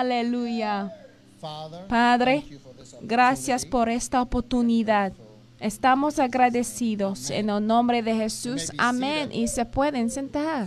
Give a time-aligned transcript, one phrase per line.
[0.00, 0.92] Aleluya.
[1.88, 2.44] Padre,
[3.02, 5.12] gracias por esta oportunidad.
[5.60, 8.72] Estamos agradecidos en el nombre de Jesús.
[8.76, 9.30] Amén.
[9.32, 10.66] Y se pueden sentar.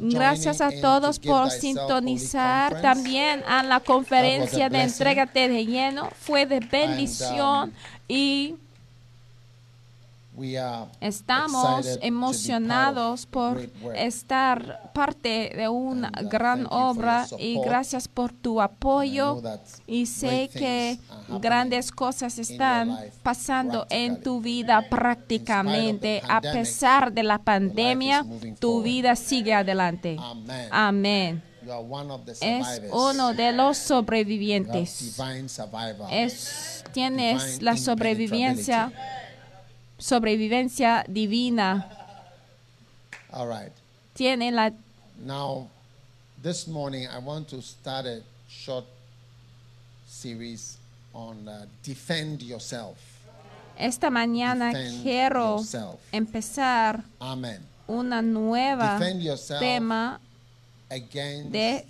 [0.00, 6.08] Gracias a todos por sintonizar también a la conferencia de Entrégate de Lleno.
[6.20, 7.72] Fue de bendición
[8.06, 8.54] y
[11.00, 13.60] Estamos emocionados por
[13.94, 19.42] estar parte de una gran obra y gracias por tu apoyo.
[19.86, 20.98] y sé que
[21.40, 26.22] grandes cosas están pasando en tu vida prácticamente.
[26.28, 28.24] A pesar de la pandemia,
[28.58, 30.16] tu vida sigue adelante.
[30.70, 31.42] Amén.
[32.40, 35.18] Es uno de los sobrevivientes.
[36.10, 38.92] Es, tienes la sobrevivencia
[39.98, 41.88] sobrevivencia divina.
[43.32, 43.72] All right.
[44.14, 44.70] Tiene la
[45.24, 45.68] Now,
[46.42, 48.84] this morning I want to start a short
[50.06, 50.78] series
[51.12, 52.96] on uh, defend yourself.
[53.76, 56.00] esta mañana Defend quiero yourself.
[56.12, 57.60] empezar Amen.
[57.88, 58.98] una nueva
[59.58, 60.20] tema
[60.88, 61.84] de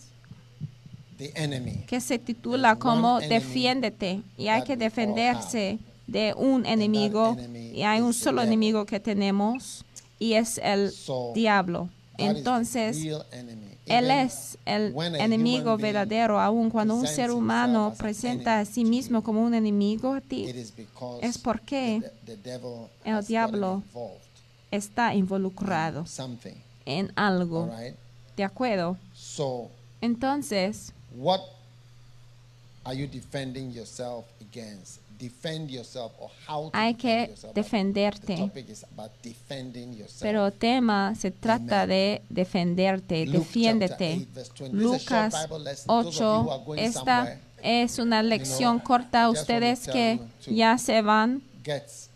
[1.19, 1.85] the enemy.
[1.87, 5.79] que se titula There's como Defiéndete y hay que defenderse
[6.09, 9.85] de un enemigo y hay un solo enemigo que tenemos
[10.19, 11.89] y es el So, diablo.
[12.17, 12.99] Entonces.
[13.87, 19.43] Él es el enemigo verdadero, aun cuando un ser humano presenta a sí mismo como
[19.43, 20.47] un enemigo a ti,
[21.23, 22.03] es porque
[23.05, 23.83] el diablo
[24.71, 26.05] está involucrado
[26.85, 27.71] en algo.
[28.37, 28.99] ¿De acuerdo?
[30.03, 31.41] Entonces, what
[32.85, 35.01] are you defending yourself against?
[35.19, 38.35] Defend yourself or how to hay defend que defenderte.
[38.37, 40.23] The topic is about defending yourself.
[40.23, 41.89] Pero el tema se trata Amen.
[41.89, 44.19] de defenderte, Luke defiéndete.
[44.19, 44.77] chapter 8, verse 20.
[44.77, 45.87] This is a short Lucas Bible lesson.
[45.89, 49.29] Those of you who 8, are going esta somewhere, es una lección corta.
[49.29, 52.08] Ustedes que ya se van, Get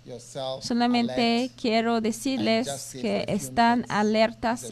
[0.60, 4.70] solamente quiero decirles que están alertas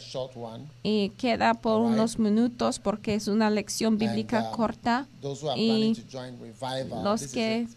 [0.82, 5.06] y queda por unos minutos porque es una lección bíblica um, corta.
[5.56, 5.96] Y
[7.02, 7.68] los que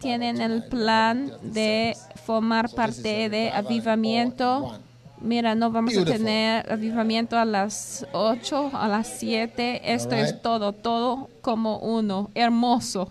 [0.00, 4.78] Tienen el plan de formar parte de avivamiento.
[5.18, 9.94] Mira, no vamos a tener avivamiento a las 8, a las 7.
[9.94, 12.30] Esto es todo, todo como uno.
[12.34, 13.10] Hermoso.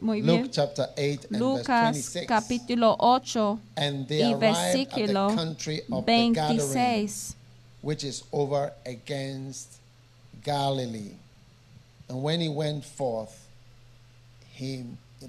[0.00, 2.26] Muy Luke chapter 8 and verse Lucas 26.
[2.26, 7.36] capítulo 8 And they y arrived at the versículo country of the Gadarene, 26.
[7.82, 9.78] which is over against
[10.42, 11.12] Galilee.
[12.08, 13.46] And when he went forth,
[14.54, 14.84] he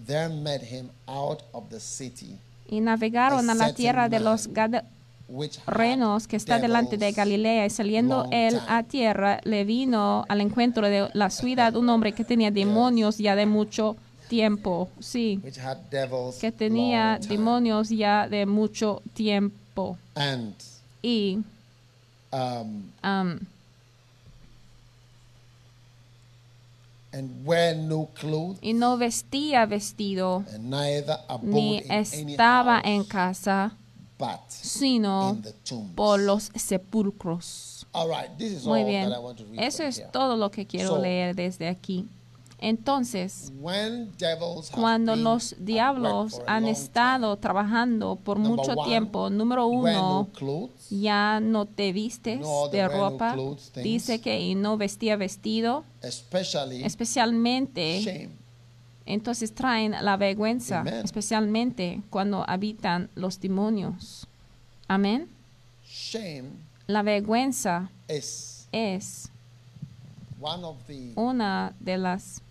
[0.06, 2.38] there met him out of the city,
[2.70, 7.66] Y navegaron a la tierra de los Gadarenos que está delante de Galilea.
[7.66, 12.24] Y saliendo él a tierra, le vino al encuentro de la ciudad un hombre que
[12.24, 14.11] tenía demonios ya de mucho tiempo.
[15.00, 15.40] Sí.
[15.44, 17.38] which had devils que tenía long time.
[17.38, 20.56] demonios ya de mucho tiempo and
[21.04, 21.38] y
[22.32, 23.40] um, um,
[27.14, 32.76] and wear no clothes y no vestía vestido and neither abode ni in any estaba
[32.76, 33.72] house, en casa
[34.18, 35.94] but sino in the tombs.
[35.96, 37.86] por los sepulcros.
[37.94, 39.10] All right, this is Muy all bien.
[39.10, 40.08] that I want to read Eso es here.
[40.14, 42.08] todo lo que quiero So, leer desde aquí.
[42.62, 43.52] Entonces,
[44.72, 51.92] cuando los diablos han estado trabajando por mucho tiempo, número uno, clothes, ya no te
[51.92, 52.40] vistes
[52.72, 53.36] de ropa.
[53.76, 58.30] Dice que no vestía vestido, especially especialmente
[59.06, 64.28] entonces traen la vergüenza, especialmente cuando habitan los demonios.
[64.88, 65.28] Amén.
[66.88, 67.90] La vergüenza
[68.72, 69.32] es
[71.16, 72.42] una de las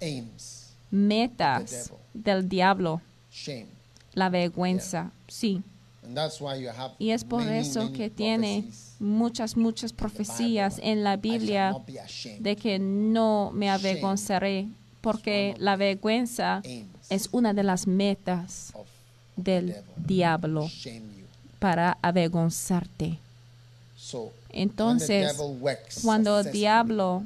[0.00, 0.60] aims
[0.90, 3.00] metas del diablo,
[3.32, 3.66] Shame.
[4.14, 5.12] la vergüenza.
[5.28, 5.62] Sí.
[6.02, 8.64] And that's why you have Y es por many, eso many que tiene
[8.98, 11.76] muchas, muchas profecías en la Biblia
[12.40, 14.66] de que no me avergonzaré,
[15.00, 16.62] porque la vergüenza
[17.08, 18.72] es una de las metas
[19.36, 20.68] del diablo
[21.58, 23.18] para avergonzarte.
[24.52, 25.36] Entonces,
[26.02, 27.22] Cuando el diablo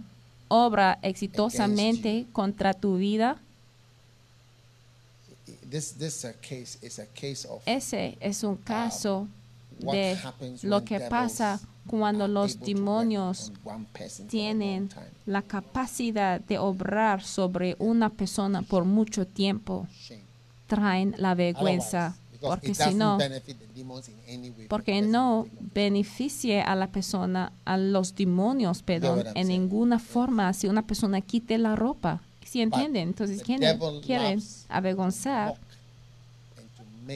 [0.55, 3.37] obra exitosamente contra tu vida,
[5.71, 9.27] this this is a case is a case of ese es un caso
[9.81, 10.17] what de
[10.63, 13.53] lo que pasa cuando los demonios
[14.29, 14.89] tienen
[15.27, 19.87] la capacidad de obrar sobre una persona por mucho tiempo,
[20.67, 22.17] traen la vergüenza.
[22.49, 23.19] Porque si no,
[24.69, 30.67] porque no beneficie a la persona, a los demonios, perdón, I'm en ninguna forma si
[30.69, 32.21] una persona quite la ropa.
[32.45, 33.09] ¿Sí entienden?
[33.09, 35.55] Entonces, the ¿quieren, quieren avergonzar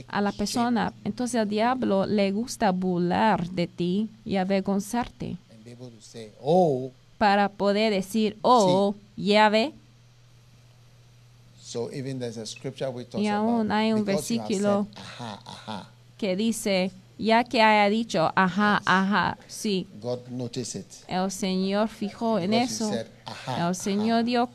[0.09, 0.93] a la persona?
[1.05, 6.33] Entonces, al diablo le gusta burlar de ti y avergonzarte and be able to say,
[6.43, 9.73] "Oh, para poder decir, oh, ya ve,
[11.69, 15.85] so even there's a scripture we talk Y aún about hay un versículo said,
[16.17, 20.21] que dice, ya que haya dicho, ajá, ajá, sí, God
[20.75, 20.87] it.
[21.09, 22.89] el Señor fijó en Because eso.
[22.89, 24.49] said, ajá, El Señor dio,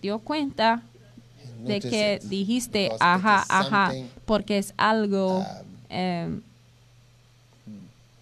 [0.00, 0.82] dio cuenta
[1.66, 2.28] de que it.
[2.28, 3.92] dijiste Because ajá, ajá,
[4.24, 5.44] porque es algo, um,
[5.88, 6.42] em,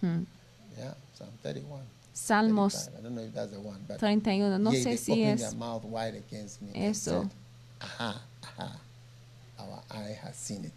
[0.01, 0.23] hmm,
[0.75, 1.81] Yeah, Psalm 31.
[2.13, 2.97] Salmos 35.
[2.97, 5.53] I don't know if that's the one, but 31, no sé si es
[6.73, 7.29] eso.
[9.59, 10.73] Our eye has seen it.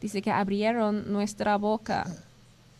[0.00, 2.06] Dice que abrieron nuestra boca,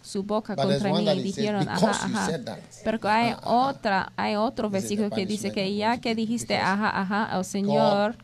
[0.02, 2.44] su boca But contra mí y says, dijeron, ajá, ajá.
[2.44, 2.58] that.
[2.84, 7.00] Pero hay ajá, ajá, otra, hay otro versículo que dice que ya que dijiste ajá,
[7.00, 8.16] ajá, el Señor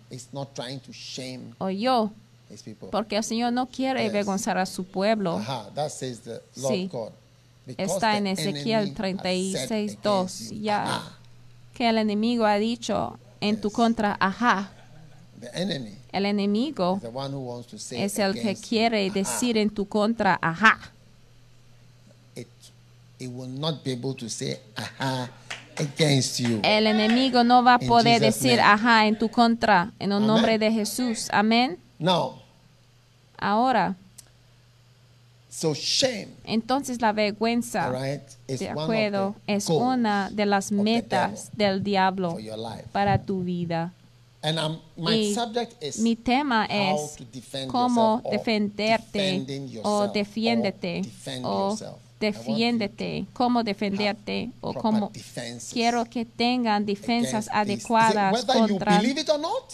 [1.58, 2.10] oyó,
[2.90, 4.10] porque el Señor no quiere Yes.
[4.10, 5.38] avergonzar a su pueblo.
[5.38, 6.88] Ajá, that says the Lord Sí.
[6.92, 7.12] God.
[7.64, 11.12] Because Está en Ezequiel has said 36, against 2, you, ya ajá.
[11.74, 13.76] que el enemigo ha dicho en tu Yes.
[13.76, 14.70] contra, ajá.
[15.42, 19.10] The enemy El enemigo is the one who wants to say es el que quiere
[19.10, 20.78] decir en tu contra, ajá.
[22.36, 22.46] it,
[23.18, 25.28] it will not be able to say aha
[25.76, 26.60] against you.
[26.62, 28.62] El enemigo no va a poder decir, name.
[28.62, 31.28] ajá, en tu contra, en el nombre de Jesús.
[31.32, 31.76] Amén.
[31.98, 32.40] Now,
[33.42, 33.96] Ahora,
[35.50, 42.38] so shame, entonces la vergüenza, right, de acuerdo, es una de las metas del diablo
[42.92, 43.92] para tu vida.
[44.44, 48.30] And um, my Y subject is Mi tema how es to defend cómo yourself or
[48.32, 51.02] defenderte o defiéndete
[51.44, 51.76] o
[52.22, 55.10] defiéndete, cómo defenderte o cómo
[55.72, 59.02] quiero que tengan defensas adecuadas contra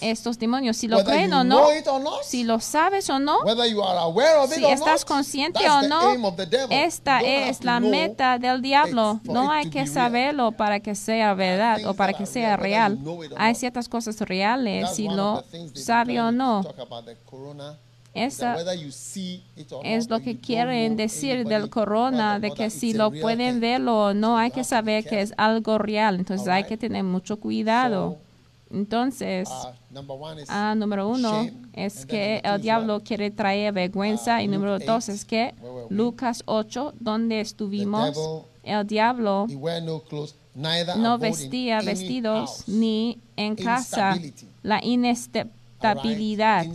[0.01, 0.79] estos demonios.
[0.79, 1.69] Si lo creen o no,
[2.23, 3.39] si lo sabes o no,
[4.49, 6.35] si estás consciente o no,
[6.71, 9.21] esta es la meta del diablo.
[9.25, 12.99] No hay que saberlo para que sea verdad o para que sea real,
[13.37, 16.63] Hay ciertas cosas reales, si lo sabe o no.
[18.27, 24.15] Or es lo que quieren decir del corona, de que si lo pueden verlo o
[24.15, 26.17] no, hay que saber que es algo real.
[26.17, 28.17] Entonces hay que tener mucho cuidado.
[28.71, 29.73] Entonces, uh,
[30.49, 35.13] ah, número uno es que el diablo quiere traer vergüenza Ah, y número dos 8,
[35.13, 35.55] es que?
[35.89, 38.15] Lucas 8, donde estuvimos,
[38.63, 39.47] el diablo
[40.97, 44.19] no vestía vestidos ni en casa.
[44.63, 45.47] La right?
[45.81, 46.67] Inestabilidad,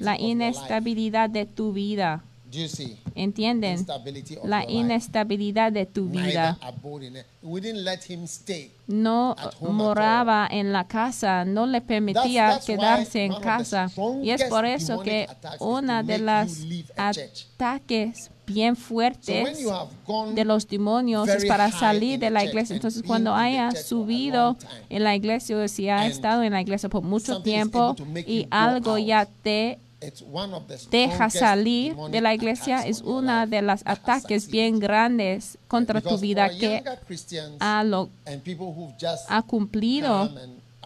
[0.00, 2.22] la inestabilidad de tu vida.
[3.14, 3.86] ¿Entienden?
[4.44, 6.58] La inestabilidad de tu vida.
[8.86, 13.90] No moraba en la casa, no le permitía quedarse en casa.
[14.22, 16.18] Y es por eso que to de
[16.96, 17.46] church.
[17.56, 19.58] ataques bien fuertes
[20.34, 22.76] de los demonios es para salir de la iglesia.
[22.76, 24.56] Entonces, cuando haya subido
[24.88, 28.98] en la iglesia o si ha estado en la iglesia por mucho tiempo y algo
[28.98, 29.78] ya te
[30.90, 36.50] deja salir de la iglesia es una de las ataques bien grandes contra tu vida
[36.50, 36.84] que
[37.60, 38.10] ha, lo,
[39.28, 40.30] ha cumplido.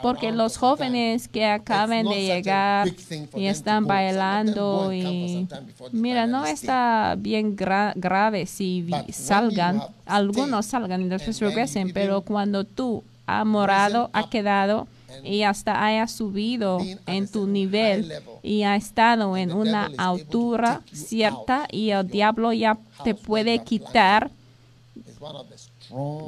[0.03, 2.89] Porque los jóvenes que acaban de llegar
[3.37, 5.47] y están bailando y
[5.93, 12.65] mira, no está bien gra- grave si salgan, algunos salgan y después regresen, pero cuando
[12.65, 14.89] tú has morado, risen ha up quedado
[15.23, 21.91] y hasta haya subido en tu nivel y ha estado en una altura cierta y
[21.91, 24.31] el diablo ya te puede quitar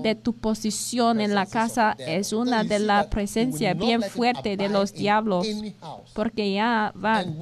[0.02, 4.92] De tu posición en la casa es una de la presencia bien fuerte de los
[4.92, 5.46] diablos,
[6.14, 7.36] porque ya van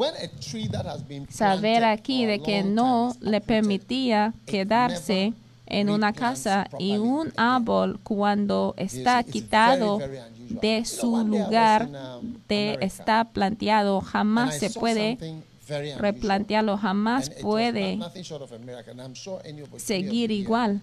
[1.31, 5.33] saber aquí de que no le permitía quedarse
[5.67, 9.99] en una casa y un árbol cuando está quitado
[10.61, 11.89] de su lugar
[12.49, 15.17] de estar planteado jamás se puede
[15.99, 17.99] replantearlo, jamás puede
[19.77, 20.81] seguir igual.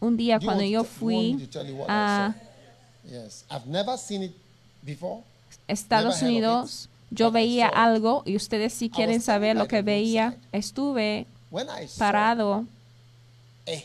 [0.00, 1.48] Un día cuando yo fui
[1.88, 2.34] a
[5.68, 11.26] Estados Unidos, yo veía algo y ustedes si quieren saber lo que veía, estuve
[11.98, 12.64] parado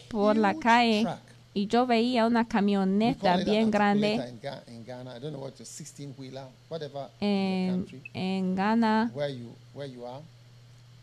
[0.10, 1.06] por la calle
[1.54, 4.34] y yo veía una camioneta bien grande
[7.20, 9.12] en, en Ghana.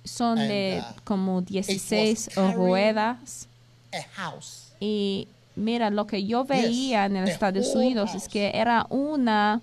[0.05, 3.49] Son de como 16 ruedas.
[4.81, 9.61] Y mira, lo que yo veía en Estados Unidos es que era una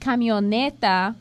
[0.00, 1.14] camioneta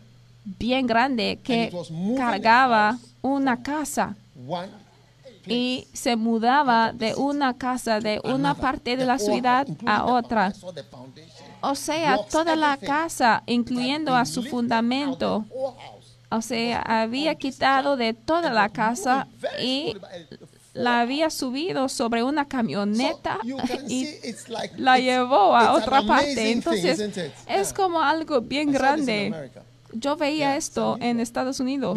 [0.46, 1.72] bien grande que
[2.18, 4.16] cargaba una casa.
[5.46, 10.54] y se mudaba de una casa de una parte de la ciudad a otra.
[11.62, 15.46] O sea, toda la casa, incluyendo a su fundamento.
[16.36, 19.28] O sea, había quitado de toda la casa
[19.62, 19.96] y
[20.74, 23.38] la había subido sobre una camioneta
[23.88, 24.16] y
[24.78, 26.52] la llevó a otra parte.
[26.52, 27.12] Entonces,
[27.48, 29.52] es como algo bien grande.
[29.96, 31.96] Yo veía esto en Estados Unidos.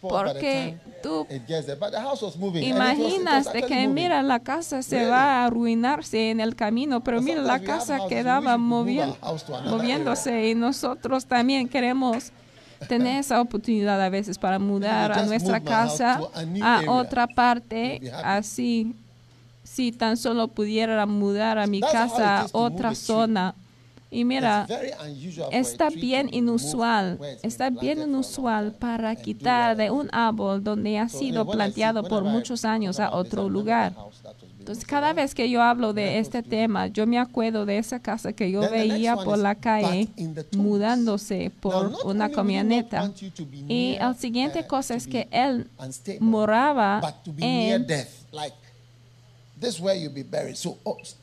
[0.00, 1.26] Porque tú
[2.60, 7.42] imaginas de que, mira, la casa se va a arruinarse en el camino, pero mira,
[7.42, 9.10] la casa quedaba moviéndose
[10.50, 12.30] y nosotros también queremos
[12.88, 16.20] tener esa oportunidad a veces para mudar a nuestra casa
[16.62, 18.94] a otra parte, así,
[19.62, 23.54] si tan solo pudiera mudar a mi casa a otra zona.
[24.10, 24.66] Y mira,
[25.50, 32.04] está bien inusual, está bien inusual para quitar de un árbol donde ha sido planteado
[32.04, 33.92] por muchos años a otro lugar.
[34.64, 38.32] Entonces, cada vez que yo hablo de este tema, yo me acuerdo de esa casa
[38.32, 40.08] que yo veía por la calle
[40.56, 43.12] mudándose por una camioneta.
[43.68, 45.68] Y la siguiente uh, cosa es que él
[46.18, 47.86] moraba en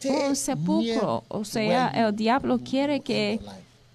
[0.04, 1.24] un sepulcro.
[1.28, 3.40] O sea, el diablo quiere que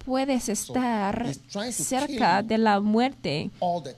[0.07, 1.27] puedes estar
[1.69, 3.51] cerca de la muerte.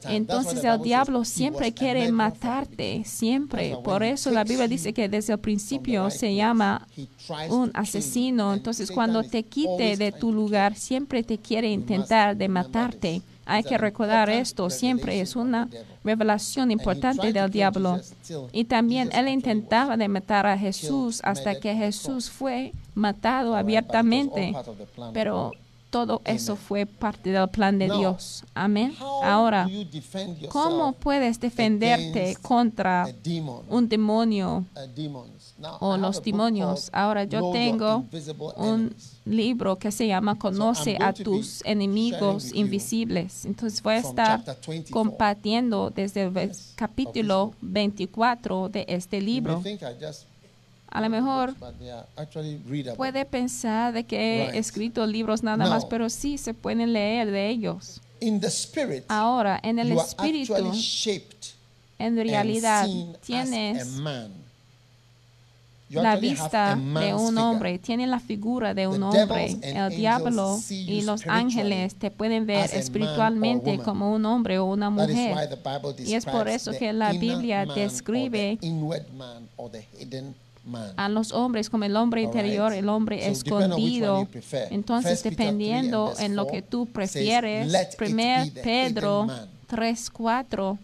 [0.05, 3.77] Entonces el diablo siempre quiere matarte, siempre.
[3.83, 6.87] Por eso la Biblia dice que desde el principio se llama
[7.51, 8.55] un asesino.
[8.55, 13.21] Entonces cuando te quite de tu lugar, siempre te quiere intentar de matarte.
[13.45, 15.69] Hay que recordar esto, siempre es una
[16.03, 17.99] revelación importante del diablo.
[18.51, 24.55] Y también él intentaba de matar a Jesús hasta que Jesús fue matado abiertamente.
[25.13, 25.51] Pero
[25.89, 28.43] todo eso fue parte del plan de Dios.
[28.53, 28.96] Amén.
[29.24, 29.67] Ahora,
[30.50, 33.08] ¿cómo puedes defenderte contra
[33.67, 34.65] un demonio
[35.79, 36.89] o los demonios?
[36.93, 38.05] Ahora, yo tengo
[38.58, 38.93] un
[39.25, 43.46] libro que se llama Conoce a tus enemigos invisibles.
[43.46, 44.43] Entonces voy a estar
[44.91, 49.62] compartiendo desde el capítulo 24 de este libro.
[50.91, 51.53] A lo mejor
[52.98, 57.50] puede pensar de que he escrito libros nada más, pero sí se pueden leer de
[57.50, 58.01] ellos.
[59.08, 60.72] Ahora, en el espíritu,
[62.00, 62.88] en realidad,
[63.25, 63.88] tienes
[65.89, 69.58] la vista de un hombre, tiene la figura de un hombre.
[69.62, 75.50] El diablo y los ángeles te pueden ver espiritualmente como un hombre o una mujer.
[76.00, 78.58] Y es por eso que la Biblia describe
[80.95, 84.27] a los hombres como el hombre interior, el hombre escondido.
[84.69, 88.17] Entonces, dependiendo en lo que tú prefieres, 1
[88.63, 89.27] Pedro
[89.67, 90.79] 3, 4,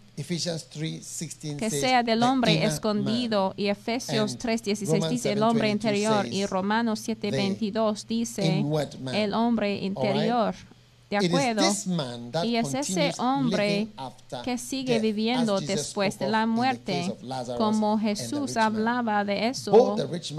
[1.58, 7.00] que sea del hombre escondido, y Efesios 3, 16 dice el hombre interior, y Romanos
[7.00, 8.64] 7, 22 dice
[9.12, 10.54] el hombre interior.
[11.08, 11.62] ¿De acuerdo?
[12.44, 13.88] Y es ese hombre
[14.44, 17.14] que sigue viviendo después de la muerte,
[17.56, 19.96] como Jesús hablaba de eso,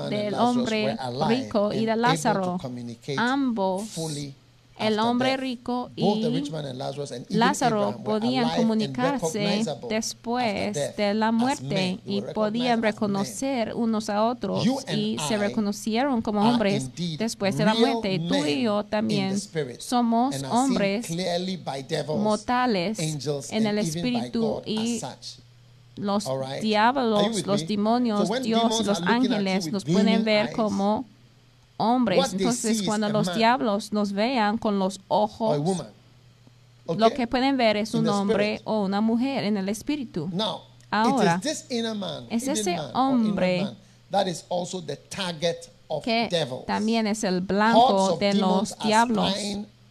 [0.09, 0.97] del hombre
[1.27, 2.57] rico y de Lázaro.
[3.17, 3.83] Ambos
[4.79, 6.51] el hombre rico y
[7.29, 15.37] Lázaro podían comunicarse después de la muerte y podían reconocer unos a otros y se
[15.37, 18.19] reconocieron como hombres después de la muerte.
[18.27, 19.39] Tú y yo también
[19.79, 21.07] somos hombres
[22.07, 22.99] mortales
[23.51, 25.01] en el espíritu y
[25.95, 26.29] los
[26.61, 31.05] diablos, los demonios, Dios y los ángeles nos pueden ver como
[31.77, 32.33] hombres.
[32.33, 35.59] Entonces, cuando los diablos nos vean con los ojos,
[36.85, 36.99] okay.
[36.99, 40.29] lo que pueden ver es un hombre o una mujer en el espíritu.
[40.31, 43.67] Now, Ahora, it is this man, es ese hombre
[44.09, 46.65] that is also the target of que devils.
[46.65, 49.33] también es el blanco de los diablos.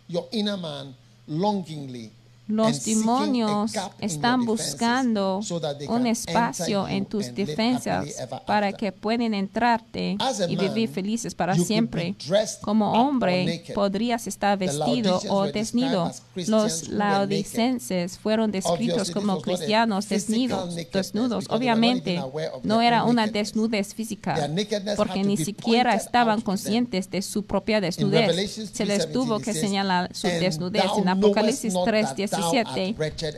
[0.09, 0.95] Your inner man
[1.27, 2.13] longingly
[2.49, 5.41] los demonios están buscando
[5.89, 8.07] un espacio en tus defensas
[8.47, 10.17] para que puedan entrarte
[10.49, 12.15] y vivir felices para siempre.
[12.61, 16.13] Como hombre, podrías estar vestido o desnudo.
[16.47, 21.47] Los laodicenses fueron descritos como cristianos desnudos.
[21.49, 22.23] Obviamente,
[22.63, 24.49] no era una desnudez física,
[24.97, 28.71] porque ni siquiera estaban conscientes de su propia desnudez.
[28.73, 32.15] Se les tuvo que señalar su desnudez en Apocalipsis 3,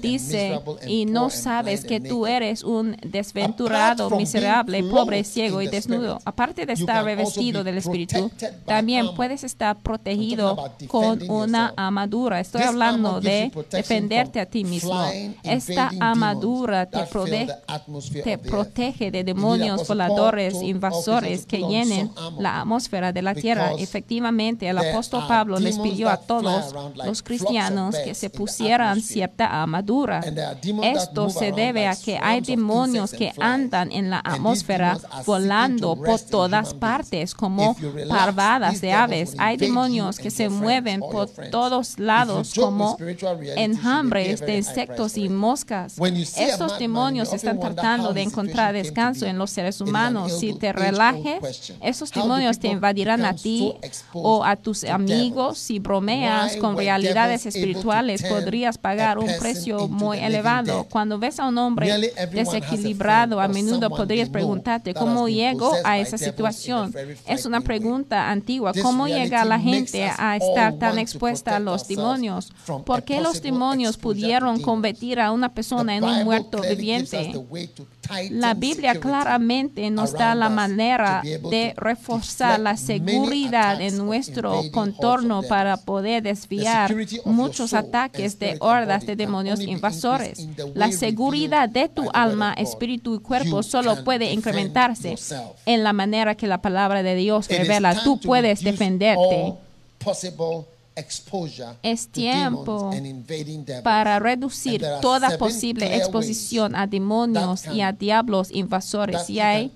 [0.00, 6.18] dice, y no sabes que tú eres un desventurado, miserable, pobre, ciego y desnudo.
[6.24, 8.30] Aparte de estar revestido del Espíritu,
[8.64, 12.40] también puedes estar protegido con una amadura.
[12.40, 15.04] Estoy hablando de defenderte a ti mismo.
[15.42, 17.52] Esta armadura te, protege,
[18.22, 23.72] te protege de demonios voladores, invasores que llenen la atmósfera de la tierra.
[23.78, 30.20] Efectivamente, el apóstol Pablo les pidió a todos los cristianos que se pusieran cierta armadura.
[30.82, 36.74] Esto se debe a que hay demonios que andan en la atmósfera volando por todas
[36.74, 37.76] partes como
[38.08, 39.34] parvadas de aves.
[39.38, 42.96] Hay demonios que se mueven por todos lados como
[43.56, 45.96] enjambres de insectos y moscas.
[46.36, 50.38] Estos demonios están tratando de encontrar descanso en los seres humanos.
[50.38, 53.74] Si te relajes, esos demonios te invadirán a ti
[54.12, 55.58] o a tus amigos.
[55.58, 60.84] Si bromeas con realidades espirituales, podrías pagar un precio muy elevado.
[60.84, 66.94] Cuando ves a un hombre desequilibrado, a menudo podrías preguntarte, ¿cómo llego a esa situación?
[67.26, 68.72] Es una pregunta antigua.
[68.82, 72.52] ¿Cómo llega la gente a estar tan expuesta a los demonios?
[72.84, 77.32] ¿Por qué los demonios pudieron convertir a una persona en un muerto viviente?
[78.30, 85.76] La Biblia claramente nos da la manera de reforzar la seguridad en nuestro contorno para
[85.76, 90.46] poder desviar muchos ataques de hordas de demonios invasores.
[90.74, 95.16] La seguridad de tu alma, espíritu y cuerpo solo puede incrementarse
[95.66, 98.02] en la manera que la palabra de Dios revela.
[98.02, 99.54] Tú puedes defenderte.
[101.82, 102.90] Es tiempo
[103.84, 109.30] para reducir toda posible exposición a demonios y a diablos invasores.
[109.30, 109.72] Y hay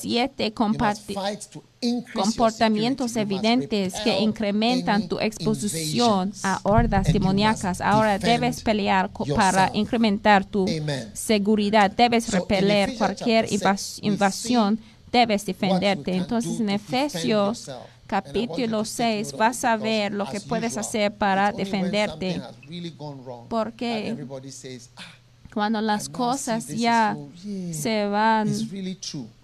[0.00, 7.80] siete comportamientos evidentes que incrementan tu exposición a hordas demoníacas.
[7.80, 10.66] Ahora debes pelear para incrementar tu
[11.14, 11.90] seguridad.
[11.90, 13.46] Debes repeler cualquier
[14.02, 14.78] invasión.
[15.10, 16.14] Debes defenderte.
[16.14, 17.68] Entonces en Efesios
[18.10, 22.42] capítulo 6 vas a ver lo que puedes hacer para defenderte.
[23.48, 24.26] Porque
[25.54, 27.16] cuando las cosas ya
[27.72, 28.48] se van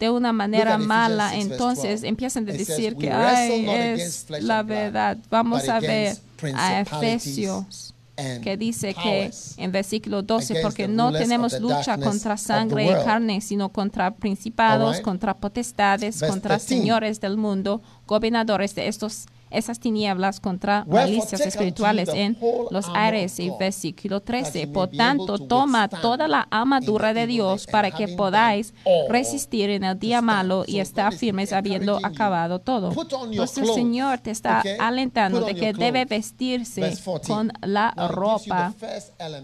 [0.01, 5.17] de una manera mala, entonces empiezan a decir que Ay, es la verdad.
[5.31, 6.17] Vamos a ver
[6.55, 13.05] a Efesios que dice que en versículo 12, porque no tenemos lucha contra sangre y
[13.05, 20.41] carne, sino contra principados, contra potestades, contra señores del mundo, gobernadores de estos esas tinieblas
[20.41, 22.37] contra malicias espirituales en
[22.71, 24.69] los aires y versículo 13.
[24.69, 28.75] Por tanto, toma toda la armadura de Dios para que podáis
[29.09, 32.93] resistir en el día malo y estar firmes habiendo acabado todo.
[33.33, 38.75] Nuestro Señor te está alentando de que debe vestirse con la ropa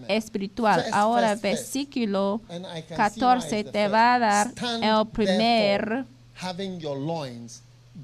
[0.09, 0.85] espiritual.
[0.93, 2.41] Ahora, versículo
[2.97, 4.51] 14 te va a dar
[4.83, 6.05] el primer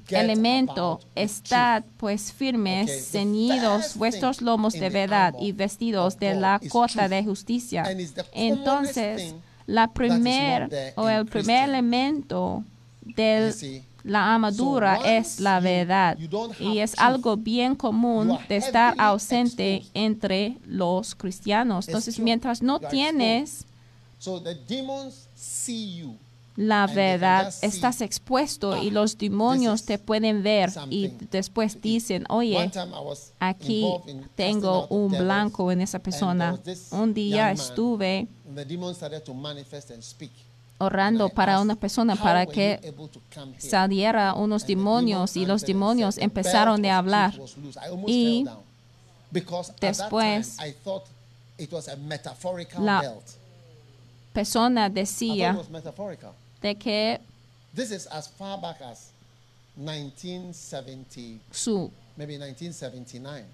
[0.09, 7.23] elemento, estad pues firmes, ceñidos vuestros lomos de verdad y vestidos de la cota de
[7.23, 7.85] justicia.
[8.33, 12.63] Entonces, la primer o el primer elemento
[13.01, 16.17] de la armadura es la verdad
[16.59, 21.87] y es algo bien común de estar ausente entre los cristianos.
[21.87, 23.65] Entonces, mientras no tienes...
[24.17, 26.17] So the demons see you
[26.59, 32.69] la verdad, estás expuesto y los demonios te pueden ver y después dicen, oye,
[33.39, 33.87] aquí
[34.35, 36.59] tengo un blanco en esa persona.
[36.91, 38.27] Un día estuve
[40.79, 42.93] orando para una persona para que
[43.57, 47.39] saliera unos demonios y los demonios empezaron a hablar.
[48.05, 48.45] Y
[49.79, 50.57] después
[52.77, 53.15] la
[54.33, 55.57] persona decía,
[56.61, 57.19] de que
[57.75, 59.11] This is as far back as
[59.77, 63.45] 1970, su, maybe 1979,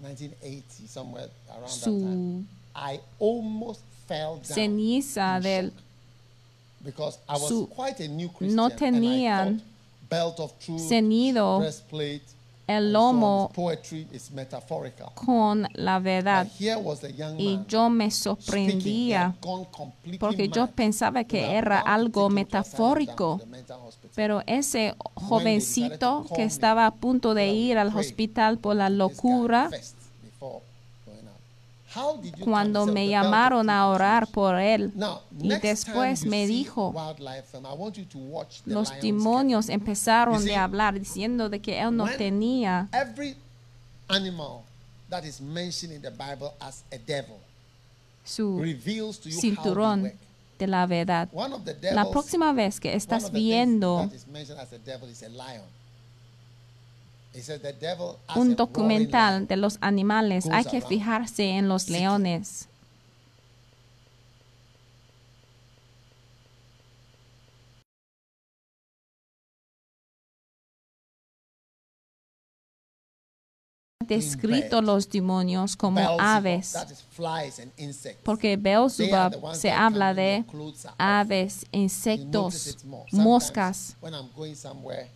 [0.00, 2.48] 1980, somewhere around that time.
[2.74, 5.70] I almost fell down ceniza del
[6.84, 9.62] because I was su- quite a new Christian no and I tenían thought
[10.10, 12.22] belt of truth, ceñido breastplate,
[12.66, 13.50] el lomo
[15.14, 16.48] con la verdad.
[17.38, 19.34] Y yo me sorprendía
[20.18, 23.40] porque yo pensaba que era algo metafórico.
[24.14, 29.96] Pero ese jovencito que estaba a punto de ir al hospital por la locura, first
[30.22, 30.60] before
[31.06, 31.32] going out.
[31.32, 31.81] How did you
[32.40, 34.92] cuando me llamaron a orar por él,
[35.38, 36.94] y después me dijo,
[38.64, 42.88] the los demonios empezaron de hablar diciendo de que él no tenía.
[42.92, 43.36] Every
[44.08, 44.62] animal
[45.08, 47.38] that is mentioned in the Bible as a devil
[48.24, 50.12] su reveals to you how cinturón
[50.58, 51.28] de la verdad.
[51.92, 54.08] La próxima vez que estás viendo
[58.36, 62.68] un documental de los animales, hay que fijarse en los leones.
[74.02, 76.74] Descrito los demonios como aves,
[78.22, 80.44] porque Beelzebub se habla de
[80.98, 82.78] aves, insectos,
[83.10, 83.96] moscas.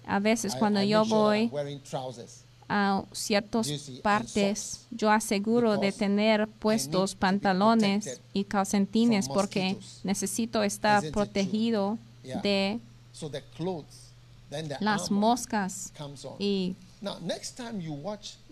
[0.07, 1.51] A veces cuando yo voy
[2.69, 3.69] a ciertas
[4.03, 11.99] partes, yo aseguro de tener puestos pantalones y calcentines from porque necesito estar protegido
[12.43, 12.81] de
[14.81, 15.93] las moscas
[16.39, 16.75] y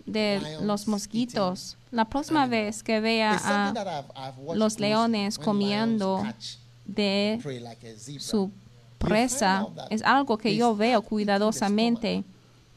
[0.05, 1.77] De los mosquitos.
[1.91, 6.23] La próxima vez que vea a los leones comiendo
[6.85, 7.39] de
[8.19, 8.51] su
[8.97, 12.23] presa es algo que yo veo cuidadosamente,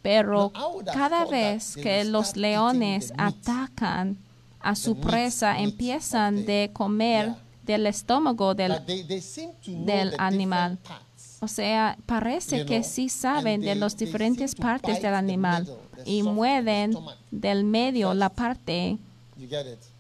[0.02, 0.52] pero
[0.84, 4.16] cada vez que los leones atacan
[4.60, 8.74] a su presa, empiezan de comer del estómago del
[9.66, 10.78] del animal.
[11.40, 15.68] O sea, parece que sí saben de las diferentes partes del animal
[16.04, 16.96] y mueven
[17.30, 18.98] del medio la parte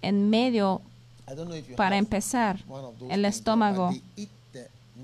[0.02, 0.80] en medio
[1.76, 2.58] para empezar
[3.10, 3.90] el estómago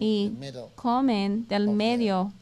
[0.00, 0.32] y
[0.74, 2.32] comen del medio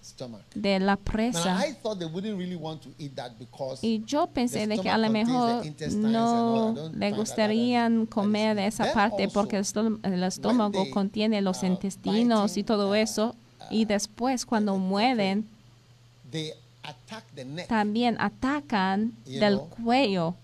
[0.54, 1.66] de la presa.
[1.66, 4.88] I thought they wouldn't really want to eat that because Y yo pensé de que
[4.88, 6.70] a lo mejor intestines and all.
[6.70, 12.56] I no le is- comer de esa parte porque el estómago contiene los are intestinos
[12.56, 13.34] y todo uh, eso.
[13.70, 15.46] Y después cuando mueren,
[17.68, 20.34] también atacan del cuello.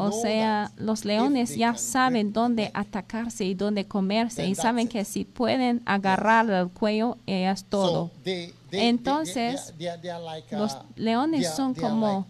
[0.00, 5.24] O sea, los leones ya saben dónde atacarse y dónde comerse y saben que si
[5.24, 8.10] pueden agarrar el cuello, es todo.
[8.72, 9.72] Entonces,
[10.50, 12.26] los leones son como-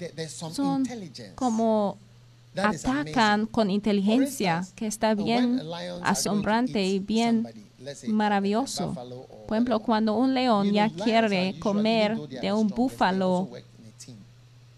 [0.54, 0.82] Son
[1.34, 1.96] como
[2.90, 5.60] atacan con inteligencia, que está bien
[6.02, 7.46] asombrante y bien
[8.08, 8.94] maravilloso.
[9.46, 13.48] Por ejemplo, cuando un león ya quiere comer de un búfalo,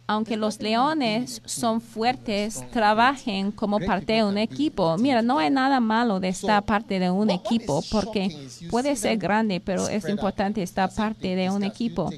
[0.06, 4.96] aunque los leones son fuertes, trabajen como parte de un equipo.
[4.98, 9.60] Mira, no hay nada malo de estar parte de un equipo porque puede ser grande,
[9.60, 12.10] pero es importante estar parte de un equipo.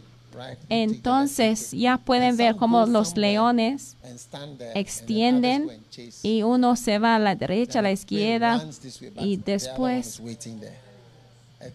[0.68, 3.96] Entonces ya pueden ver cómo los leones
[4.74, 5.70] extienden
[6.22, 8.64] y uno se va a la derecha, a la izquierda
[9.20, 10.20] y después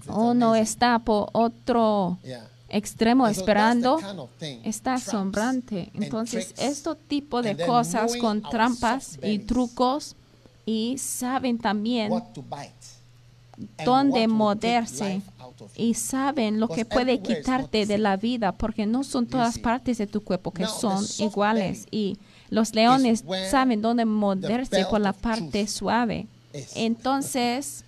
[0.07, 2.17] uno está por otro
[2.69, 3.99] extremo esperando.
[4.63, 5.91] Está asombrante.
[5.93, 10.15] Entonces, este tipo de cosas con trampas y trucos
[10.65, 12.11] y saben también
[13.83, 14.57] dónde what
[15.75, 20.07] y saben lo que puede quitarte de la vida porque no son todas partes de
[20.07, 21.87] tu cuerpo que son iguales.
[21.91, 22.17] y
[22.49, 26.27] los leones saben dónde moverse belt por la parte suave.
[26.75, 27.83] Entonces,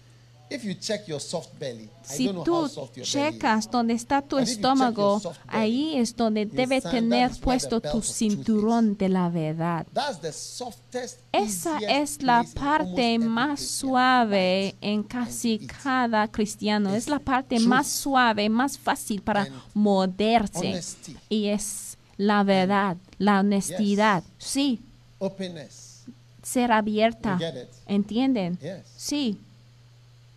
[2.04, 2.70] si tú
[3.02, 6.46] checas dónde está tu But if you check estómago, your soft belly, ahí es donde
[6.46, 9.88] debe tener puesto tu cinturón de la verdad.
[9.94, 16.94] That's the softest, Esa es la parte más suave en casi cada cristiano.
[16.94, 17.68] Es la parte truth.
[17.68, 20.82] más suave, más fácil para morderse.
[21.30, 24.24] Y es la verdad, la honestidad.
[24.38, 24.82] Sí,
[25.20, 26.04] Openness.
[26.44, 27.40] ser abierta.
[27.88, 28.58] ¿Entienden?
[28.60, 28.82] Yes.
[28.98, 30.31] Sí, You find out that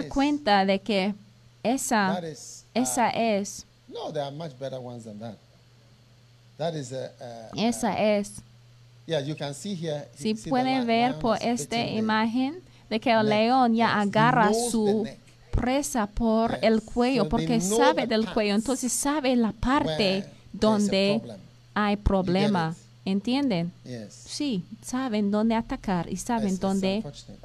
[0.00, 1.14] te is- cuenta de que
[1.62, 2.26] esa, uh,
[2.74, 5.36] esa es, no, there are much better ones than that.
[6.58, 8.42] That is a, a, esa es.
[9.06, 9.20] yeah.
[9.20, 10.08] You can see here.
[10.16, 15.06] Si pueden ver por esta imagen, de que el león ya agarra su
[15.52, 21.20] presa por el cuello, porque sabe del cuello, entonces sabe la parte donde
[21.74, 22.74] hay problema.
[23.08, 23.72] ¿Entienden?
[23.84, 24.12] Yes.
[24.26, 27.02] Sí, saben dónde atacar y saben dónde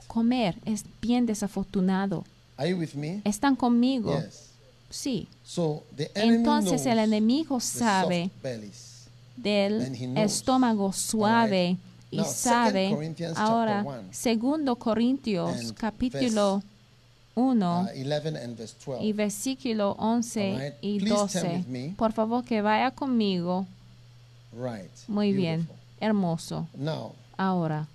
[0.08, 0.56] comer.
[0.66, 2.26] Es bien desafortunado.
[2.58, 3.22] Are you with me?
[3.24, 4.14] ¿Están conmigo?
[4.20, 4.50] Yes.
[4.90, 5.28] Sí.
[5.46, 9.08] So the enemy Entonces el enemigo sabe bellies.
[9.38, 9.82] del
[10.18, 11.78] estómago suave
[12.12, 16.62] y Now, sabe ahora segundo Corintios capítulo
[17.36, 19.04] 1 Uh, 11 and verse 12.
[19.04, 20.74] y versículo 11 Alright.
[20.82, 21.94] y Please turn 12 with me.
[21.98, 23.66] por favor que vaya conmigo
[24.56, 24.92] Right.
[25.08, 25.62] muy bien.
[25.62, 25.78] Beautiful.
[26.00, 26.68] hermoso.
[26.76, 27.88] Now, ahora.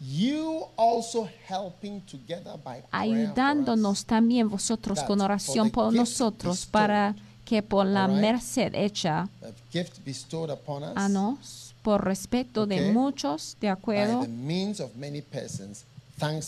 [0.00, 7.86] you also helping together by ayudándonos también vosotros con oración por nosotros para que por
[7.86, 9.28] la alright, merced hecha
[10.04, 10.96] bestowed upon us.
[10.96, 12.92] A nos por respeto de Okay.
[12.92, 15.84] muchos de by acuerdo the means of many persons,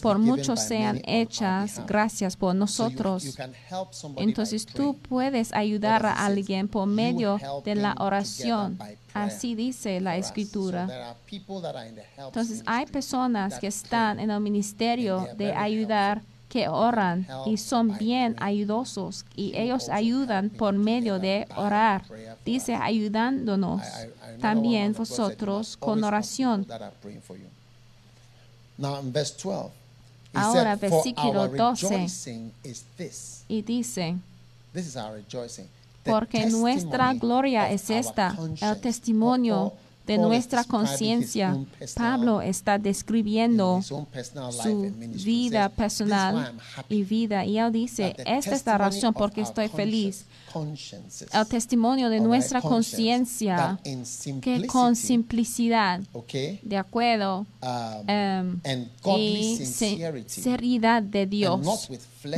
[0.03, 3.37] por muchos sean hechas gracias por nosotros
[4.17, 8.79] Entonces tú puedes ayudar a alguien por medio de la oración.
[9.13, 11.17] Así dice la escritura.
[12.17, 18.37] Entonces hay personas que están en el ministerio de ayudar que oran y son bien
[18.39, 22.05] ayudosos y ellos ayudan por medio de orar.
[22.45, 23.83] Dice ayudándonos
[24.41, 26.65] también one man of God said, "You vosotros con oración.
[26.65, 27.47] people that are praying for you."
[28.77, 29.71] Now in verse 12,
[30.33, 31.83] he Ahora, said, "For versículo our 12.
[31.83, 34.17] rejoicing is this." Y dice,
[34.73, 35.69] This is our rejoicing.
[36.03, 39.73] The porque nuestra gloria es esta, el testimonio
[40.07, 41.57] de nuestra conciencia.
[41.95, 46.55] Pablo está describiendo su vida says, "This is why personal
[46.89, 47.45] y vida.
[47.45, 50.27] Y él dice, esta es la razón por our estoy feliz.
[51.33, 53.79] El testimonio de nuestra conciencia,
[54.41, 56.01] que con simplicidad,
[56.63, 59.57] de acuerdo, um, em, y
[60.27, 61.89] seriedad de Dios,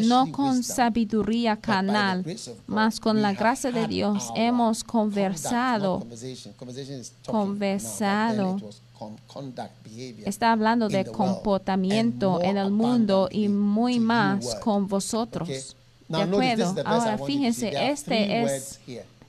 [0.03, 2.27] no con sabiduría God,
[2.66, 6.07] mas con la gracia de Dios hemos conversado.
[7.27, 8.59] Conversado.
[10.25, 15.77] Está hablando de comportamiento en el mundo y muy más con vosotros.
[16.09, 16.75] De acuerdo.
[16.85, 18.81] Ahora fíjense, este es.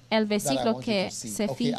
[0.09, 1.75] El versículo que se you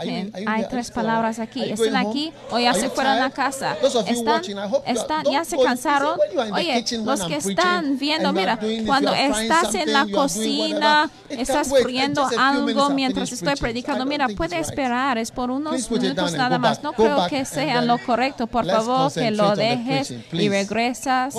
[0.46, 1.62] Hay tres palabras aquí.
[1.70, 3.76] ¿Están aquí o ya se fueron a casa?
[4.06, 4.42] ¿Están?
[4.86, 6.18] están ¿Ya se cansaron?
[6.52, 13.32] Oye, los que están viendo, mira, cuando estás en la cocina, estás friendo algo mientras
[13.32, 16.82] estoy predicando, mira, puede esperar, es por unos minutos nada más.
[16.82, 18.46] No creo que sea lo correcto.
[18.46, 21.34] Por favor, que lo dejes y regresas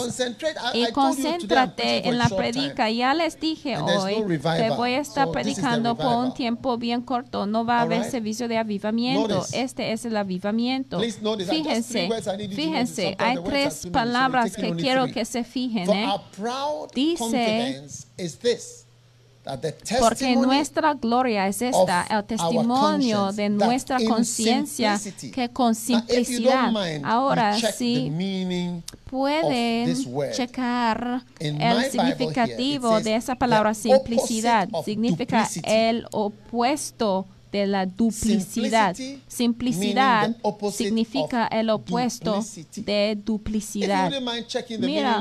[0.74, 2.90] y concéntrate en la predica.
[2.90, 4.16] Ya les dije hoy
[4.58, 7.46] que voy a estar predicando por un tiempo bien corto.
[7.46, 8.12] No va a haber Alright.
[8.12, 9.28] servicio de avivamiento.
[9.28, 9.62] Notice.
[9.62, 11.00] Este es el avivamiento.
[11.00, 12.10] Fíjense,
[12.56, 15.90] fíjense, hay tres palabras que quiero que se fijen.
[15.90, 16.08] ¿eh?
[16.96, 17.84] Dice,
[20.00, 25.00] Porque nuestra gloria es esta, el testimonio de nuestra conciencia,
[25.34, 26.74] que con simplicidad.
[27.04, 28.12] Ahora sí
[29.10, 34.70] pueden checar el significativo de esa palabra simplicidad.
[34.84, 38.96] Significa el opuesto de la duplicidad.
[39.28, 40.36] Simplicidad
[40.72, 42.82] significa el opuesto duplicity.
[42.82, 44.12] de duplicidad.
[44.80, 45.20] Mira,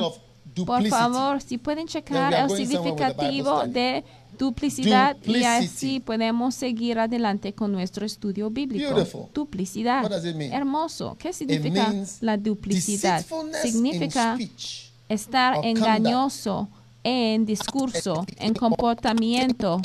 [0.67, 4.05] por favor, si pueden checar el significativo de
[4.39, 8.95] duplicidad y así podemos seguir adelante con nuestro estudio bíblico.
[8.95, 9.27] Beautiful.
[9.35, 10.03] Duplicidad.
[10.03, 10.53] What does it mean?
[10.53, 11.17] Hermoso.
[11.19, 13.25] ¿Qué significa la duplicidad?
[13.63, 16.69] Significa speech estar engañoso
[17.03, 19.81] en discurso, en comportamiento,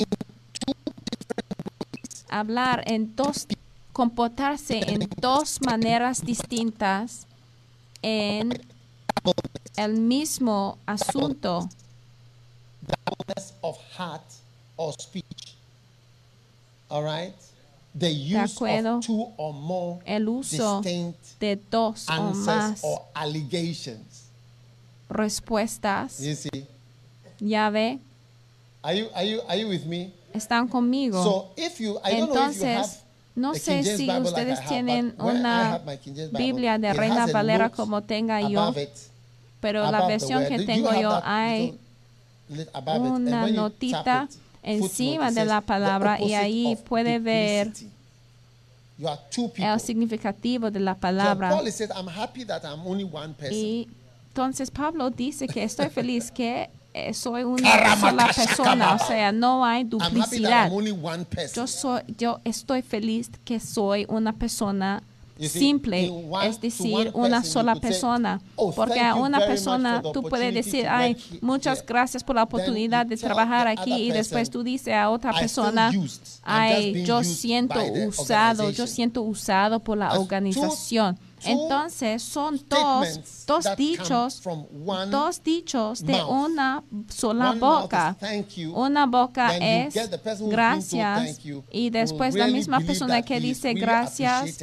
[2.28, 3.46] hablar en dos,
[3.92, 7.26] comportarse en dos maneras distintas
[8.02, 8.60] en
[9.76, 11.68] el mismo asunto.
[13.62, 14.43] of heart
[14.76, 15.56] or speech.
[16.90, 17.34] All right?
[17.94, 18.98] The use acuerdo.
[18.98, 24.24] of two or more El uso distinct de dos o answers más or allegations.
[25.08, 26.20] respuestas.
[26.20, 26.66] You see?
[27.40, 28.00] Ya ve,
[28.82, 30.12] Are you are you are you with me?
[30.32, 31.22] están conmigo.
[31.22, 33.00] So if you I don't know if you have Entonces,
[33.36, 38.70] no sé si Bible ustedes tienen una Bible, Biblia de Reina Valera como tenga yo,
[38.76, 38.90] it,
[39.60, 41.78] pero la versión que tengo yo hay
[42.86, 47.94] una notita it, encima de la "The palabra y ahí puede ver duplicity."
[48.96, 49.72] You are two people.
[49.72, 51.50] el significativo de la palabra.
[53.50, 53.88] Y
[54.28, 59.64] entonces Pablo dice que estoy feliz que eh, soy una sola persona, o sea, no
[59.64, 60.70] hay duplicidad.
[61.54, 65.02] Yo soy, yo estoy feliz que soy una persona
[65.40, 66.12] simple,
[66.44, 68.40] es decir, una sola persona.
[68.56, 73.06] "Oh, Porque a una persona tú puedes decir, ay, muchas here." gracias por la oportunidad
[73.06, 75.92] de trabajar aquí y después tú dices a otra "I feel persona,
[76.42, 81.18] ay, yo siento usado, yo organization." siento usado por la organización.
[81.46, 84.42] Entonces son dos, dos dichos,
[85.10, 88.16] dos dichos de una sola boca.
[88.18, 89.94] is thank you, Una boca es
[90.48, 94.56] gracias y después la misma persona que dice gracias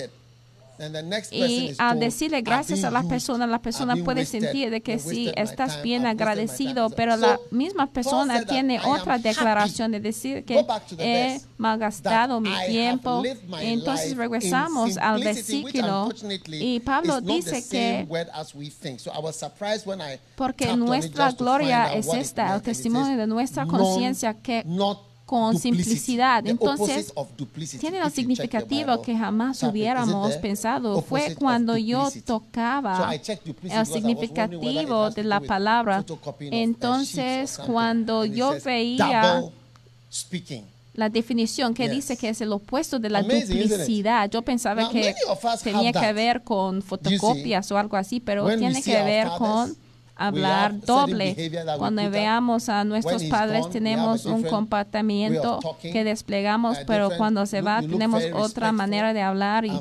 [1.32, 4.42] y al decirle "I've gracias a la used, persona, la I've persona been puede wasted,
[4.42, 9.92] sentir de que sí, estás bien agradecido, time." pero la misma persona tiene otra declaración
[9.92, 10.66] de decir que
[11.00, 13.24] he malgastado mi tiempo.
[13.60, 16.10] Entonces regresamos al versículo
[16.48, 19.00] y Pablo dice que word as we think.
[19.00, 23.66] So I was surprised when I porque nuestra gloria es esta, el testimonio de nuestra
[23.66, 24.64] "Non- conciencia que
[25.32, 26.46] con duplicity", simplicidad.
[26.46, 27.14] Entonces,
[27.80, 31.02] tiene lo significativo que jamás hubiéramos pensado.
[31.02, 36.04] Fue cuando yo tocaba el significativo de la palabra.
[36.52, 39.42] Entonces, cuando yo veía
[40.94, 41.92] la definición que Yes.
[41.92, 44.30] dice que es el opuesto de la Amazing, duplicidad.
[44.30, 45.16] Yo pensaba Now, que
[45.64, 49.74] tenía que ver con fotocopias o algo así, pero tiene see que ver con
[50.28, 51.36] hablar doble.
[51.78, 58.24] Cuando veamos a nuestros padres tenemos un comportamiento que desplegamos, pero cuando se va tenemos
[58.34, 59.72] otra manera de hablar y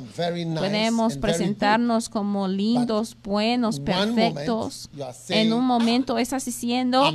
[0.56, 4.90] podemos presentarnos como lindos, buenos, perfectos.
[5.28, 7.10] En un momento estás diciendo,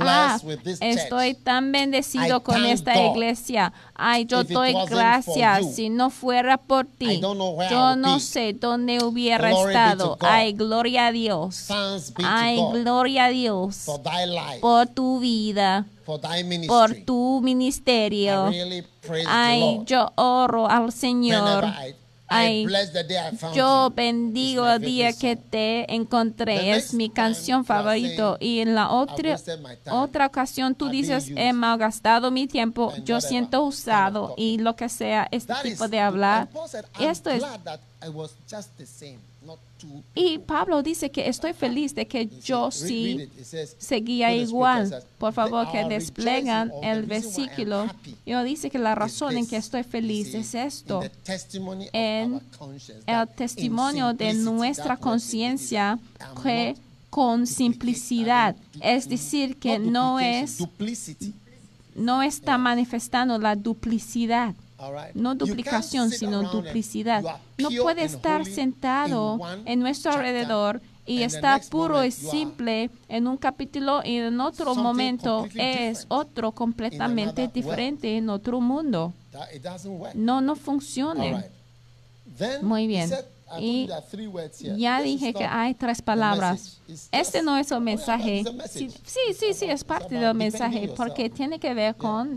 [0.00, 0.38] ah,
[0.80, 3.72] estoy tan bendecido con esta iglesia.
[3.96, 5.74] Ay, yo doy gracias.
[5.74, 7.20] si no fuera por ti,
[7.70, 10.16] yo no sé dónde hubiera estado.
[10.20, 11.66] Ay, gloria a Dios.
[12.24, 13.86] Ay, gloria a Dios
[14.60, 15.86] por tu vida,
[16.66, 18.50] por tu ministerio.
[19.28, 21.64] Ay, yo oro al Señor.
[22.26, 22.66] Ay,
[23.54, 26.72] Yo bendigo el día que te encontré.
[26.72, 29.38] Es mi canción saying, Y en la otra,
[29.90, 32.92] otra ocasión tú dices, he malgastado mi tiempo.
[33.04, 34.34] Yo siento usado.
[34.36, 36.48] Y lo que sea, este tipo de hablar.
[36.98, 37.42] Esto es
[40.14, 43.28] Y Pablo dice que estoy feliz de que yo sí
[43.78, 45.02] seguía "For the igual.
[45.18, 47.86] Por favor, "The- que desplegan el versículo.
[48.24, 51.02] Yo dice que la razón en this." que estoy feliz es esto.
[51.92, 52.40] en
[53.06, 55.98] el testimonio de nuestra conciencia
[56.42, 56.76] que
[57.10, 60.58] con simplicidad, es decir, que no es,
[61.94, 64.54] no está manifestando la duplicidad?
[65.14, 67.22] No duplicación, sino duplicidad.
[67.58, 74.02] No puede estar sentado en nuestro alrededor y está puro y simple en un capítulo
[74.04, 79.12] y en otro momento es otro completamente diferente en otro mundo.
[80.14, 80.54] No, no.
[82.36, 83.10] Then Muy bien.
[83.60, 83.88] Y.
[84.76, 86.78] Ya dije que hay tres palabras.
[87.12, 88.44] Este just- no es Oh, yeah, mensaje.
[88.68, 88.88] Sí,
[89.38, 92.36] sí, sí, es parte del mensaje porque tiene que ver con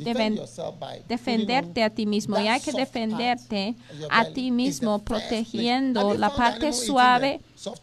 [1.07, 3.75] defenderte a ti mismo y hay que defenderte
[4.09, 7.41] a ti mismo protegiendo la parte suave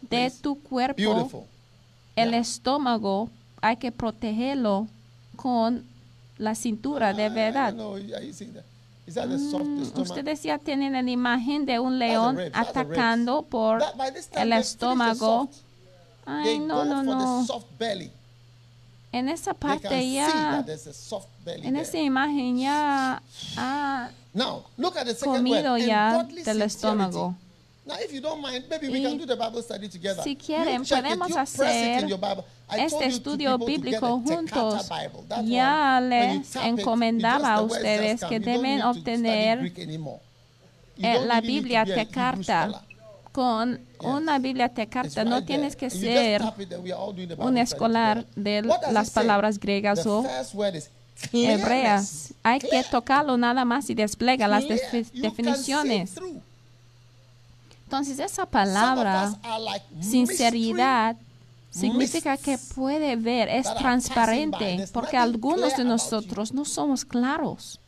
[0.09, 1.45] de tu cuerpo.
[2.15, 3.29] El estómago
[3.61, 4.87] hay que protegerlo
[5.35, 5.83] con
[6.37, 7.73] la cintura de I verdad.
[9.07, 9.97] Mm, stomach?
[9.97, 15.49] Ustedes ya tienen la imagen de un león atacando por That- time el estómago.
[16.25, 17.45] Ay, no, no, no.
[19.11, 20.65] En esa parte ya,
[21.45, 23.21] en esa imagen ya
[23.55, 25.85] ha Now, look at the comido word.
[25.85, 27.35] ya del estómago.
[27.85, 30.23] Now, if you don't mind, maybe we can do the Bible study together.
[30.23, 32.43] si You quieren, it, podemos you press it hacer in your Bible.
[32.67, 34.89] I told este you estudio people to get bíblico juntos.
[35.45, 39.71] Ya les encomendaba a ustedes que deben obtener
[40.97, 42.81] eh, la Biblia Tecarta.
[43.31, 46.41] Con una Biblia Tecarta right no tienes que ser
[47.37, 50.25] un escolar de las palabras griegas o
[51.33, 52.33] hebreas.
[52.43, 54.63] Hay que tocarlo nada más y despliega las
[55.13, 56.15] definiciones.
[57.95, 61.15] Entonces esa palabra, like sinceridad,
[61.69, 67.79] significa que puede ver, es transparente, porque algunos de nosotros no somos claros.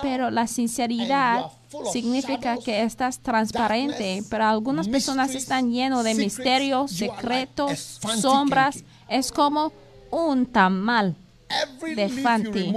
[0.00, 1.46] Pero la sinceridad
[1.92, 8.84] significa que estás transparente, pero algunas personas están llenos de misterios, secretos, sombras.
[9.08, 9.72] Es como
[10.12, 11.16] un tamal
[11.94, 12.72] de Fanti.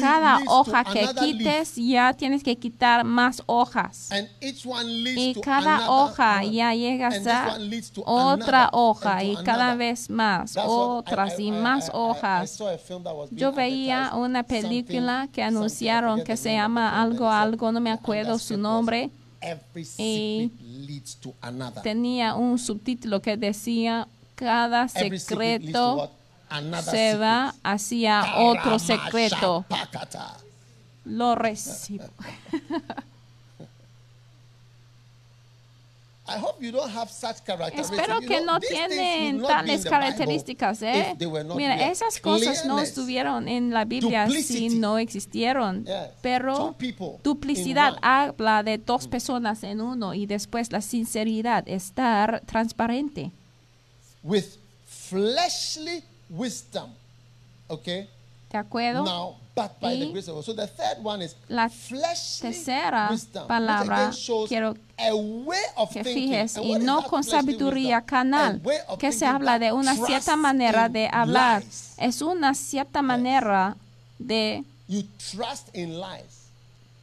[0.00, 4.08] Cada hoja que quites ya tienes que quitar más hojas.
[5.16, 7.58] Y cada hoja ya llegas a
[8.04, 12.58] otra hoja y cada vez más, otras y más hojas.
[13.30, 18.56] Yo veía una película que anunciaron que se llama algo algo, no me acuerdo su
[18.56, 19.10] nombre.
[19.98, 20.50] Y
[21.82, 26.10] tenía un subtítulo que decía cada secreto
[26.82, 29.64] se va hacia otro secreto.
[31.04, 32.04] Lo recibo.
[36.28, 37.36] I hope you don't have such.
[37.72, 41.14] Espero You que know, no tienen tales características, ¿eh?
[41.54, 41.90] Mira, there.
[41.92, 45.86] esas cosas no estuvieron en la Biblia si no existieron.
[46.22, 46.74] Pero
[47.22, 53.30] duplicidad habla de dos personas en uno y después la sinceridad, estar transparente.
[54.26, 56.90] with fleshly wisdom.
[57.68, 58.08] Okay?
[58.50, 59.04] ¿De acuerdo?
[59.04, 60.44] Now, but by the Y grace of God.
[60.44, 63.48] So the third one is la tercera wisdom.
[63.48, 64.10] palabra
[64.46, 68.62] quiero a way of que fijes y no con sabiduría canal,
[68.98, 71.62] que se habla de una cierta manera de hablar.
[71.62, 71.94] lies.
[71.98, 73.76] Es una cierta manera
[74.18, 76.46] de You trust in lies.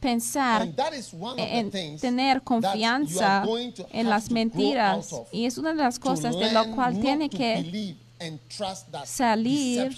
[0.00, 3.44] pensar And that is one of the en things tener confianza
[3.90, 8.32] en las mentiras y es una de las cosas de lo cual tiene que believe
[8.32, 9.94] and trust that salir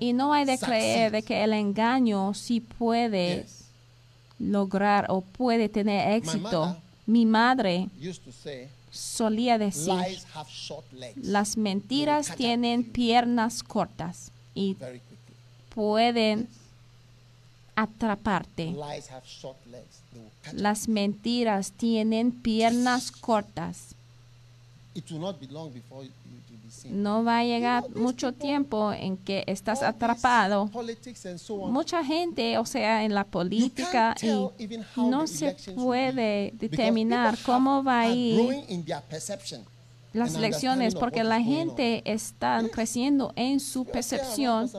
[0.00, 3.46] y no hay de creer de que el engaño sí puede
[4.38, 6.76] lograr o puede tener éxito.
[7.06, 7.88] Mi madre
[8.90, 9.94] solía decir,
[11.16, 14.76] las mentiras tienen piernas cortas y
[15.74, 16.48] pueden
[17.74, 18.74] atraparte.
[20.52, 23.94] Las mentiras tienen piernas cortas.
[26.86, 30.70] No va a llegar mucho tiempo en que estás atrapado.
[31.68, 34.28] Mucha gente, o sea, en la política y
[34.96, 38.64] no se puede determinar cómo va a ir
[40.12, 44.70] las elecciones porque la gente está creciendo en su percepción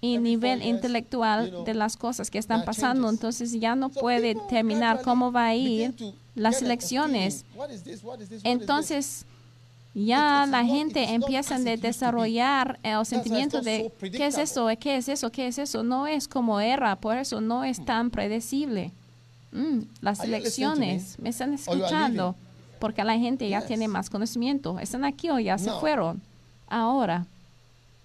[0.00, 5.30] y nivel intelectual de las cosas que están pasando, entonces ya no puede determinar cómo
[5.30, 5.94] va a ir
[6.34, 7.44] las elecciones.
[8.44, 9.26] Entonces
[9.94, 15.08] ya la gente empieza a desarrollar el why sentimiento de qué es eso, qué es
[15.08, 15.82] eso, qué es eso.
[15.82, 18.92] No es como era, por eso no es tan predecible.
[19.52, 21.30] Mm, las to elecciones, me?
[21.30, 22.36] están escuchando,
[22.78, 24.78] porque la gente ya tiene más conocimiento.
[24.78, 26.22] ¿Están aquí o ya se fueron?
[26.68, 27.26] Ahora.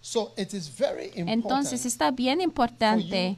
[0.02, 3.38] So it is very important Entonces está bien importante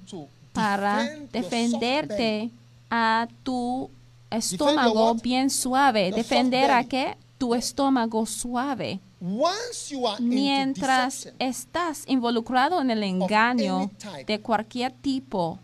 [0.53, 2.49] para defenderte
[2.89, 3.89] a tu
[4.29, 6.11] estómago bien suave.
[6.11, 7.15] ¿Defender a qué?
[7.37, 8.99] Tu estómago suave.
[9.21, 14.25] Once you are Mientras estás involucrado en el engaño type.
[14.25, 15.59] de cualquier tipo,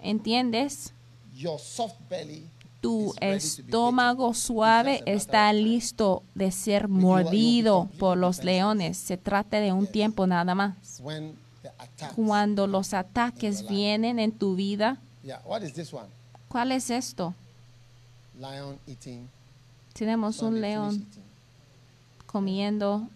[0.00, 0.92] ¿entiendes?
[1.38, 2.48] your soft belly
[2.80, 8.96] Tu estómago suave está listo de ser mordido por los leones.
[8.96, 11.02] Se trata de un tiempo nada más.
[12.14, 14.98] Cuando los ataques vienen en tu vida?
[16.48, 17.34] ¿cuál es esto?
[19.98, 21.22] Tenemos un león eating.
[22.26, 23.08] comiendo,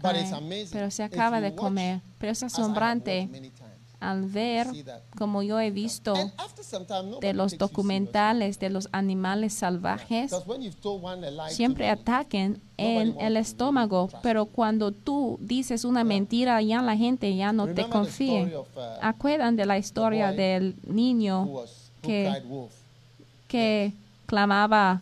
[0.00, 0.68] But ay, it's amazing.
[0.72, 2.00] pero se acaba de comer.
[2.18, 3.28] Pero es asombrante
[4.00, 4.68] al ver,
[5.16, 6.14] como yo he visto,
[7.20, 10.32] de los documentales de los animales salvajes,
[11.50, 17.52] siempre ataquen en el estómago, pero cuando tú dices una mentira, ya la gente ya
[17.52, 18.44] no te confía.
[18.44, 18.64] uh,
[19.02, 21.48] ¿Acuerdan de la historia del niño
[22.02, 22.42] que-
[23.48, 23.92] que
[24.28, 25.00] clamaba.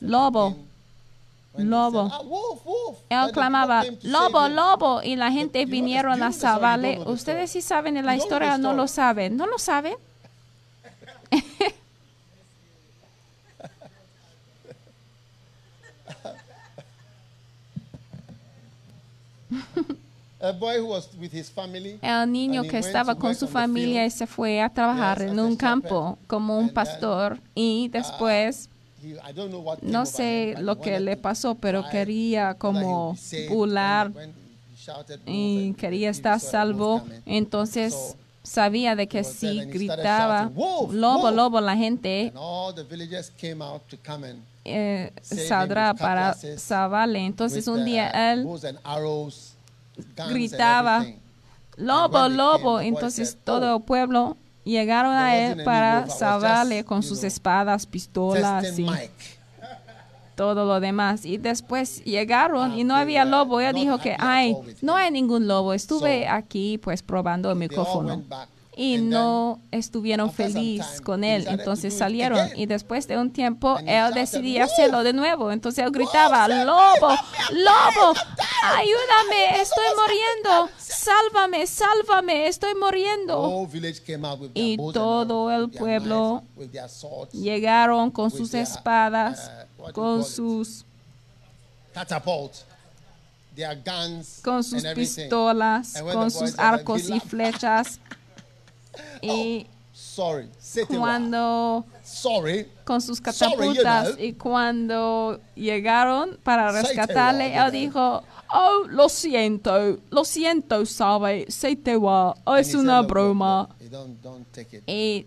[0.00, 0.56] Lobo.
[1.56, 2.08] Lobo.
[2.10, 7.00] "Ah, wolf, wolf." Él clamaba, lobo, lobo, y la gente vinieron a salvarle.
[7.04, 9.36] Ustedes sí saben de la historia o no lo saben.
[9.36, 9.94] ¿No lo saben?
[20.42, 21.98] A boy who was with his family.
[22.02, 26.18] El niño que estaba con su familia y se fue a trabajar en un campo
[26.26, 28.68] como un then, pastor y después
[29.02, 33.16] what came no sé lo que le pasó, pero quería como
[33.48, 34.12] pular
[35.26, 37.02] y quería estar salvo.
[37.26, 42.74] Entonces sabía de que si gritaba shouting, "Wolf, lobo, wolf." lobo, la gente and all
[42.74, 47.24] the villagers came out to come and eh, saldrá para salvarle.
[47.24, 48.46] Entonces un uh, día él
[50.30, 51.20] gritaba, everything.
[51.76, 52.80] lobo, lobo.
[52.80, 58.86] Entonces todo "Oh, el pueblo llegaron a él para salvarle con sus espadas, pistolas y
[60.34, 61.24] todo lo demás.
[61.24, 63.60] Y después llegaron y no Ah, había they lobo.
[63.60, 65.72] not dijo que, ay, no hay ningún lobo.
[65.74, 68.22] Estuve aquí pues probando el micrófono.
[68.74, 71.46] Y no estuvieron time, con él.
[71.46, 74.72] Entonces salieron y después de un tiempo él decidía "Wolf!
[74.72, 75.52] hacerlo de nuevo.
[75.52, 77.08] Entonces él gritaba, lobo,
[77.50, 78.14] lobo,
[78.64, 83.42] ayúdame, estoy muriendo, sálvame, sálvame, estoy muriendo.
[84.46, 86.42] their Y todo el pueblo
[87.32, 90.86] Llegaron con sus espadas, uh, con sus,
[94.42, 98.00] con sus pistolas, con sus arcos "We y laugh." flechas.
[99.22, 100.96] Y Sorry, Satan.
[100.98, 104.24] cuando Sorry, con sus Sorry, you catapultas know.
[104.24, 111.96] y cuando llegaron para rescatarle, él dijo, oh, lo siento, lo siento, sabe, se te
[111.96, 113.68] va, And es una "Look, look, broma.
[114.86, 115.26] Y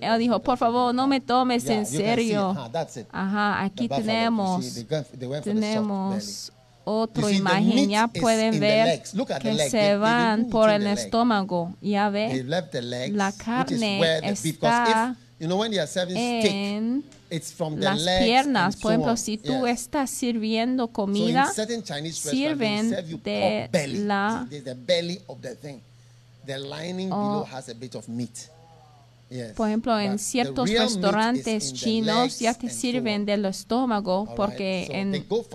[0.00, 1.86] él dijo, por favor, no me tomes Yeah, en it.
[1.88, 2.54] serio.
[2.56, 2.86] Ah.
[3.12, 4.64] Ajá, aquí tenemos,
[5.42, 6.52] tenemos
[6.84, 7.88] otra imagen.
[7.90, 9.02] Ya pueden ver
[9.40, 11.74] que se van por el estómago.
[11.80, 12.44] Ya ve
[13.12, 17.80] La carne está if, you know when they are serving steak, en it's from the
[17.82, 18.76] las legs piernas.
[18.76, 21.52] Por ejemplo, si tú estás sirviendo comida,
[22.12, 22.90] sirven
[23.24, 23.68] de
[24.04, 24.46] la-
[26.46, 27.16] the lining Oh.
[27.16, 28.50] below has a bit of meat.
[29.56, 35.10] Por ejemplo, en ciertos restaurantes chinos ya te sirven del estómago porque en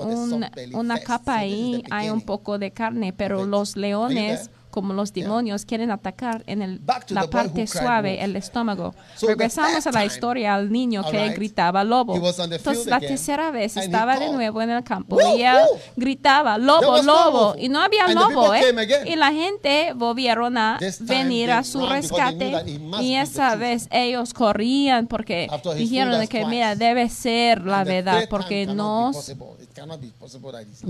[0.07, 4.49] un- una capa ahí hay un poco de carne, pero los leones?
[4.69, 8.93] Como los demonios, quieren atacar en el, la parte suave, el estómago.
[9.15, 12.15] So Regresamos a la historia al niño que alright, gritaba lobo.
[12.15, 16.57] Entonces la tercera vez estaba de nuevo en el campo "Wolf, y él wolf." gritaba
[16.57, 18.63] lobo, no lobo y no había And lobo, ¿eh?
[19.05, 22.53] Y la gente volvieron a venir a su rescate.
[23.01, 28.77] y esa vez ellos corrían porque dijeron que mira debe ser la verdad porque lying.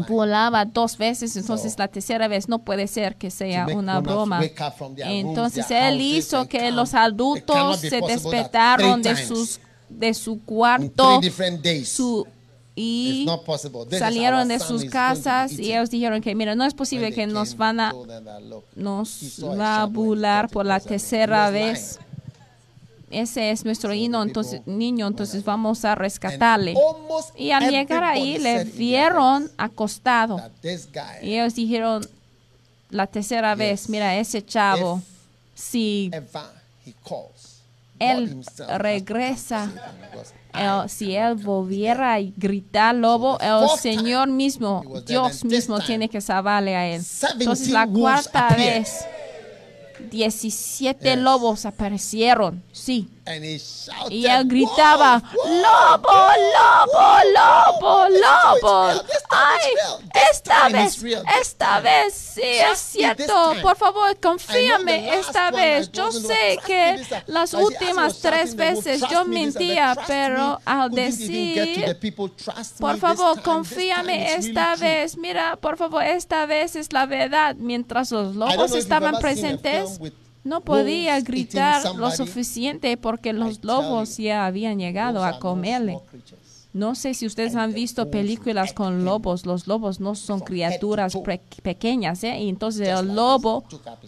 [0.07, 4.41] volaba dos veces entonces So, la tercera vez no puede ser que sea una broma.
[4.97, 9.59] entonces él hizo que los adultos se despertaron de sus
[9.89, 11.19] de su cuarto
[11.83, 12.27] su
[12.75, 13.83] y It's not possible.
[13.85, 17.27] This is salieron de sus casas y ellos dijeron que mira no es posible que
[17.27, 17.93] nos van a
[18.75, 21.99] nos va a burlar por la tercera vez
[23.11, 26.75] ese es nuestro niño, entonces, niño, entonces vamos a rescatarle.
[27.35, 30.39] Y al llegar ahí le vieron acostado.
[31.21, 32.07] Y ellos dijeron
[32.89, 35.01] la tercera vez, mira, ese chavo,
[35.55, 36.11] If si
[37.03, 37.61] calls,
[37.99, 38.43] Él
[38.77, 39.69] regresa.
[40.53, 46.75] él- si él volviera a gritar lobo, el Señor mismo, Dios mismo tiene que salvarle
[46.75, 47.01] a él.
[47.01, 49.05] 17 Entonces la cuarta vez,
[50.11, 51.17] 17 Yes.
[51.19, 53.09] lobos aparecieron, sí.
[54.09, 56.09] Y él gritaba, lobo,
[56.55, 59.03] lobo, lobo, lobo.
[59.29, 59.71] Ay,
[60.31, 61.03] esta vez,
[61.39, 63.53] esta vez sí es cierto.
[63.61, 65.91] Por favor, confíame esta vez.
[65.91, 72.29] Yo sé que las últimas tres veces "Trust yo mentía, pero me." al decir people,
[72.29, 75.17] "Trust por favor, confíame esta true." vez.
[75.17, 77.55] Mira, por favor, esta vez es la verdad.
[77.55, 79.99] Mientras los lobos estaban presentes,
[80.43, 85.99] no podía gritar lo suficiente porque los lobos ya habían llegado a comerle.
[86.71, 89.45] No sé si ustedes han visto películas con lobos.
[89.45, 91.17] Los lobos no son criaturas
[91.63, 92.39] pequeñas, ¿eh?
[92.39, 93.63] Y entonces el lobo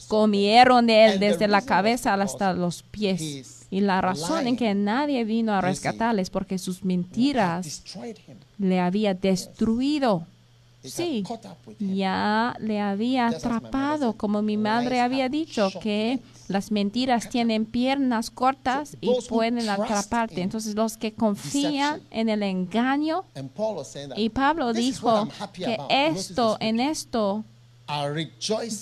[0.07, 3.67] comieron de él desde la cabeza hasta los pies.
[3.71, 7.84] Y la razón en que nadie vino a rescatarles porque sus mentiras
[8.59, 10.27] le había destruido.
[10.84, 11.23] Sí,
[11.79, 11.95] him.
[11.95, 18.97] ya le había atrapado, como mi madre había dicho, que las mentiras tienen piernas cortas
[18.99, 20.41] y pueden atraparte.
[20.41, 23.23] Entonces los que confían en el engaño,
[24.15, 27.45] y Pablo dijo que esto, en esto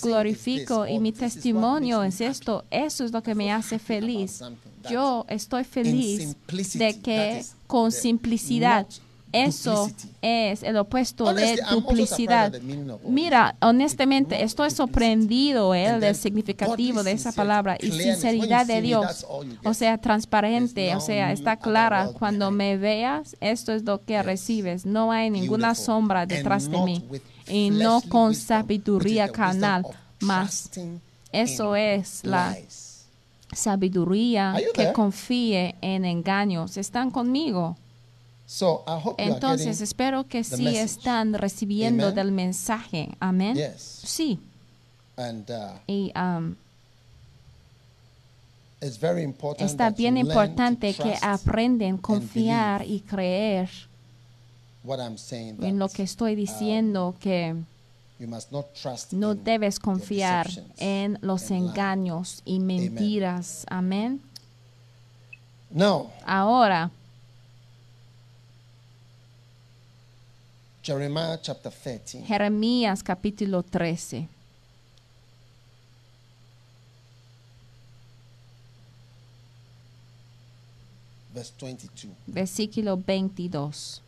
[0.02, 4.40] glorifico y mi testimonio es esto, eso es lo que me hace feliz.
[4.88, 6.36] Yo estoy feliz
[6.74, 8.86] de que con simplicidad,
[9.32, 10.14] eso duplicity.
[10.22, 12.60] es el opuesto Honestly, de duplicidad.
[13.04, 19.26] Mira, honestamente, estoy sorprendido eh, And del significativo de esa palabra y sinceridad de Dios.
[19.64, 22.10] O sea, transparente, o sea, está clara.
[22.18, 24.86] Cuando me veas, esto es lo que recibes.
[24.86, 27.04] No hay ninguna sombra detrás de mí.
[27.48, 30.70] Y no con sabiduría of más
[31.32, 32.56] eso es la
[33.52, 36.76] sabiduría que confíe en engaños.
[36.76, 37.76] ¿Están conmigo?
[38.50, 40.82] So I hope Entonces espero que sí message.
[40.82, 42.14] están recibiendo Amen.
[42.16, 43.10] del mensaje.
[43.20, 43.54] Amén.
[43.56, 44.40] yes, Sí.
[45.16, 46.56] and uh, Y um,
[48.80, 49.70] it's very important.
[49.70, 53.70] está bien importante que aprenden confiar y creer
[54.82, 55.62] what I'm saying.
[55.62, 57.54] en lo que estoy diciendo que
[58.18, 60.48] you must not trust no debes confiar
[60.78, 63.64] en los engaños y mentiras.
[63.68, 64.20] Amén.
[66.26, 66.90] Ahora,
[70.82, 72.24] Jeremiah chapter 13.
[72.26, 74.28] Jeremías capítulo 13.
[81.32, 82.08] Verse 22.
[82.26, 84.00] Versículo 22.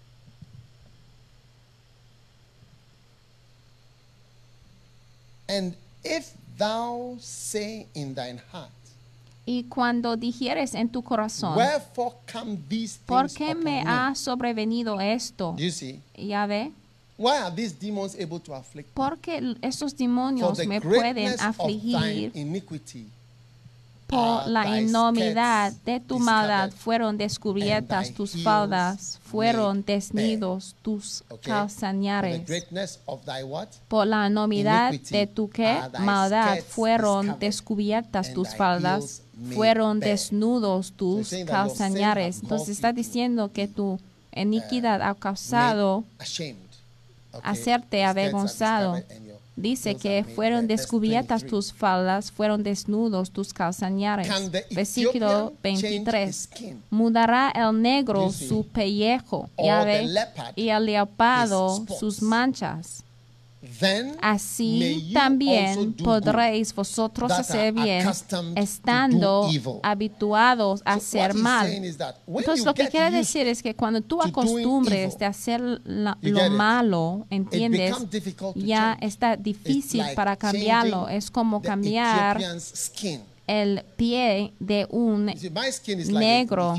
[5.49, 8.70] And if thou say in thine heart,
[9.45, 11.59] Y cuando dijeres en tu corazón,
[12.68, 15.55] these ¿por qué me ha sobrevenido esto?
[15.57, 16.01] Do you see?
[16.16, 16.72] Ya ve,
[17.18, 18.88] Why are these demons able to afflict?
[18.88, 18.95] me?
[18.95, 22.32] porque For demonios me pueden afligir
[24.12, 26.70] por la enormidad de tu maldad.
[26.70, 31.51] Fueron descubiertas tus faldas, fueron desnidos tus Okay?
[31.51, 32.43] Calzañares.
[33.88, 39.22] Por la enormidad de tu que maldad fueron descubiertas tus faldas,
[39.55, 42.40] fueron desnudos tus calzañares.
[42.43, 43.99] Entonces está diciendo que tu
[44.34, 46.05] iniquidad ha causado
[47.43, 49.03] hacerte avergonzado.
[49.55, 51.51] Dice que fueron descubiertas 23.
[51.51, 54.26] tus faldas, fueron desnudos tus calzañares.
[54.70, 56.28] Versículo Ethiopian change 23.
[56.28, 56.82] his skin?
[56.88, 63.05] Mudará el negro su pellejo, leopard y el leopardo sus manchas.
[64.21, 68.07] Así también podréis vosotros hacer bien,
[68.57, 69.49] estando
[69.83, 71.71] habituados a hacer mal.
[71.71, 77.95] Entonces lo que quiere decir es que cuando tú acostumbres de hacer lo malo, ¿entiendes?
[78.57, 81.09] Ya está difícil para cambiarlo.
[81.09, 82.41] Es como cambiar
[83.47, 85.27] el pie de un
[86.09, 86.75] negro.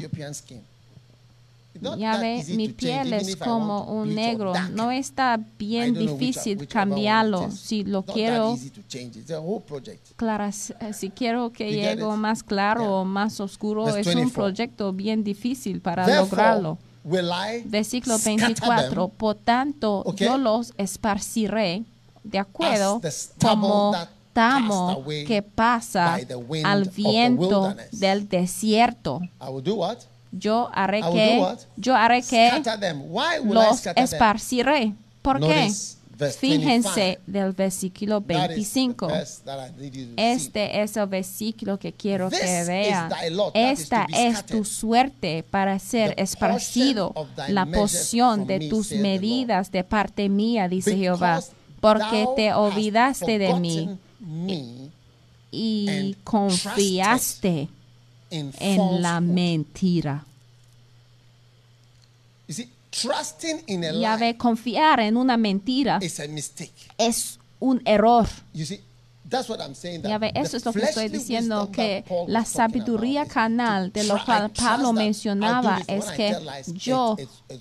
[2.39, 4.53] Easy mi piel es como un negro.
[4.71, 7.49] No está bien difícil cambiarlo.
[7.51, 8.57] Si lo quiero,
[10.15, 14.33] clara- si quiero que llegue más claro o más oscuro, es un 24.
[14.33, 16.77] proyecto bien difícil para lograrlo.
[17.05, 18.89] will I Versículo scatter 24.
[19.07, 21.83] them Por tanto, yo los esparciré
[22.23, 23.01] de acuerdo
[23.41, 23.93] como
[24.31, 26.17] tamo que pasa
[26.63, 29.19] al viento del desierto.
[30.35, 31.45] Yo haré que,
[31.77, 32.63] yo haré que
[33.43, 34.93] los esparciré.
[35.21, 35.71] ¿Por qué?
[36.31, 37.31] Fíjense 25.
[37.31, 39.07] del versículo That is the 25.
[39.07, 40.31] verse that I need you to see.
[40.31, 43.11] Este es el versículo que quiero que vean.
[43.53, 47.13] Esta es tu suerte para ser esparcido,
[47.47, 51.41] la porción de tus medidas de parte mía, dice Jehová,
[51.79, 53.97] porque te olvidaste de mí
[55.51, 57.69] y confiaste
[58.33, 60.25] in en la mentira.
[62.47, 66.73] You see, trusting in a Ya lie ve, confiar en una mentira is a mistake.
[66.97, 68.27] es un error.
[68.53, 68.79] You see,
[70.09, 74.51] Ya ve, eso es lo que estoy diciendo, que la sabiduría canal de lo cual
[74.51, 76.35] Pablo mencionaba es que
[76.73, 77.15] yo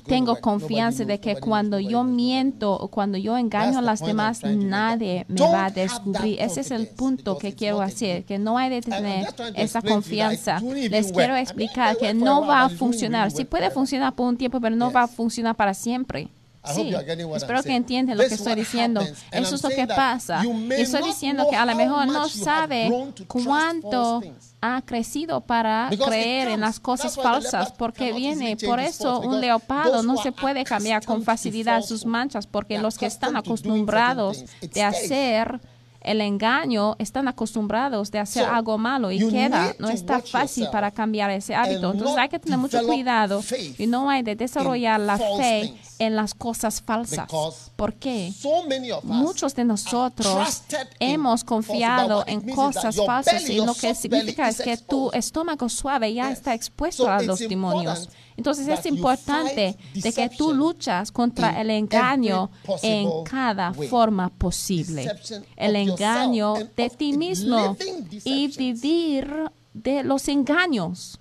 [0.07, 5.25] tengo confianza de que cuando yo miento o cuando yo engaño a las demás, nadie
[5.29, 6.41] me va a descubrir.
[6.41, 10.61] Ese es el punto que quiero hacer, que no hay de tener esa confianza.
[10.61, 13.31] Les quiero explicar que no va a funcionar.
[13.31, 16.29] Sí puede funcionar por un tiempo, pero no va a funcionar para siempre.
[16.65, 19.01] I hope Sí, you are getting what I'm espero que entiendan lo que estoy diciendo.
[19.33, 20.43] Eso es lo que pasa.
[20.71, 22.91] estoy diciendo que a lo mejor no sabe
[23.27, 24.23] cuánto
[24.61, 30.17] ha crecido para creer en las cosas falsas, porque viene, por eso un leopardo no
[30.17, 35.61] se puede cambiar con facilidad sus manchas, porque los que están acostumbrados de hacer
[36.05, 40.91] el engaño, están acostumbrados de hacer So, algo malo y queda, no está fácil para
[40.91, 41.93] cambiar ese hábito.
[41.93, 43.43] Entonces hay que tener mucho cuidado
[43.79, 45.97] y no hay de desarrollar la fe things.
[45.99, 47.27] en las cosas falsas.
[47.27, 48.33] Because ¿Por qué?
[48.37, 48.65] So
[49.05, 50.63] Muchos de nosotros
[50.99, 56.29] hemos confiado en cosas falsas y lo que significa es que tu estómago suave ya
[56.29, 56.39] Yes.
[56.39, 58.09] está expuesto So a los demonios.
[58.37, 62.51] Entonces es importante de que tú luchas contra el engaño
[62.83, 65.11] en cada forma posible.
[65.57, 67.77] El engaño de ti mismo
[68.25, 71.19] y vivir de los engaños.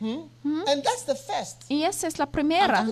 [0.00, 1.64] And that's the first.
[1.68, 2.86] Y esa es la I'm primera.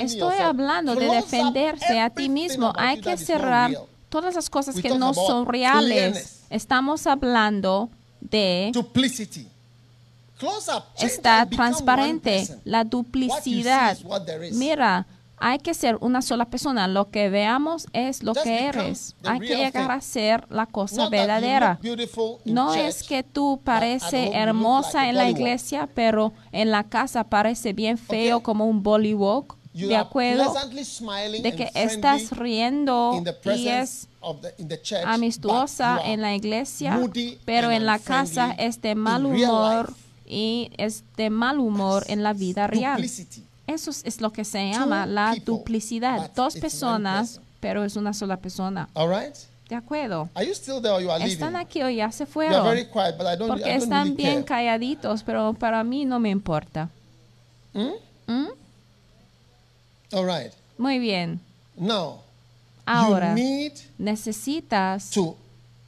[0.00, 2.72] Estoy hablando de defenderse a ti mismo.
[2.76, 3.72] Hay que cerrar
[4.08, 6.44] todas las cosas We que no son reales.
[6.50, 7.90] Estamos hablando
[8.20, 9.48] de Duplicity.
[10.46, 13.96] One transparente, la duplicidad.
[14.52, 16.88] Mira, hay que ser una sola persona.
[16.88, 19.14] Lo que veamos es lo que eres.
[19.24, 19.90] Hay que llegar thing.
[19.90, 21.78] a ser la cosa Not verdadera.
[22.44, 25.88] No church, es que tú at parece home you look hermosa like en la iglesia,
[25.94, 28.42] pero en la casa parece bien feo Okay.
[28.44, 29.44] como un Bollywood.
[29.74, 30.54] you ¿De acuerdo?
[31.42, 34.08] De que estás riendo y es
[34.56, 36.98] the, church, you en la iglesia,
[37.44, 40.03] pero en la casa es de mal humor life.
[40.26, 42.96] Y es de mal humor en la vida real.
[42.96, 43.44] Duplicity.
[43.66, 46.30] Eso es, es lo que se llama la people, duplicidad.
[46.34, 47.44] Dos personas, person.
[47.60, 48.88] pero es una sola persona.
[48.94, 49.34] All right?
[49.68, 50.28] ¿De acuerdo.
[50.34, 51.24] Are you still there or you are?
[51.24, 52.86] Están aquí o ya se are very fueron.
[52.92, 54.44] quiet, but I don't, Porque I don't están really bien care.
[54.44, 56.90] calladitos, pero para mí no me importa.
[57.72, 57.92] Hmm?
[58.26, 58.48] ¿Mm?
[60.12, 60.52] All right.
[60.76, 61.40] Muy bien.
[61.76, 62.20] Now,
[62.86, 65.36] Ahora, you need necesitas, to.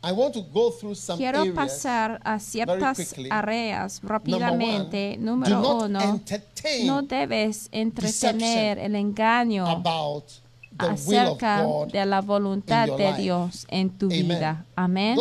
[0.02, 1.54] I want to go through some quiero areas.
[1.54, 5.16] pasar a ciertas áreas Number rápidamente.
[5.16, 6.20] one, Número uno,
[6.84, 10.24] no debes entretener el engaño about
[10.78, 13.16] acerca de la voluntad de.
[13.16, 14.64] Dios en tu vida.
[14.74, 15.18] Amén.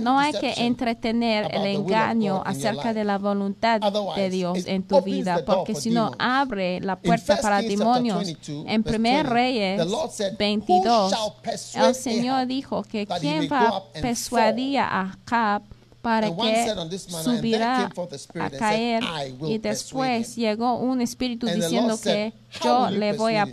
[0.00, 3.80] No hay que entretener el engaño acerca de la voluntad
[4.16, 8.24] de Dios en tu vida, porque si no abre la puerta 1 para demonios.
[8.24, 12.46] 22, En verse primer 20, Reyes the Lord said, "Who 22, shall persuade el Señor
[12.46, 15.62] dijo que may va a persuadir a Acab
[16.02, 21.98] para que forth a caer "I will y después persuade him." llegó un espíritu diciendo
[21.98, 23.46] que "How yo le voy a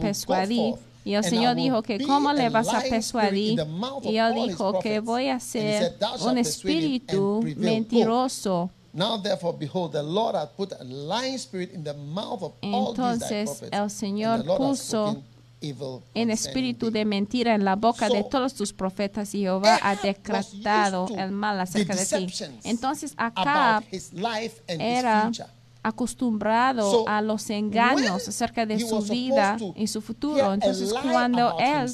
[0.00, 3.60] persuadir y el Señor dijo que cómo le vas a persuadir
[4.02, 7.62] y él dijo que voy a ser said, "Thou shalt un espíritu prevail." Go.
[7.62, 12.52] mentiroso Now therefore, behold, the Lord hath put a lying spirit in the mouth of
[12.62, 15.22] all these thy Entonces, el Señor puso
[15.60, 21.32] en espíritu de mentira en la boca de todos tus profetas Jehová ha decretado el
[21.32, 22.26] mal acerca de ti.
[22.64, 25.56] Entonces and era his future.
[25.82, 30.52] acostumbrado a los engaños acerca de su vida y su futuro.
[30.52, 31.92] Entonces cuando él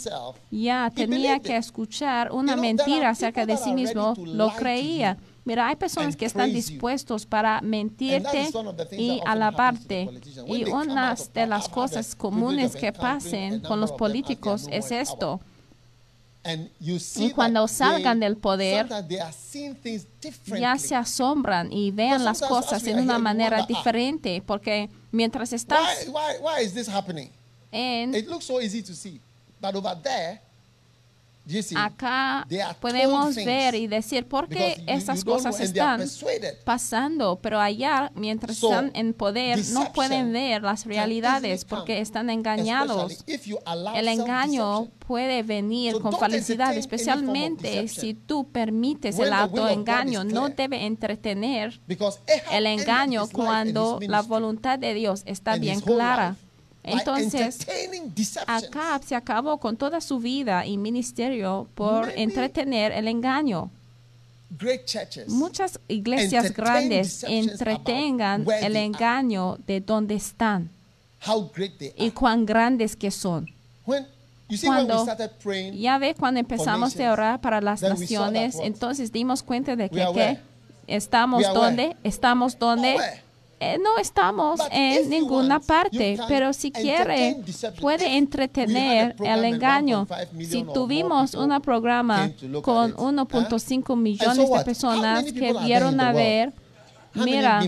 [0.50, 5.18] ya tenía que escuchar una mentira acerca de sí mismo, lo creía.
[5.44, 8.50] Mira, hay personas que están dispuestos para mentirte
[8.92, 10.08] y alabarte.
[10.46, 15.40] Y una de las cosas comunes que pasen con los políticos es esto.
[17.16, 18.88] Y cuando salgan del poder,
[20.46, 23.66] ya se asombran y vean las cosas are una manera ah.
[23.66, 26.06] diferente, porque mientras estás
[27.70, 28.12] en
[31.76, 32.46] acá,
[32.80, 36.02] podemos ver y decir por qué estas cosas están
[36.64, 43.24] pasando, pero allá, mientras están en poder, no pueden ver las realidades porque están engañados.
[43.94, 46.24] El engaño puede venir con of
[46.76, 50.24] especialmente si tú permites el autoengaño.
[50.24, 51.80] No debe entretener
[52.50, 56.36] el engaño cuando la voluntad de Dios está bien clara.
[56.84, 57.66] Entonces.
[58.46, 63.70] Acab se acabó con toda su vida y ministerio por entretener el engaño.
[64.58, 70.70] Great churches Muchas iglesias grandes entretengan el engaño de dónde están
[71.26, 73.48] how great they y cuán grandes que son.
[73.86, 74.06] When
[74.48, 77.82] you see when we Cuando started praying, ya ve cuando empezamos a orar para las
[77.82, 80.40] naciones, entonces dimos cuenta de que where?
[80.86, 82.96] estamos donde, estamos donde.
[83.64, 87.36] Eh, no estamos en ninguna parte, pero si quiere,
[87.80, 90.04] puede entretener el engaño.
[90.06, 92.28] 1.5 million Si tuvimos un programa
[92.60, 93.96] con at it, 1.5 huh?
[93.96, 96.52] millones de personas que vieron a ver,
[97.14, 97.62] mira,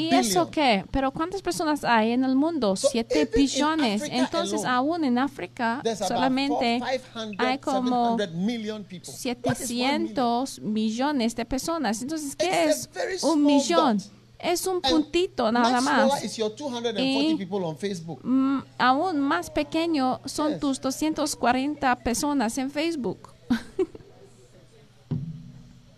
[0.00, 0.84] ¿y eso qué?
[0.90, 2.76] ¿Pero cuántas personas hay en el mundo?
[2.76, 4.02] So 7 even in billones.
[4.10, 9.12] Entonces, alone, aún en África solamente four, 500, hay como 700 million people.
[9.44, 10.08] What is one million?
[10.08, 12.02] 700 millones de personas.
[12.02, 13.98] Entonces, ¿qué It's es un millón?
[13.98, 14.06] dot.
[14.40, 16.22] Es un And puntito nada much más.
[16.24, 18.20] is your 240 Y- people on Facebook.
[18.78, 20.60] Aún más pequeño son Yes.
[20.60, 23.30] tus 240 personas en Facebook.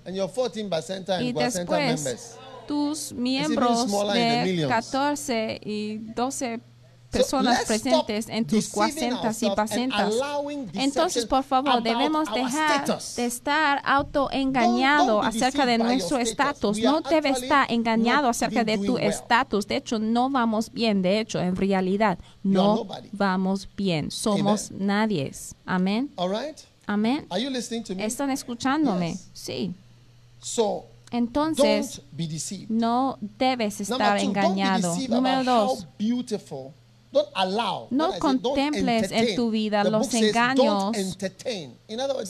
[0.07, 1.69] And your 14 Bacenta and y después
[2.03, 2.37] members.
[2.71, 4.71] Tus miembros de millions.
[4.71, 6.61] 14 y 12
[7.11, 10.15] So personas presentes en tus cuacentas y pacentas.
[10.75, 16.79] Entonces, por favor, debemos dejar de estar autoengañado acerca de nuestro estatus.
[16.79, 19.67] No actually estar engañado acerca de tu estatus.
[19.67, 21.03] De hecho, no vamos bien.
[21.03, 24.13] De hecho, en realidad, no vamos bien.
[24.13, 25.57] Somos nadies.
[25.67, 26.09] Amén.
[26.87, 27.27] Amén.
[27.99, 29.17] ¿Están escuchándome?
[29.33, 29.75] Sí.
[30.41, 32.71] So, Entonces, don't be deceived.
[32.71, 34.95] no debes estar two, engañado.
[35.09, 35.87] Número dos.
[37.13, 37.89] Don't allow.
[37.91, 40.85] No contemples en tu vida the los engaños.
[40.97, 41.17] Words,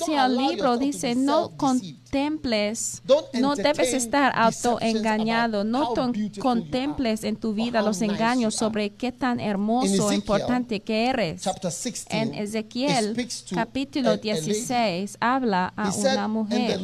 [0.07, 3.03] si el libro dice no contemples,
[3.35, 5.93] no debes estar autoengañado, no
[6.41, 11.43] contemples en tu vida los engaños sobre qué tan hermoso o Ezekiel, importante que eres.
[11.43, 13.15] Chapter 16, En Ezequiel
[13.55, 14.47] capítulo a- a lady.
[14.47, 16.81] 16 habla a una mujer.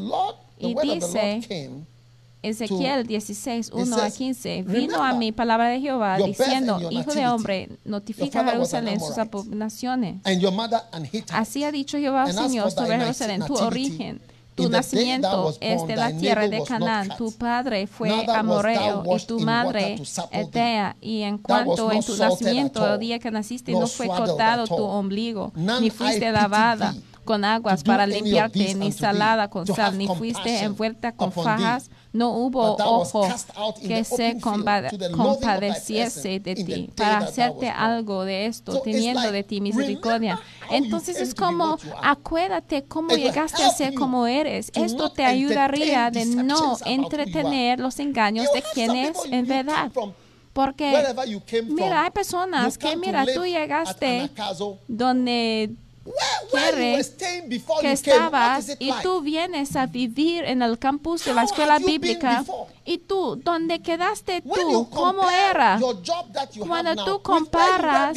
[0.59, 1.41] Y dice,
[2.43, 7.69] Ezequiel 16, 1 a 15, vino a mí palabra de Jehová diciendo, Hijo de hombre,
[7.85, 10.21] notifica a Jerusalén sus abominaciones.
[11.33, 14.21] Así ha dicho Jehová, Señor, sobre Jerusalén, tu origen.
[14.55, 17.11] Tu nacimiento es de la tierra de Canaán.
[17.19, 20.01] Tu padre fue amoreo y tu madre
[20.31, 20.97] etea.
[21.01, 25.53] Y en cuanto en tu nacimiento, el día que naciste, no fue cortado tu ombligo,
[25.55, 26.95] ni fuiste lavada
[27.27, 31.91] con aguas para limpiarte, ni salada con sal, ni fuiste envuelta con fajas.
[32.15, 33.29] No hubo ojo
[33.87, 40.41] que se compadeciese de ti para hacerte algo de esto, teniendo de ti misericordia.
[40.71, 44.73] Entonces es como, acuérdate cómo llegaste a ser como eres.
[44.75, 49.93] Esto te ayudaría de no entretener los engaños de quien es en verdad.
[50.55, 51.05] Porque,
[51.69, 54.31] mira, hay personas que, mira, tú llegaste
[54.89, 55.75] donde
[56.51, 57.05] quiere
[57.81, 62.45] que estaba y tú vienes a vivir en el campus de la escuela bíblica.
[62.85, 64.89] y tú, ¿dónde quedaste tú?
[64.91, 65.79] ¿Cómo era?
[66.67, 68.17] Cuando tú comparas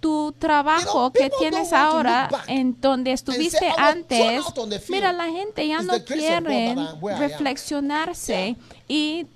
[0.00, 4.44] tu trabajo que tienes ahora en donde estuviste antes,
[4.88, 6.76] mira, la gente ya no quiere
[7.18, 8.56] reflexionarse
[8.88, 9.26] y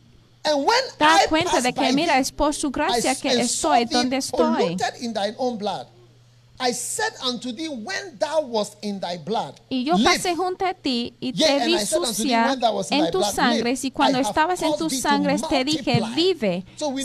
[0.98, 4.76] dar cuenta de que, mira, es por su gracia que estoy donde estoy.
[6.60, 9.54] I said unto thee when thou was in thy blood.
[9.68, 12.58] Y yo pasé junto a ti y te vi sucia
[12.90, 16.64] en tus sangres y cuando estabas en tus sangres te dije vive.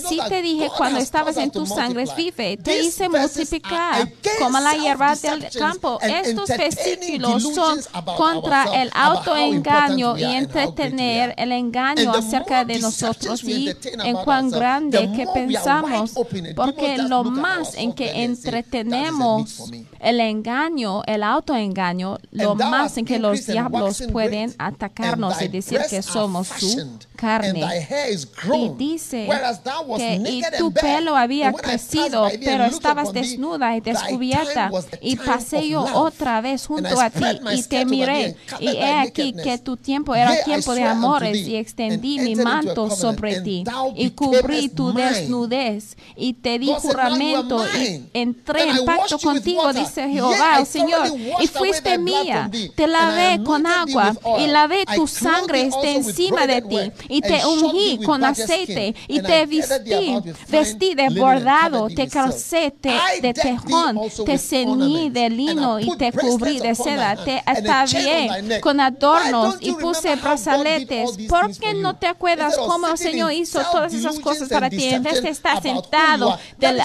[0.09, 2.57] sí te dije cuando estabas en tus sangres vive.
[2.57, 5.99] Te hice multiplicar como la hierba del campo.
[6.01, 7.79] Estos versículos son
[8.17, 13.69] contra el autoengaño y entretener el engaño acerca de nosotros y
[14.03, 16.13] en cuán grande que pensamos
[16.55, 19.71] porque lo más en que entretenemos Dios.
[19.99, 26.01] El engaño, el autoengaño, lo más en que los diablos pueden atacarnos y decir que
[26.01, 27.87] somos su carne.
[28.53, 29.29] Y dice
[29.97, 34.71] que y tu pelo había crecido, pero estabas desnuda y descubierta.
[35.01, 37.23] Y pasé yo otra vez junto a ti
[37.53, 38.35] y te miré.
[38.59, 43.41] Y he aquí que tu tiempo era tiempo de amores y extendí mi manto sobre
[43.41, 43.63] ti
[43.95, 50.09] y cubrí tu desnudez y te di juramento y entré en pacto con contigo, dice
[50.09, 51.07] Jehová, el Señor,
[51.39, 52.49] y fuiste mía.
[52.75, 57.45] Te lavé con agua y lavé tu sangre este de encima de ti y te
[57.45, 60.15] ungí con aceite y te vestí,
[60.49, 62.73] vestí de bordado, te calcé
[63.21, 69.57] de tejón, te ceñí de lino y te cubrí de seda, te atavié con adornos
[69.59, 71.11] y puse brazaletes.
[71.27, 75.03] ¿Por qué no te acuerdas cómo el Señor hizo todas esas cosas para ti en
[75.03, 76.81] vez de estar sentado del,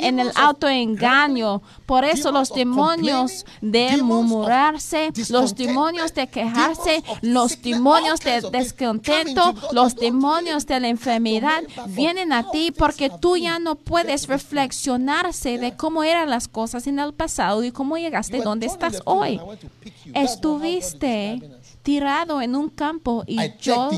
[0.00, 1.62] en el autoengaño?
[1.92, 9.94] Por eso los demonios de murmurarse, los demonios de quejarse, los demonios de descontento, los
[9.96, 16.02] demonios de la enfermedad vienen a ti porque tú ya no puedes reflexionarse de cómo
[16.02, 19.38] eran las cosas en el pasado y cómo llegaste donde estás hoy.
[20.14, 21.42] Estuviste
[21.82, 23.90] tirado en un campo y yo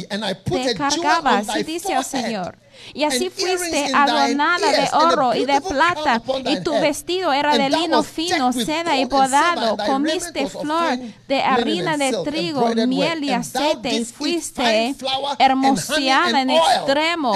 [0.44, 2.63] te cargaba, se dice el Señor.
[2.92, 8.02] Y así fuiste adornada de oro y de plata, y tu vestido era de lino
[8.02, 9.76] fino, seda y podado.
[9.86, 10.98] Comiste flor
[11.28, 14.94] de harina de trigo, miel y aceite, y fuiste
[15.38, 17.34] hermoseada en extremo.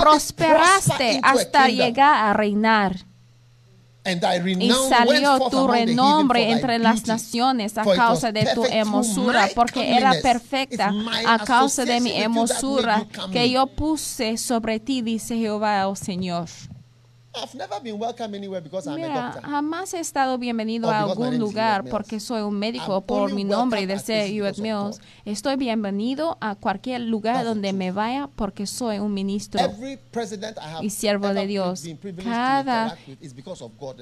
[0.00, 3.09] Prosperaste hasta llegar a reinar.
[4.04, 10.92] Y salió tu renombre entre las naciones a causa de tu hermosura, porque era perfecta
[11.26, 16.48] a causa de mi hermosura que yo puse sobre ti, dice Jehová, oh Señor.
[17.32, 19.42] I've never been welcome anywhere because I'm Mira, a doctor.
[19.48, 23.82] jamás he estado bienvenido a algún lugar porque soy un médico I'm por mi nombre
[23.82, 25.00] y de ser Hewitt Mills.
[25.24, 29.60] Estoy bienvenido a cualquier lugar That's donde me vaya porque soy un ministro
[30.82, 31.84] y siervo de Dios.
[32.24, 32.98] Cada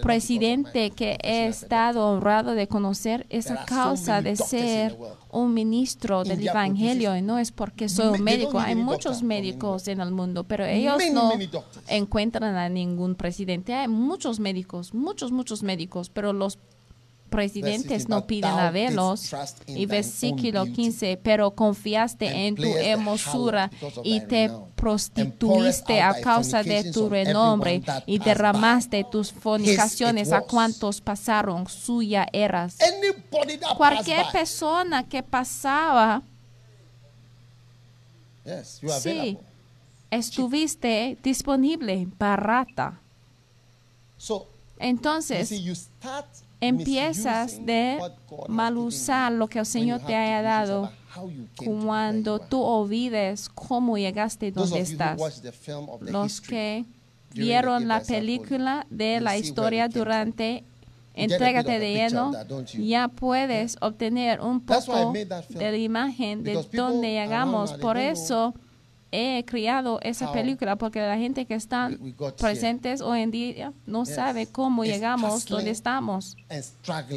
[0.00, 4.96] presidente que he estado honrado de conocer es a causa so de ser
[5.30, 10.00] un ministro del Evangelio, y no es porque soy un médico, hay muchos médicos en
[10.00, 11.32] el mundo, pero ellos no
[11.88, 13.74] encuentran a ningún presidente.
[13.74, 16.58] Hay muchos médicos, muchos, muchos médicos, pero los
[17.28, 19.34] presidentes no piden a verlos.
[19.66, 23.70] Y versículo 15, pero confiaste en tu hermosura
[24.02, 31.68] y te prostituiste a causa de tu renombre y derramaste tus fornicaciones a cuantos pasaron,
[31.68, 32.78] suya eras.
[33.76, 36.22] Cualquier persona que pasaba,
[39.00, 39.38] sí,
[40.10, 43.00] estuviste disponible, barata.
[44.78, 45.50] Entonces,
[46.60, 47.98] empiezas de
[48.48, 50.90] mal usar lo que el Señor te haya dado
[51.64, 55.20] cuando tú olvides cómo llegaste donde estás.
[56.00, 56.84] Los que
[57.34, 60.64] vieron la película de la historia durante
[61.18, 62.32] Entrégate de lleno,
[62.78, 67.72] ya puedes obtener un poco de la imagen de dónde llegamos.
[67.72, 68.54] Por eso
[69.10, 71.54] he creado esa película, porque la gente que
[72.00, 72.36] we got here.
[72.40, 74.14] presentes hoy en día no Yes.
[74.14, 76.36] sabe cómo It's llegamos donde estamos.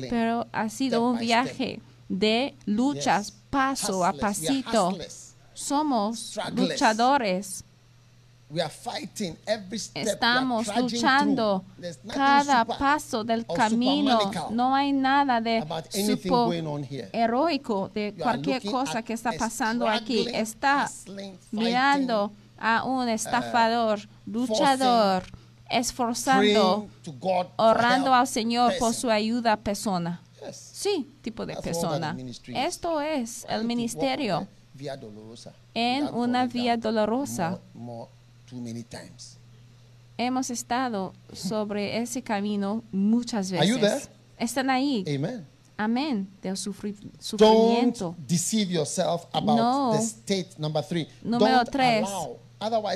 [0.10, 3.42] Pero ha sido un viaje de luchas Yes.
[3.50, 4.98] paso a pasito.
[5.54, 7.64] Somos luchadores.
[8.54, 10.04] We are fighting every step.
[10.04, 11.82] we are Estamos luchando through.
[11.82, 14.20] There's nothing cada paso del camino.
[14.52, 16.52] No hay nada de supo
[17.14, 20.28] heroico de cualquier cosa que está pasando aquí.
[20.34, 25.24] Está hustling, mirando a un estafador, luchador,
[25.70, 26.88] esforzando,
[27.58, 30.22] orando al Señor por su ayuda persona.
[30.46, 30.58] Yes.
[30.74, 32.18] Sí, tipo de That's persona.
[32.56, 34.48] Esto es el ministerio
[35.74, 37.50] en una falling vía dolorosa.
[37.52, 38.10] more- more-
[38.52, 39.38] too many times.
[40.18, 44.04] Hemos estado sobre ese camino muchas Are you veces.
[44.04, 44.16] there?
[44.46, 45.04] Están ahí.
[45.08, 45.48] Amen.
[45.78, 46.28] Amén.
[46.44, 48.16] Del sufri- Don't sufrimiento.
[48.28, 49.92] deceive yourself about No.
[49.94, 50.50] the state.
[50.60, 51.08] Number three.
[51.24, 52.04] Número Don't tres.
[52.08, 52.38] allow.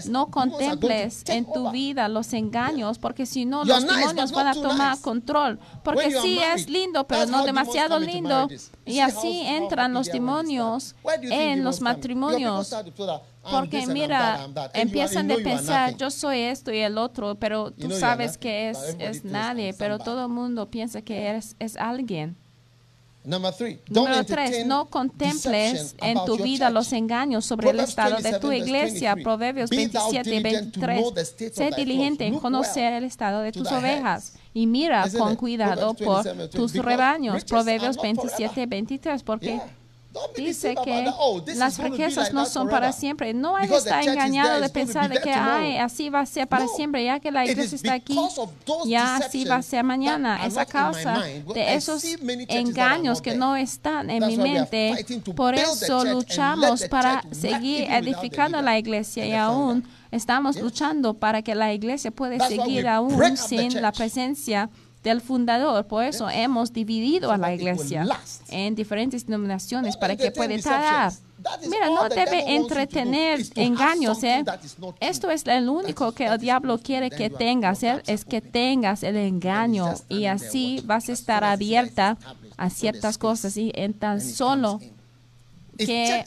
[0.09, 4.99] No contemples en tu vida los engaños, porque si no, los demonios van a tomar
[5.01, 5.59] control.
[5.83, 8.47] Porque sí es lindo, pero no demasiado lindo.
[8.85, 12.73] Y así entran los demonios en los matrimonios.
[13.49, 18.69] Porque mira, empiezan de pensar, yo soy esto y el otro, pero tú sabes que
[18.69, 22.37] es, es nadie, pero todo el mundo piensa que eres es alguien.
[23.57, 23.79] Three.
[23.89, 28.51] Número tres, no contemples en tu vida los engaños sobre el estado de 27, tu
[28.51, 29.15] iglesia.
[29.15, 29.23] 23.
[29.23, 31.01] Proverbios Be thou 27 y diligent to 23.
[31.01, 35.05] know the state of Sé diligente en conocer el estado de tus ovejas y mira
[35.17, 37.43] con cuidado por 27, tus rebaños.
[37.45, 38.69] Proverbios not 27, forever.
[38.69, 39.23] 23.
[39.23, 39.61] Porque
[40.35, 41.11] dice que.
[41.17, 43.33] Oh, las riquezas no son para siempre.
[43.33, 46.67] No hay que estar engañado de pensar de que ay, así va a ser para
[46.67, 48.17] siempre, ya que la iglesia está aquí,
[48.85, 50.45] ya así va a ser mañana.
[50.45, 52.03] Es a causa de esos
[52.49, 55.05] engaños que no están en mi mente.
[55.35, 61.73] Por eso luchamos para seguir edificando la iglesia y aún estamos luchando para que la
[61.73, 64.69] iglesia pueda seguir aún sin la presencia
[65.05, 65.85] del fundador.
[65.85, 68.05] Por eso hemos dividido So a la iglesia
[68.49, 71.13] en diferentes denominaciones para que pueda estar.
[71.69, 74.43] Mira, no debe entretener engaños, ¿eh?
[74.99, 78.01] Esto es el único que el diablo quiere que tengas, ¿eh?
[78.07, 82.17] es que tengas el engaño y así vas a estar abierta
[82.57, 84.79] a ciertas cosas y en tan solo
[85.77, 86.23] que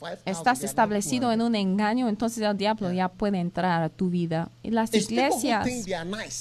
[0.00, 1.38] churches we think they are forever, that's why you see that 5,000 estás establecido en
[1.38, 1.46] 200.
[1.46, 4.50] un engaño, entonces el diablo ya puede entrar a tu vida.
[4.62, 5.66] Y las who iglesias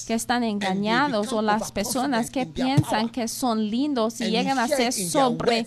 [0.05, 4.93] que están engañados o las personas que piensan que son lindos y llegan a ser
[4.93, 5.65] sobre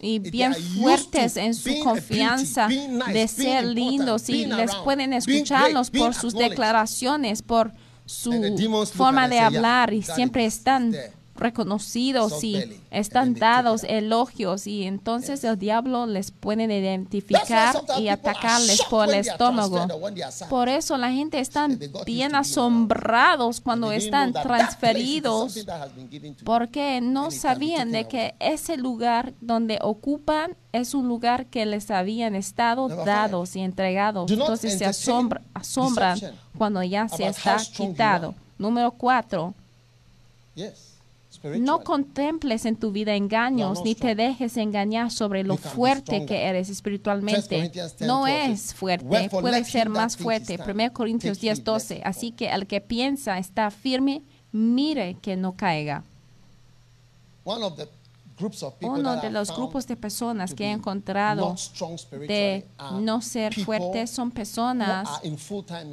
[0.00, 6.34] y bien fuertes en su confianza de ser lindos y les pueden escucharlos por sus
[6.34, 7.72] declaraciones, por
[8.06, 8.32] su
[8.94, 12.80] forma de hablar y "Yeah, siempre están there." Reconocidos Soft y belly.
[12.90, 19.86] Están dados elogios y entonces el diablo les puede identificar y atacarles por el estómago.
[20.50, 25.58] Por eso la gente está bien being asombrados cuando están transferidos
[26.44, 32.34] porque no sabían de que ese lugar donde ocupan es un lugar que les habían
[32.34, 34.30] estado dados y entregados.
[34.30, 36.18] Entonces se asombra- asombran
[36.56, 38.34] cuando ya se está quitado.
[38.58, 39.54] Número cuatro,
[40.54, 40.87] Yes.
[41.60, 46.68] No contemples en tu vida engaños ni te dejes engañar sobre lo fuerte que eres
[46.68, 47.56] 1 espiritualmente.
[47.56, 50.54] Corinthians 10, No 12 es fuerte, puede ser más fuerte.
[50.54, 51.94] stand 1 Corintios take 10, heed 12.
[51.94, 54.22] lest he Así que el que piensa está firme,
[54.52, 56.04] mire que no caiga.
[57.44, 61.54] Uno de los grupos de personas que he encontrado
[62.10, 62.66] de
[63.00, 65.08] no ser fuertes son personas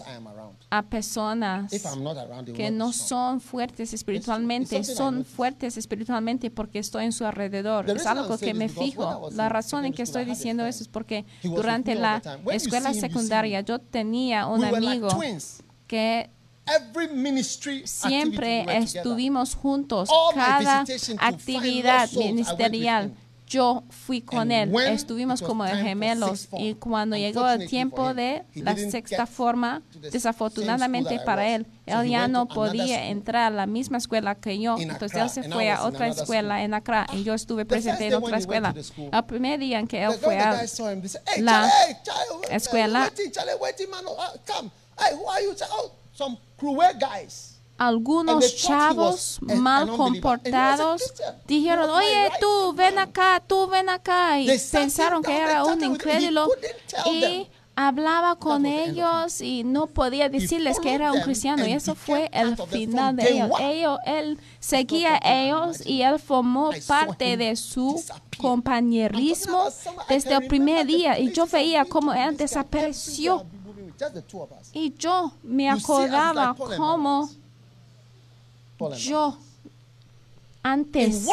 [0.69, 1.71] a personas
[2.55, 7.89] que no son fuertes espiritualmente, son fuertes espiritualmente porque estoy en su alrededor.
[7.89, 9.29] Es algo que me fijo.
[9.31, 14.47] La razón en que estoy diciendo eso es porque durante la escuela secundaria yo tenía
[14.47, 15.09] un amigo
[15.87, 16.29] que
[17.85, 20.09] siempre estuvimos juntos.
[20.33, 20.85] Cada
[21.19, 23.13] actividad ministerial,
[23.47, 24.73] yo fui con él.
[24.87, 26.49] Estuvimos como gemelos.
[26.57, 32.47] Y cuando llegó el tiempo de la sexta forma, desafortunadamente para él, él ya no
[32.47, 34.75] podía entrar a la misma escuela que yo.
[34.77, 38.37] Entonces él se fue a otra escuela en Accra y yo estuve presente en otra
[38.37, 38.75] escuela.
[38.97, 41.01] El primer día en que él fue a guy saw him.
[41.01, 41.71] They said, "Hey, la
[42.49, 43.11] escuela.
[47.77, 51.13] Algunos chavos mal comportados
[51.47, 54.39] dijeron, oye, tú ven acá, tú ven acá.
[54.39, 56.49] Y pensaron que era un incrédulo
[57.05, 61.67] y hablaba con ellos y no podía decirles que era un cristiano.
[61.67, 63.51] Y eso fue el final de ellos.
[63.59, 63.99] ellos.
[64.05, 68.03] Él seguía a ellos y él formó parte de su
[68.39, 69.65] compañerismo
[70.09, 71.19] desde el primer día.
[71.19, 73.45] Y yo veía cómo él desapareció.
[74.73, 77.29] Y yo me acordaba cómo
[78.97, 79.37] yo
[80.63, 81.25] antes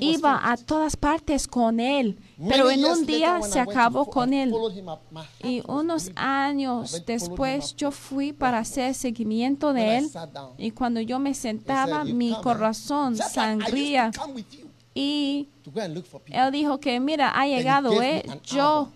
[0.00, 4.54] iba a todas partes con él, pero en un día se acabó con él.
[5.44, 10.10] Y unos años después yo fui para hacer seguimiento de él
[10.56, 12.36] y cuando yo me sentaba "You mi eh?
[12.42, 14.10] corazón sangría
[14.94, 15.48] y
[16.26, 18.24] él dijo que mira, ha llegado, ¿eh?
[18.44, 18.88] Yo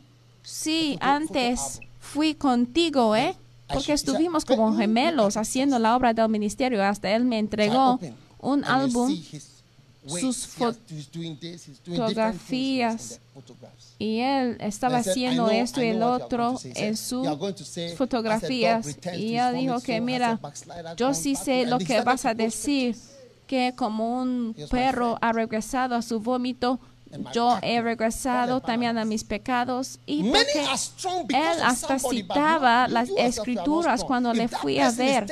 [0.42, 1.80] sí, antes.
[2.14, 3.34] Fui contigo, ¿eh?
[3.66, 6.82] Porque estuvimos como gemelos haciendo la obra del ministerio.
[6.84, 7.98] Hasta él me entregó
[8.38, 9.12] un álbum
[10.06, 10.46] sus
[11.84, 13.20] fotografías.
[13.98, 16.72] y él estaba And I said, "I haciendo esto y el otro going to say."
[16.74, 18.86] He en said, "You are going to sus fotografías.
[19.18, 20.38] y vomit, dijo que mira,
[20.96, 22.96] yo sí back to-" sé lo que vas a decir,
[23.48, 26.78] que como un perro ha regresado a su vómito,
[27.32, 30.64] yo he regresado también a mis pecados y porque
[31.30, 35.26] él hasta citaba las escrituras cuando le fui a ver.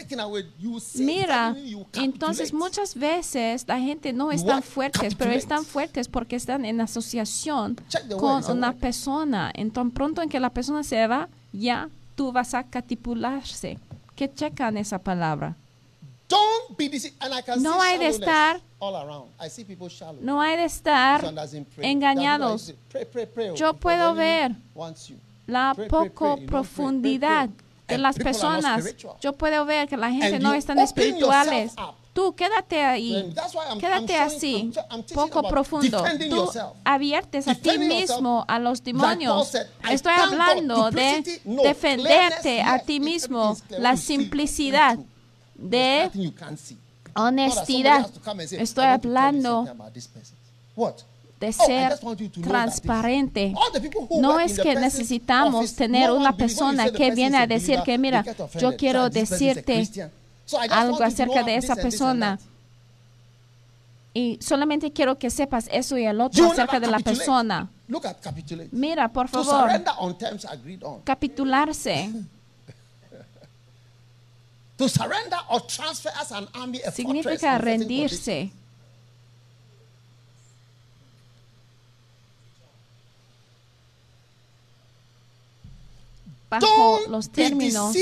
[0.96, 1.54] Mira,
[1.94, 4.62] entonces muchas veces la gente no You están what?
[4.64, 7.76] fuertes, pero están fuertes porque están en asociación
[8.18, 9.50] con una persona.
[9.54, 13.78] Entonces pronto en que la persona se va, ya tú vas a catipularse.
[14.14, 15.56] ¿Qué checan esa palabra?
[17.58, 19.30] No hay de estar- all around.
[19.38, 20.18] I see people shallow.
[20.20, 21.22] No hay de estar
[21.78, 22.74] engañados.
[22.90, 24.52] Pray, pray, pray, Yo puedo ver
[25.46, 27.48] la poco profundidad
[27.86, 28.84] de las personas.
[29.20, 31.74] Yo puedo ver que la gente And no están open espirituales.
[32.12, 36.04] Tú quédate ahí, I'm- quédate así, I'm- poco profundo.
[36.28, 36.50] Tú
[36.84, 39.48] aviertes a ti mismo a los demonios.
[39.48, 44.98] said, Estoy hablando de no, defenderte a ti mismo, la simplicidad
[45.54, 46.10] de
[47.14, 48.06] honestidad.
[48.52, 50.36] Estoy "I want to tell you hablando something about this person."
[50.76, 50.94] What?
[51.42, 51.98] de Oh, ser
[52.40, 53.52] transparente.
[54.20, 58.24] No es que necesitamos tener una persona que viene a decir que mira,
[58.60, 59.88] yo quiero decirte
[60.70, 62.38] algo acerca de esa persona.
[64.14, 67.70] Y solamente quiero que sepas eso y el otro acerca de la persona.
[68.70, 69.68] Mira, por favor,
[71.04, 72.10] capitularse
[74.82, 78.50] To surrender or transfer as an army a significa rendirse.
[86.50, 87.94] Bajo los términos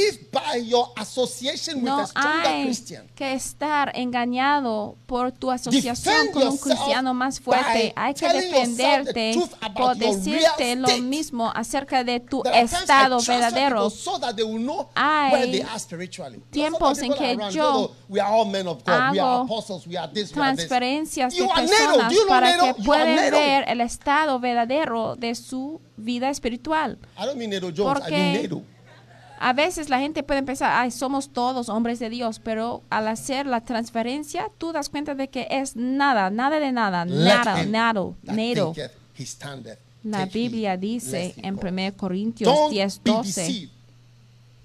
[1.77, 2.75] No hay
[3.15, 7.93] que estar engañado por tu asociación con un cristiano más fuerte.
[7.97, 9.41] Hay que defenderte
[9.75, 13.89] por decirte lo mismo acerca de tu estado verdadero.
[13.89, 16.43] people So that they will know Hay where they are spiritually.
[16.51, 19.47] tiempos en que yo "Oh, hago
[20.33, 26.99] transferencias de personas para que puedan ver el estado verdadero de su vida espiritual.
[27.19, 28.03] I don't mean NATO Jones.
[28.07, 28.80] I mean Porque.
[29.41, 33.47] A veces la gente puede pensar, ay, somos todos hombres de Dios, pero al hacer
[33.47, 38.12] la transferencia, tú das cuenta de que es nada, nada de nada, nada, nada,
[39.18, 39.78] standeth.
[40.03, 41.72] La Biblia dice en fall.
[41.72, 43.70] 1 Corintios Don't 10, be 12, deceived.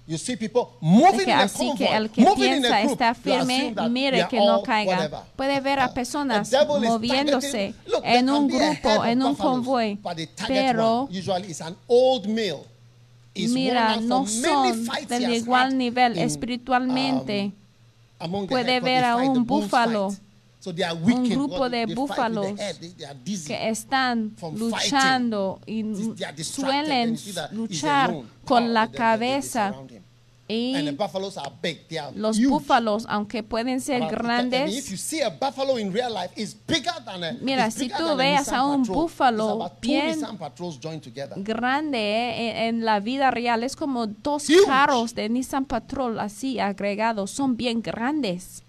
[0.08, 4.28] You see people moving que así convoy, que el que piensa group, está firme, mire
[4.28, 4.98] que no caiga.
[4.98, 5.20] whatever.
[5.34, 9.98] Puede ver a personas moviéndose Look, en un grupo, en un convoy,
[10.46, 11.08] pero
[13.48, 17.52] mira, no son del igual nivel espiritualmente.
[18.20, 20.14] um, Puede ver a un búfalo,
[20.64, 22.58] weakened grupo de búfalos
[23.46, 25.84] que están luchando y
[26.42, 27.16] suelen
[27.52, 28.14] luchar
[28.44, 29.74] con la cabeza
[30.48, 30.76] him.
[30.76, 31.86] And the y buffaloes are big.
[31.88, 32.48] They are los huge.
[32.50, 34.90] búfalos, aunque pueden ser grandes.
[37.40, 41.34] Mira, si tú veas a un búfalo bien Nissan Patrols joined together.
[41.36, 44.66] grande eh, en, en la vida real es como dos Huge.
[44.66, 48.62] carros de Nissan Patrol así agregados, son bien grandes.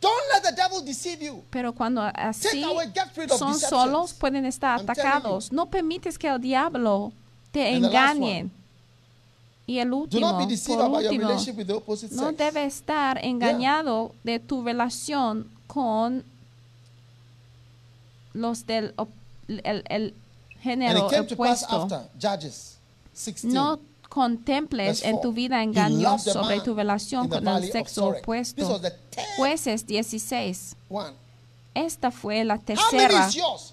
[0.00, 1.42] Don't let the devil deceive you.
[1.50, 2.92] Pero cuando así away,
[3.38, 5.50] son solos, pueden estar I'm atacados.
[5.50, 7.12] No permites que el diablo
[7.52, 8.50] te And engañe.
[9.66, 12.64] Y el Do último, not be deceived por último, relationship with the opposite no debe
[12.66, 16.22] estar engañado de tu relación con
[18.34, 19.08] los del op-
[19.48, 20.14] el, el
[20.60, 21.82] género opuesto.
[21.82, 22.76] after Judges
[23.14, 23.44] 16.
[23.54, 23.78] No
[24.10, 28.68] contemples en tu vida engaños sobre tu relación con el sexo opuesto.
[28.68, 30.76] was the tenth Jueces 16.
[30.90, 31.14] one.
[31.74, 33.26] Esta fue la tercera.
[33.28, 33.72] is yours?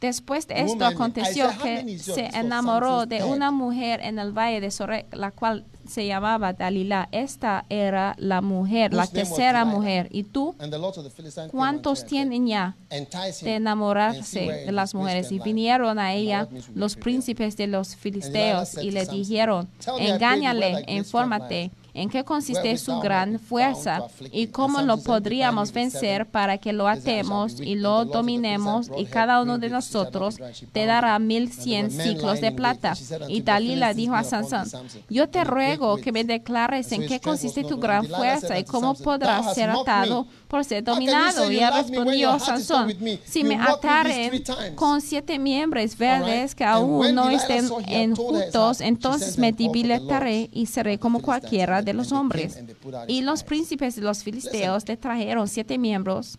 [0.00, 5.14] Después de esto aconteció que se enamoró de una mujer en el valle de Sorek,
[5.14, 7.08] la cual se llamaba Dalila.
[7.12, 10.08] Esta era la mujer, la tercera mujer.
[10.10, 10.54] ¿Y tú?
[11.50, 12.76] ¿Cuántos tienen ya
[13.42, 15.32] de enamorarse de las mujeres?
[15.32, 19.96] Y vinieron a ella los príncipes de los filisteos y le dijeron, "Tell me, I
[19.96, 25.72] pray thee, engáñale, infórmate en qué consiste su gran fuerza y me." cómo lo podríamos
[25.72, 29.70] "Bind me with vencer para que lo atemos y lo dominemos y cada uno de
[29.70, 30.36] nosotros
[30.72, 32.94] te dará mil cien ciclos de plata.
[33.28, 36.92] Y Dalila dijo a "Be upon thee, Sansón, yo te ruego que me it." declares
[36.92, 40.26] en qué consiste tu gran fuerza y cómo Samson, "Thou podrás ser atado.
[40.48, 41.50] Por ser dominado.
[41.50, 42.92] Y él respondió Sansón,
[43.24, 49.38] si me ataren three times." con siete miembros verdes que aún no estén enjutos, entonces
[49.38, 52.58] me debilitaré y seré como cualquiera de los hombres.
[53.06, 56.38] Y los príncipes de los filisteos le trajeron siete miembros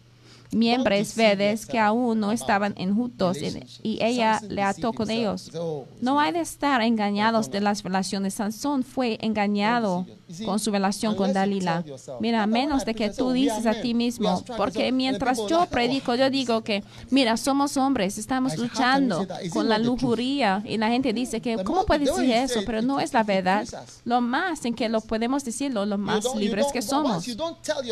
[0.51, 3.37] miembros verdes que aún no estaban enjutos
[3.83, 5.47] y- ella le ató con ellos.
[5.47, 8.35] He said, "Oh, it's No hay de estar engañados de las relaciones.
[8.35, 10.05] Sansón fue engañado
[10.45, 11.83] con su relación con Dalila.
[12.19, 15.37] Mira, a "Remember when menos de que tú dices a ti mismo, strong." porque mientras
[15.37, 19.03] yo like, "Oh, predico, yo digo que, mira, somos hombres, estamos I said, "How can
[19.03, 22.07] you luchando con la not the truth?" lujuria y la gente dice que, ¿cómo puedes
[22.15, 22.61] decir eso?
[22.65, 23.65] Pero no es la verdad.
[24.05, 27.25] Lo más en que lo podemos decir, lo más libres que somos.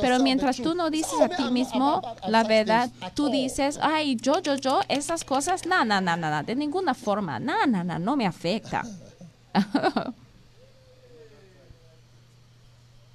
[0.02, 4.16] Pero mientras tú no dices "Oh, a ti mismo la verdad, tú all." dices, ay,
[4.16, 8.00] yo, yo, yo, esas cosas, no, no, no, no, de ninguna forma, no, no, no,
[8.00, 8.84] no me afecta.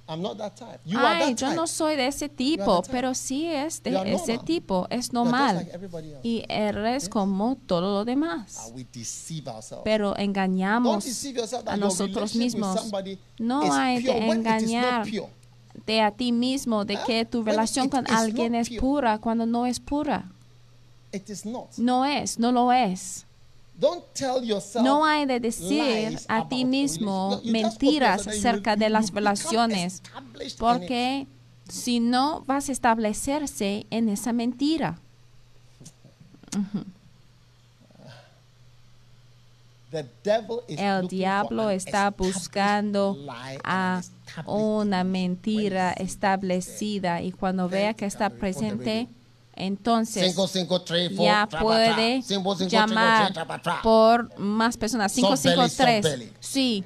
[0.07, 0.81] I'm not that type.
[0.83, 1.55] You are Ay, that yo type.
[1.55, 4.45] no soy de ese tipo, pero sí es de are ese normal.
[4.45, 5.55] tipo, es are normal.
[5.55, 6.19] like.
[6.23, 8.73] Y eres como todo lo demás.
[9.85, 11.05] Pero engañamos
[11.65, 12.91] a nosotros mismos.
[13.39, 15.29] No hay not engañar pure.
[15.85, 19.45] De a ti mismo de Ah, que tu relación con alguien not es pura cuando
[19.45, 20.31] no es pura.
[21.77, 23.25] No es, no lo es.
[23.77, 30.03] Don't tell yourself No hay de decir a ti mismo mentiras acerca de las relaciones,
[30.59, 31.27] porque
[31.67, 34.99] si no vas a establecerse en esa mentira.
[40.67, 43.17] El diablo está buscando
[43.63, 44.01] a
[44.45, 49.09] una mentira establecida y cuando vea que está presente,
[49.53, 52.21] entonces Cinco, cinco, tres, four, ya puede
[52.67, 53.33] llamar
[53.83, 55.11] por más personas.
[55.11, 56.03] Soft belly, 553.
[56.03, 56.33] soft belly.
[56.39, 56.83] Sí.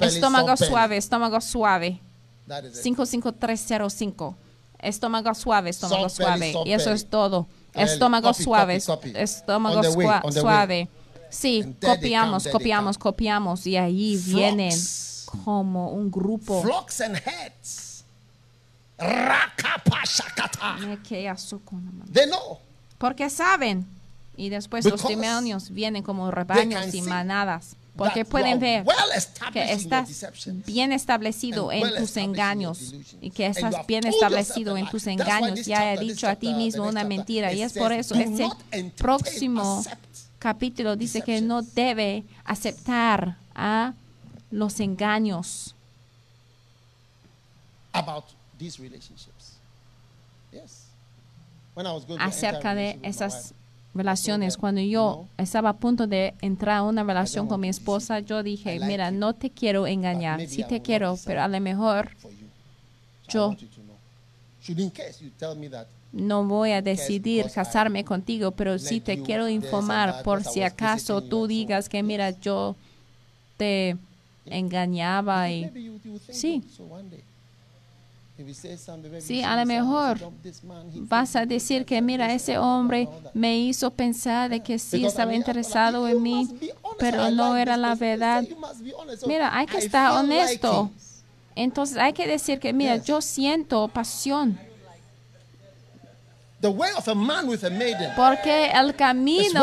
[0.00, 2.00] Estómago suave, estómago suave.
[2.46, 2.82] That is it.
[2.82, 4.36] 55305.
[4.78, 6.54] Estómago suave, estómago suave.
[6.66, 7.46] y eso es todo.
[7.72, 8.76] Estómago suave,
[9.14, 9.82] estómago
[10.30, 10.88] suave.
[11.30, 13.66] Sí, copiamos, copiamos, copiamos.
[13.66, 14.78] Y ahí vienen
[15.44, 16.62] como un grupo.
[16.62, 18.04] Flocks and heads.
[22.12, 22.58] They know.
[22.98, 23.86] Porque saben.
[24.36, 27.76] Y después los Because demonios vienen como rebaños y manadas.
[27.96, 28.96] Porque pueden ver well
[29.52, 30.26] que estás
[30.66, 35.64] bien establecido en well tus engaños y que estás bien establecido en tus engaños.
[35.64, 38.48] Ya he dicho a ti mismo una mentira y es por eso "Do este
[38.96, 39.84] próximo
[40.40, 43.94] capítulo dice que no debe aceptar a
[44.54, 45.74] los engaños.
[47.92, 48.24] About
[48.58, 49.58] these relationships.
[50.52, 50.86] Yes.
[51.74, 53.52] When I was going acerca de esas
[53.94, 54.56] relaciones.
[54.56, 58.78] Cuando yo estaba a punto de entrar a una relación con mi esposa, yo dije,
[58.80, 62.10] mira, no te quiero engañar, sí te quiero, pero a lo mejor
[63.28, 63.56] Yo-
[66.12, 71.46] no voy a decidir casarme contigo, pero sí te quiero informar por si acaso tú
[71.48, 72.76] digas que, mira, yo
[73.56, 73.96] te
[74.46, 75.70] engañaba y...
[76.30, 76.62] Sí.
[79.20, 82.58] Sí, a lo mejor say, "Don't this man, he Vas a decir que, mira, ese
[82.58, 86.48] hombre all that." me hizo pensar de que sí estaba interesado en mí,
[86.98, 88.44] pero no era la verdad.
[89.26, 90.90] Mira, hay que estar honesto.
[91.54, 94.58] Entonces hay que decir que, mira, yo siento pasión,
[96.64, 98.10] The way of a man with a maiden.
[98.16, 99.60] porque el camino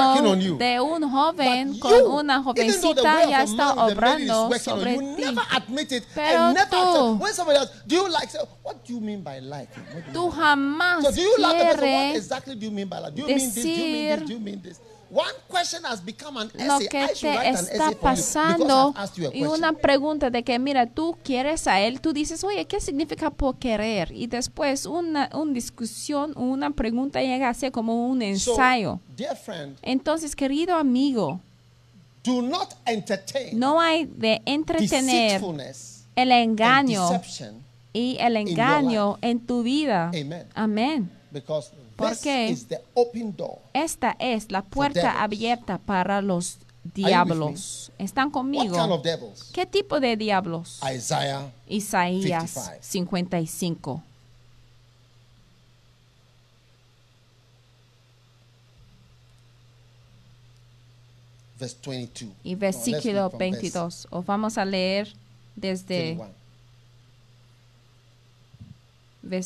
[0.60, 3.02] de un joven con you, una jovencita
[3.32, 5.24] ya está obrando sobre ti.
[6.14, 7.18] Pero tú-
[10.14, 11.04] Tú jamás
[11.66, 11.88] quieres
[13.56, 14.26] decir
[15.12, 18.94] lo que te está pasando
[19.34, 23.30] y una pregunta de que mira tú quieres a él tú dices oye qué significa
[23.30, 29.00] por querer y después una, una discusión una pregunta llega a ser como un ensayo
[29.18, 31.42] dear friend, entonces querido amigo
[32.24, 35.42] Do not entertain No hay de entretener
[36.16, 37.10] el engaño
[37.94, 40.10] y el engaño en tu vida.
[40.10, 40.48] Amen.
[40.54, 41.12] Amén.
[41.96, 42.50] Because ¿Por this qué?
[42.50, 43.60] is the open door.
[43.74, 47.92] Esta es la puerta abierta para los diablos.
[47.98, 48.76] ¿Están conmigo?
[49.54, 50.80] ¿Qué tipo de diablos?
[50.84, 54.02] Isaiah Isaías 55.
[54.02, 54.04] 55.
[61.62, 62.34] verse 22.
[62.44, 64.08] y versículo read from verse 22.
[64.10, 65.14] O vamos a leer
[65.56, 66.41] desde 21.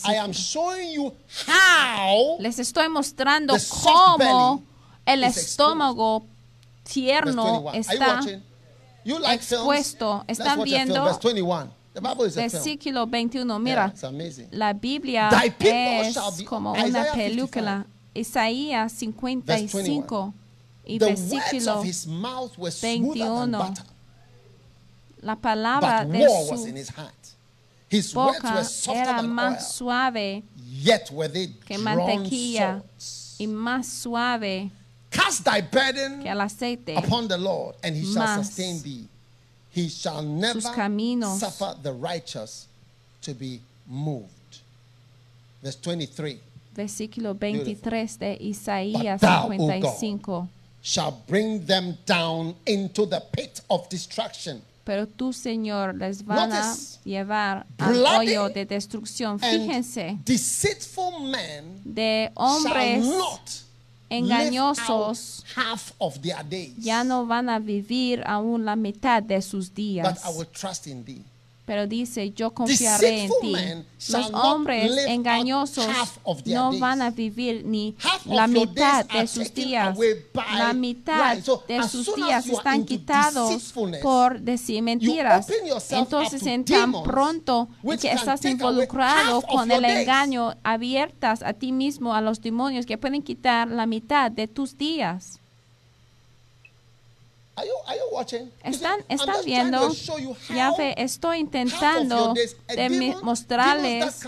[0.05, 1.13] I am showing you
[1.47, 4.63] how Les estoy mostrando The cómo
[5.05, 6.25] el estómago
[6.83, 7.69] tierno 21.
[7.69, 8.15] Are you está.
[8.15, 8.43] watching?
[9.03, 10.23] You like expuesto.
[10.25, 10.39] films?
[10.39, 11.03] ¿Están viendo?
[11.03, 11.71] Verse 21.
[11.93, 12.51] The Bible is a film.
[12.51, 13.53] Versículo 21.
[13.53, 14.47] Yeah, Mira, amazing.
[14.51, 15.29] la Biblia
[15.59, 17.13] es como Isaiah una 55.
[17.13, 17.85] película.
[18.13, 20.33] Isaías 55
[20.85, 23.57] y the versículo of his mouth were smoother than 21.
[23.57, 23.83] butter,
[25.21, 26.57] la palabra de su
[27.89, 33.35] his boca were softer era than oil, más suave yet were they que mantequilla swords.
[33.39, 34.71] y más suave
[35.11, 36.97] Cast thy burden que el aceite.
[36.97, 39.07] upon the Lord, and he shall sustain thee.
[39.71, 42.67] He shall never suffer the righteous
[43.21, 44.29] to be moved.
[45.63, 46.39] Verse 23
[46.75, 50.47] Versículo 23 de Isaías thou, O 55.
[50.81, 54.61] shall bring them down into the pit of destruction.
[54.85, 59.39] Pero tú, Señor, les van a llevar al hoyo de destrucción.
[59.39, 63.49] Fíjense, deceitful men de shall hombres not
[64.09, 66.75] engañosos half of their days.
[66.77, 70.23] ya no van a vivir aún la mitad de sus but días.
[70.23, 71.23] I will trust in thee.
[71.65, 73.55] Pero dice, yo confiaré en ti.
[74.09, 75.87] Los hombres engañosos
[76.45, 79.97] no van a vivir ni la mitad de sus días.
[80.55, 81.37] La mitad
[81.67, 83.73] de sus días están quitados
[84.03, 85.47] por decir mentiras.
[85.89, 87.67] Entonces, en tan pronto
[87.99, 93.23] que estás involucrado con el engaño, abiertas a ti mismo, a los demonios que pueden
[93.23, 95.41] quitar la mitad de tus días.
[97.57, 98.41] Are you, are you watching?
[98.41, 103.23] You see, Están, están viendo, to show you ya how ve, estoy intentando de demon-
[103.23, 104.19] mostrarles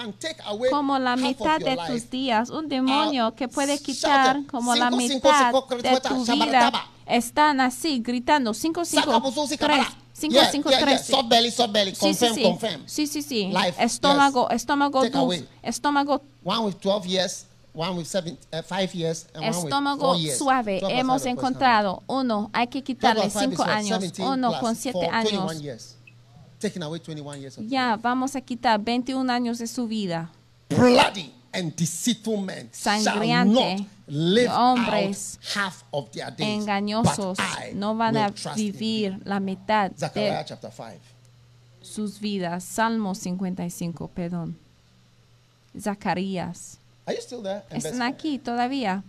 [0.72, 1.88] como la mitad de life.
[1.92, 4.50] tus días, un demonio Ah, que puede quitar it.
[4.50, 6.72] como la Cinco, mitad cinco, de tu vida,
[7.06, 9.98] están así gritando 5 5 Sakabuzuzi 3 kabara.
[10.14, 10.88] 5 Yeah, 5 yeah, yeah.
[10.98, 11.96] 3 Soft belly, soft belly.
[12.86, 13.48] Sí, sí, sí.
[13.52, 14.62] Life, Estómago, yes.
[14.62, 17.46] estómago Take dulce, estómago One with 12 years,
[17.78, 22.04] one with seven, uh, five years, and one with estómago four suave 12 hemos encontrado
[22.08, 23.70] uno hay que quitarle 12 aside is 5 what?
[23.70, 25.96] años 17 uno con 7 four, 21 años years.
[26.60, 30.32] Taking away 21 years of ya vamos a quitar 21 años de su vida
[30.70, 36.64] bloody and deceitful men shall Sangriante not live hombres out half of their days.
[36.64, 37.38] engañosos
[37.76, 41.18] no van a vivir la mitad de chapter 5.
[41.88, 42.64] sus vidas.
[42.64, 44.58] Salmo 55, perdón.
[45.80, 46.80] Zacarías.
[47.08, 47.64] Are you still there?
[47.72, 49.02] ¿Están aquí todavía?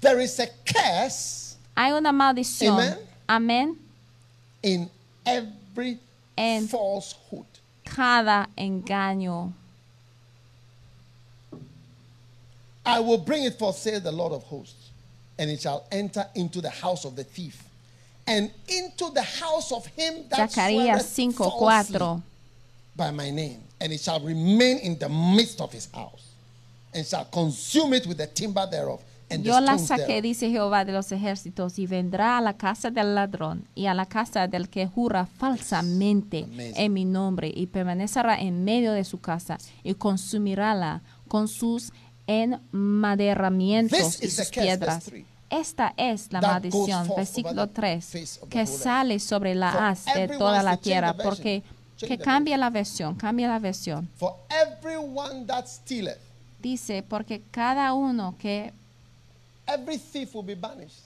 [0.00, 2.78] There is a curse Hay una maldición.
[2.78, 2.98] Amen.
[3.28, 3.76] Amén.
[4.62, 4.90] in
[5.24, 5.98] every
[6.36, 7.46] En falsehood.
[7.84, 9.52] cada engaño.
[12.86, 14.90] I will bring it forth, says the Lord of hosts,
[15.38, 17.62] and it shall enter into the house of the thief,
[18.26, 22.22] and into the house of him that Zacarías sweareth 5, falsely 4.
[22.96, 26.34] By my name, and it shall remain in the midst of his house,
[26.92, 29.00] and shall consume it with the timber thereof,
[29.30, 30.22] and Yo the la saqué, thereof.
[30.22, 34.06] dice Jehová de los ejércitos, y vendrá a la casa del ladrón y a la
[34.06, 36.72] casa del que jura falsamente Amazing.
[36.76, 41.92] en mi nombre, y permanecerá en medio de su casa, y consumirála con sus
[42.26, 45.10] enmaderamientos This y is the sus piedras.
[45.50, 49.70] Esta es la maldición, versículo over the 3, face of the que sale sobre la
[49.90, 51.62] haz de toda to la tierra, porque
[52.06, 54.08] que cambie la versión, cambia la versión.
[54.16, 56.18] For everyone that stealeth,
[56.60, 58.72] Dice, porque cada uno que,
[59.66, 61.02] every thief will be banished,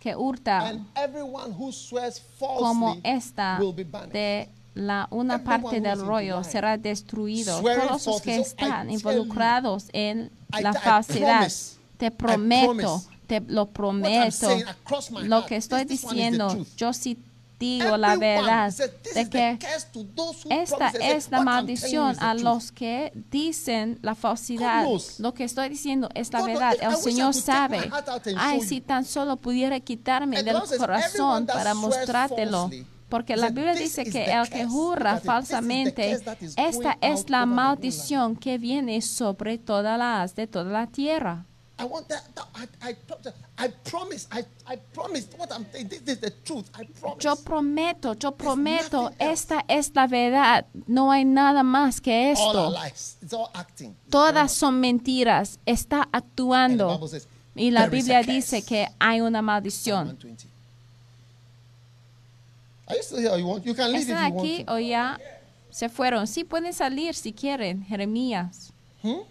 [0.00, 4.12] que hurta and everyone who swears como falsely esta will be banished.
[4.12, 7.60] de la una Everyone parte del rollo será destruido.
[7.60, 8.36] Todos los que.
[8.36, 14.32] So están tell involucrados en I- la falsedad, promise, te prometo, te lo prometo.
[14.32, 14.64] saying
[15.28, 17.16] Lo que estoy diciendo, yo sí
[17.60, 18.72] digo la verdad
[19.14, 19.58] de que
[20.48, 24.86] esta es la maldición a los que dicen la falsidad.
[25.18, 26.74] Lo que estoy diciendo es la verdad.
[26.80, 27.90] El Señor sabe.
[28.36, 32.70] Ay, si tan solo pudiera quitarme del corazón para mostrártelo.
[33.10, 36.12] Porque la Biblia dice que el que the falsamente,
[36.56, 41.49] esta es la maldición que viene sobre toda la haz de toda la tierra.
[41.80, 42.22] I want that.
[42.34, 42.96] that- I, I,
[43.64, 44.26] I promise.
[44.30, 45.26] I, I promise.
[45.36, 46.68] What I'm saying, this is the truth.
[46.74, 47.24] I promise.
[47.24, 50.66] Yo prometo, yo prometo, esta es la verdad.
[50.86, 52.70] No hay nada más que all esto.
[52.70, 53.16] lies.
[53.22, 53.90] It's all acting.
[54.02, 55.58] It's Todas son mentiras.
[55.64, 56.88] Está And the actuando.
[56.88, 57.26] Bible says,
[57.56, 60.04] Y la "There is Biblia a curse." dice que hay una maldición.
[60.18, 60.46] 120.
[62.88, 63.30] Are you still here?
[63.30, 63.64] Or you want?
[63.64, 65.18] You can leave if ¿Están aquí o ya
[65.70, 66.26] se fueron?
[66.26, 68.72] Sí, pueden salir si quieren, Jeremías.
[69.02, 69.24] Ujú.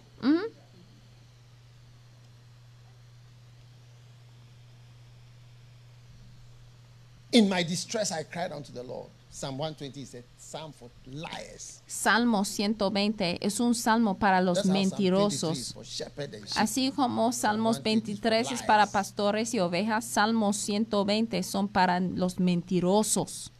[7.32, 9.08] In my distress, I cried unto the Lord.
[9.32, 11.80] Psalm 120 is a psalm for liars.
[11.86, 16.56] Salmo 120 es un salmo para los That's how Psalm 23 is mentirosos.
[16.56, 23.52] Así como Salmos 23 es para pastores y ovejas, Salmos 120 son para los mentirosos.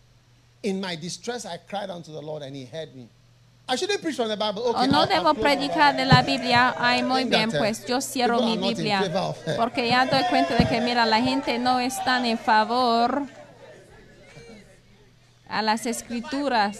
[0.63, 3.09] In my distress, I cried unto the Lord, and He heard me.
[3.69, 4.63] I shouldn't preach from the Bible.
[4.63, 6.75] Okay, O no I'll- I'll debo close predicar de la Biblia.
[6.77, 9.33] Ay, muy bien, uh, pues yo cierro mi Biblia.
[9.57, 13.29] Porque ya doy cuenta de que, mira, la gente no está en favor
[15.51, 16.79] a las escrituras.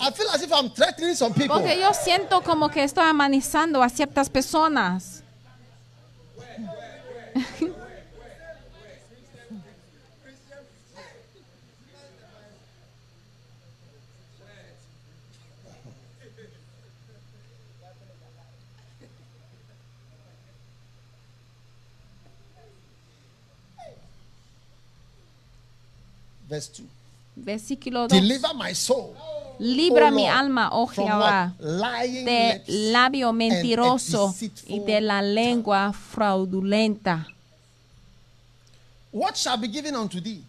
[0.00, 1.56] I feel as if I'm threatening some people.
[1.56, 5.22] Porque yo siento como que estoy amenazando a ciertas personas.
[26.46, 27.03] Verse 2.
[27.36, 28.20] Versículo 2.
[28.20, 29.14] Deliver my soul.
[29.58, 34.34] Libra O mi Lord, alma, oh Jehová, de labio mentiroso
[34.66, 37.28] y de la lengua fraudulenta.
[39.12, 40.42] What shall be given unto thee?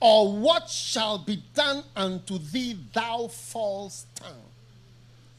[0.00, 4.48] Or what shall be done unto thee, thou false tongue?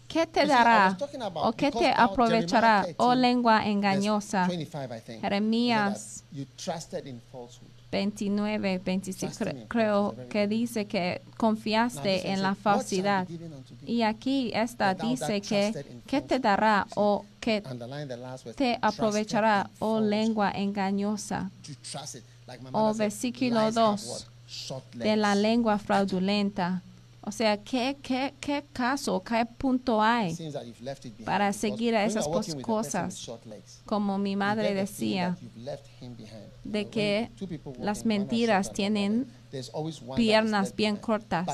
[0.08, 0.98] ¿Qué te dará
[1.36, 4.48] o qué te aprovechará, oh 13, lengua engañosa?
[4.48, 5.22] 25, I think.
[5.22, 6.24] Jeremías.
[7.92, 8.80] You know that You trusted in falsehood.
[8.80, 13.28] 29, 25, Trust me, cre- creo it's very que dice que confiaste en la falsidad.
[13.86, 17.26] Y aquí esta dice que, trusted in ¿qué te dará o
[18.46, 18.56] word.
[18.56, 21.50] te aprovechará, in oh lengua engañosa?
[22.74, 24.22] O said, versículo lies have dos, what?
[24.48, 26.82] Short De la lengua fraudulenta.
[27.22, 30.36] O sea, ¿qué, qué, qué caso, qué punto hay?
[31.26, 32.28] Para seguir a esas
[32.62, 33.30] cosas?
[33.86, 35.38] Como mi madre decía,
[36.64, 37.30] de que
[37.80, 39.28] las mentiras tienen
[40.16, 41.46] piernas bien cortas.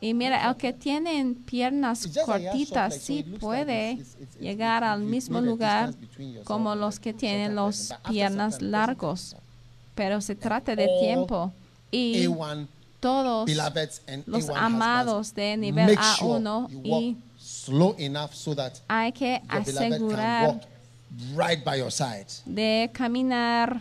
[0.00, 3.98] Y mira, aunque tienen piernas cortitas, sí puede
[4.40, 5.92] llegar al mismo lugar
[6.44, 9.36] como los que tienen some piernas largos.
[9.94, 11.52] Pero se trata de tiempo.
[11.90, 12.68] Y A1
[13.00, 13.48] todos
[14.26, 19.12] los A1 amados de nivel make sure A1 you y slow enough so that hay
[19.12, 20.60] que asegurar
[21.36, 22.26] right by your side.
[22.44, 23.80] de caminar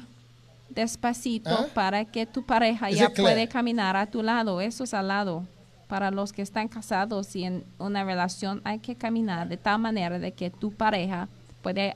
[0.70, 1.68] despacito ¿Ah?
[1.74, 4.62] para que tu pareja Is ya puede caminar a tu lado.
[4.62, 5.44] Eso es al lado.
[5.88, 10.20] Para los que están casados y en una relación hay que caminar de tal manera
[10.20, 11.30] de que tu pareja
[11.62, 11.96] puede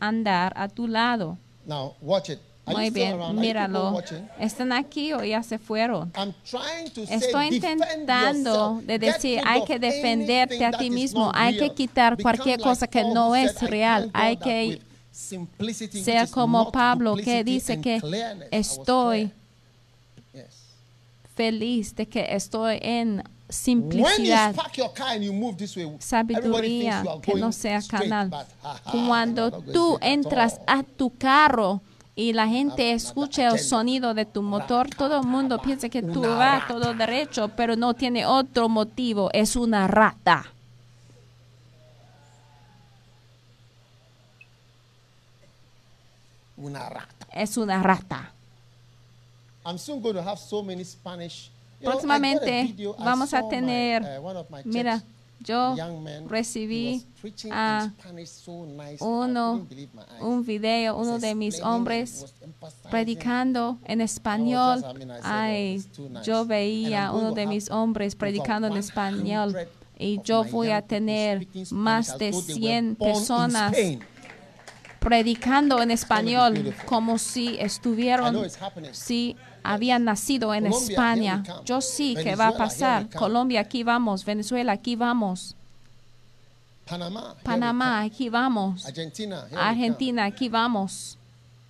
[0.00, 1.36] andar a tu lado.
[1.66, 2.38] Now, watch it.
[2.64, 4.00] Muy bien, míralo.
[4.38, 6.12] ¿Están aquí o ya se fueron?
[7.10, 12.60] Estoy intentando de decir, hay que defenderte a ti is mismo, hay que quitar cualquier
[12.60, 14.80] cosa que no es said, "I real, hay que
[15.10, 19.32] ser como Pablo que dice que clearness." I was estoy
[21.34, 24.54] feliz de que estoy en simplicidad,
[25.98, 28.30] sabiduría, que no sea canal.
[28.90, 31.80] Cuando tú entras a tu carro
[32.14, 33.64] y la gente Nada, escucha el agenda.
[33.64, 37.94] sonido de tu motor, todo el mundo piensa que tú vas todo derecho, pero no
[37.94, 40.44] tiene otro motivo, es una rata.
[46.56, 47.26] Una rata.
[47.32, 48.30] Es una rata.
[49.64, 51.50] I'm soon going to have so many Spanish.
[51.80, 55.11] You know, Próximamente video, vamos a my, tener, uh, of my mira, church
[55.44, 55.74] yo
[56.28, 57.04] recibí
[57.50, 57.90] a
[59.00, 59.66] uno,
[60.20, 62.34] un video, uno de mis hombres
[62.90, 64.82] predicando en I español.
[64.84, 69.56] "Oh, Ay, it's too nice." yo veía uno de mis hombres predicando en 100 español
[69.98, 73.72] y yo voy a tener más de though they were 100 born in personas.
[75.02, 78.46] Predicando en español como si estuvieron,
[78.92, 81.42] si habían nacido en Colombia, España.
[81.64, 83.10] Yo sí que va a pasar.
[83.10, 84.24] Colombia, aquí vamos.
[84.24, 85.56] Venezuela, aquí vamos.
[86.86, 88.06] Panamá, come.
[88.06, 88.86] aquí vamos.
[89.56, 91.18] Argentina, aquí vamos.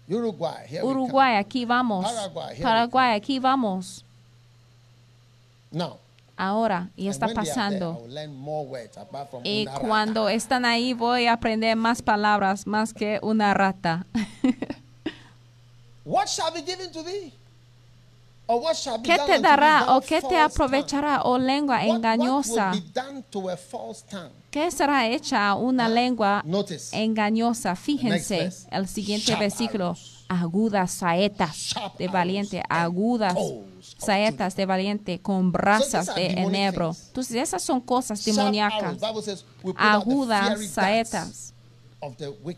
[0.09, 2.07] Uruguay, Uruguay, aquí vamos.
[2.61, 4.05] Paraguay, aquí vamos.
[5.71, 5.99] Now,
[6.43, 8.05] ahora y está pasando.
[9.45, 14.07] Y cuando están ahí voy a aprender más palabras más que una rata.
[19.05, 22.73] ¿Qué te dará o qué te aprovechará, oh lengua engañosa?
[24.51, 26.45] ¿Qué será hecha a una lengua
[26.91, 27.77] engañosa?
[27.77, 29.97] Fíjense el siguiente versículo.
[30.29, 33.37] Agudas saetas de valiente, agudas
[34.05, 36.95] saetas de valiente con brasas de enebro.
[37.09, 38.99] Entonces esas son cosas demoníacas.
[39.77, 41.55] Agudas saetas.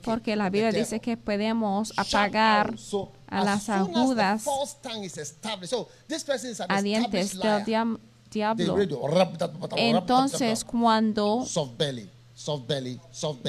[0.02, 2.74] Porque la Biblia dice que podemos apagar
[3.26, 4.46] a as las agudas
[6.68, 7.98] a dientes del
[8.30, 8.76] diablo.
[9.76, 12.98] Entonces cuando soft belly, soft belly,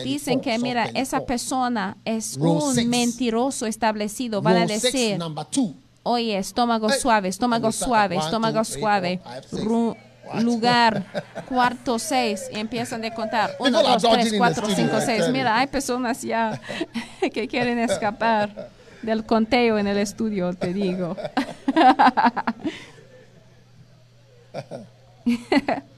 [0.03, 2.87] dicen que mira, belly, esa persona es Row un six.
[2.87, 5.19] mentiroso establecido, van a Row six, decir,
[5.49, 5.75] two.
[6.05, 9.19] Oye, estómago suave, estómago suave, estómago two, three, suave,
[9.49, 9.97] four,
[10.31, 11.03] five, lugar,
[11.49, 15.29] cuarto seis, y empiezan de contar, uno, People dos, tres, cuatro, cinco, seis.
[15.29, 16.61] Mira, hay personas ya
[17.33, 18.69] que quieren escapar
[19.01, 21.17] del conteo en el estudio, te digo.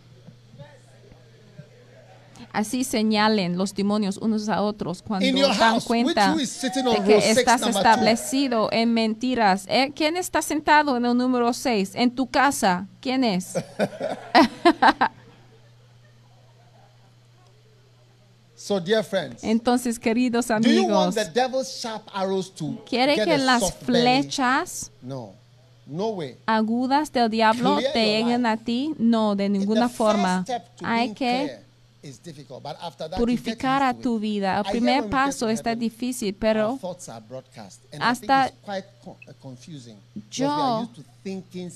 [2.57, 8.69] Así señalen los demonios unos a otros cuando dan house, cuenta de que estás establecido
[8.71, 9.65] en mentiras.
[9.67, 11.91] Eh, ¿Quién está sentado en el número 6?
[11.93, 12.87] En tu casa.
[12.99, 13.53] ¿Quién es?
[18.55, 21.15] So, dear friends, Entonces, queridos amigos,
[22.89, 25.31] ¿quiere que las flechas No,
[25.85, 26.37] no way.
[26.47, 28.93] agudas del diablo Clear te lleguen a ti?
[28.97, 30.43] No, de ninguna forma.
[30.83, 31.66] Hay que
[33.17, 34.59] purificar a tu vida.
[34.59, 36.79] El primer paso está difícil, pero
[37.99, 39.55] hasta uh,
[40.29, 40.89] yo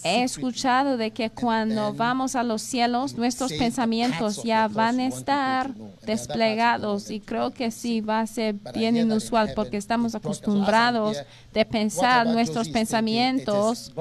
[0.03, 5.73] he escuchado de que cuando vamos a los cielos, nuestros pensamientos ya van a estar
[6.05, 11.17] desplegados y creo que sí va a ser bien inusual porque estamos acostumbrados
[11.53, 13.91] de pensar nuestros pensamientos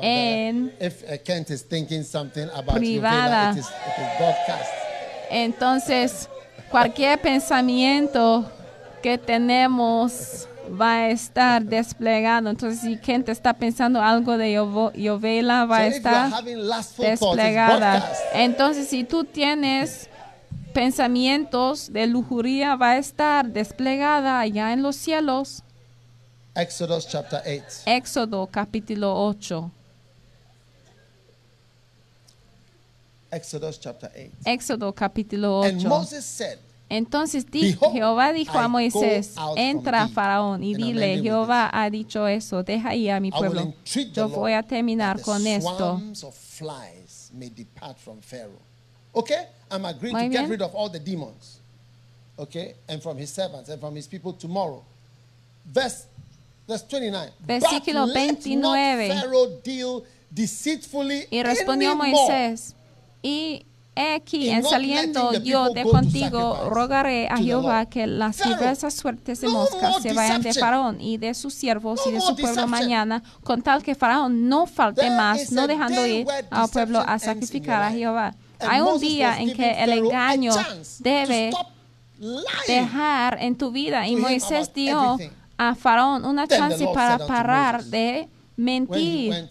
[0.00, 3.54] en uh, privada.
[5.36, 6.28] Entonces,
[6.70, 8.48] cualquier pensamiento
[9.02, 10.46] que tenemos
[10.80, 12.50] va a estar desplegado.
[12.50, 16.44] Entonces, si gente está pensando algo de Yovela, va So a estar
[16.98, 18.12] desplegada.
[18.32, 20.08] Entonces, si tú tienes
[20.72, 25.64] pensamientos de lujuria, va a estar desplegada allá en los cielos.
[26.54, 27.82] Exodus chapter 8.
[27.86, 29.68] Éxodo capítulo 8.
[33.34, 34.30] Exodus chapter 8.
[34.46, 35.88] Éxodo capítulo And 8.
[35.88, 36.58] Moses said,
[36.88, 42.62] Entonces di- Jehová dijo a Moisés, entra Faraón y and dile, Jehová ha dicho eso,
[42.62, 43.74] deja ir a mi pueblo.
[44.12, 46.00] Yo voy a terminar con esto.
[49.14, 49.46] Okay?
[49.70, 50.42] I'm agreeing Muy to bien.
[50.42, 51.58] get rid of all the demons.
[52.38, 52.74] Okay?
[52.88, 54.82] And from his servants and from his people tomorrow.
[55.64, 56.06] Verse,
[56.68, 57.30] verse 29.
[57.46, 58.60] Versículo but let 29.
[59.08, 62.12] not Pharaoh deal deceitfully Y respondió anymore.
[62.12, 62.74] Moisés,
[63.24, 63.64] y
[63.96, 69.40] he aquí, en saliendo yo de contigo, sacrifice rogaré a Jehová que las diversas suertes
[69.40, 70.52] de moscas se vayan de.
[70.52, 74.66] Faraón y de sus siervos y de su pueblo mañana, con tal que Faraón no
[74.66, 77.90] falte más, no dejando ir al pueblo a sacrificar a.
[77.90, 78.34] Jehová.
[78.60, 80.52] Hay un día en que el engaño
[80.98, 81.50] debe
[82.66, 84.06] dejar en tu vida.
[84.06, 85.16] Y Moisés dio
[85.56, 89.48] a Faraón una chance para parar de mentir.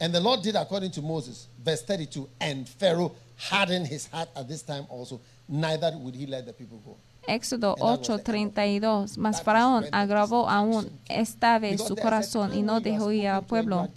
[0.00, 4.48] And the Lord did according to Moses, verse 32, and Pharaoh hardened his heart at
[4.48, 6.96] this time also, neither would he let the people go.
[7.28, 9.18] Éxodo And that was the end of 8:32.
[9.18, 13.88] Mas Faraón agravó aún esta vez su corazón y no dejó ir al pueblo.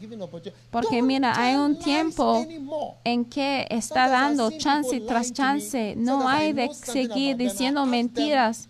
[0.69, 2.45] Porque mira, hay un tiempo
[3.03, 5.95] en que está dando chance tras chance.
[5.95, 8.67] No hay de seguir diciendo mentiras.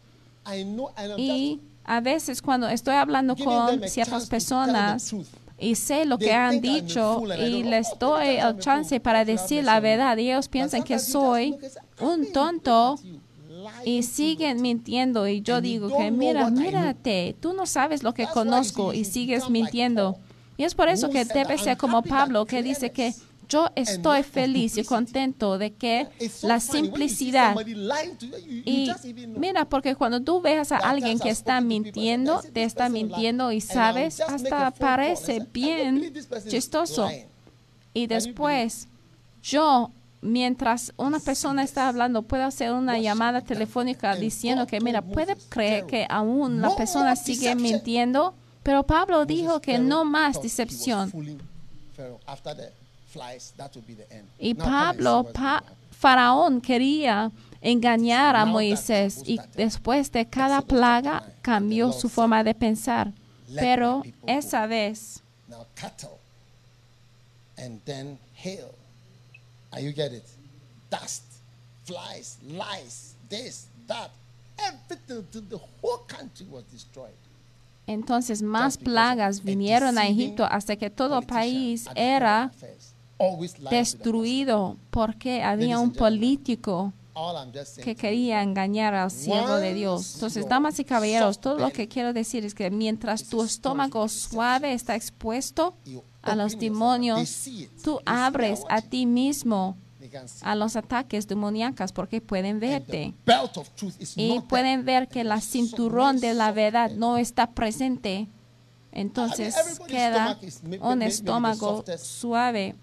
[1.17, 5.13] Y a veces cuando estoy hablando con ciertas personas.
[5.61, 10.17] Y sé lo que han dicho y les doy el chance para decir la verdad.
[10.17, 11.55] Y ellos piensan que soy
[11.99, 12.99] un tonto
[13.85, 15.27] y siguen mintiendo.
[15.27, 20.17] Y yo digo que mira, mírate, tú no sabes lo que conozco y sigues mintiendo.
[20.57, 23.13] Y es por eso que debe ser "I'm como Pablo que dice que
[23.51, 26.07] yo estoy feliz y contento de que
[26.41, 27.55] la simplicidad
[28.65, 28.91] y
[29.37, 33.07] mira, porque cuando tú ves a alguien que está mintiendo, te "This está person lied,"
[33.09, 36.13] mintiendo y I'll sabes, hasta parece say, "I don't bien
[36.47, 37.07] chistoso.
[37.09, 37.27] lying."
[37.93, 38.87] Y después,
[39.43, 39.91] yo,
[40.21, 45.87] mientras una persona está hablando, puedo hacer una llamada telefónica diciendo que, mira, puede creer
[45.87, 48.33] que aún la "No persona sigue deception." mintiendo,
[48.63, 51.11] pero Pablo dijo que no más decepción.
[53.13, 54.27] Fooling Pharaoh, after the flies, that will be the end.
[54.39, 55.63] Y Now Pablo, Pa-.
[56.01, 57.31] Faraón quería
[57.61, 63.13] engañar a Moisés y después de cada plaga cambió su forma de pensar.
[63.49, 66.17] "Let Pero my people go." esa vez Now cattle,
[67.57, 68.73] and then hail.
[69.71, 70.25] Are you get it?
[70.89, 71.23] Dust,
[71.85, 74.11] flies, lice, this, that,
[74.57, 75.25] everything.
[75.31, 77.13] The, the whole country was destroyed.
[77.87, 82.51] entonces más plagas vinieron a Egipto hasta que todo politician país era
[83.69, 86.93] destruido porque había un político
[87.83, 90.15] que quería engañar al siervo de Dios.
[90.15, 94.73] Entonces, damas y caballeros, todo lo que quiero decir es que mientras tu estómago suave
[94.73, 95.75] está expuesto
[96.21, 97.47] a los demonios,
[97.83, 99.77] tú abres a ti mismo
[100.41, 103.13] a los ataques demoníacas porque pueden verte.
[104.15, 108.27] y pueden ver que la cinturón de la verdad no está presente.
[108.91, 109.55] Entonces
[109.87, 110.37] queda
[110.81, 112.75] un estómago suave.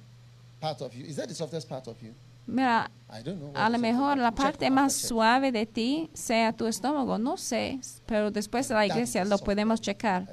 [0.61, 1.05] Part of you.
[1.05, 2.15] Is that the softest part of you?
[2.47, 3.53] Mira, I don't know.
[3.55, 8.31] a lo mejor la parte más suave de ti sea tu estómago, no sé, pero
[8.31, 10.27] después de la iglesia lo podemos checar.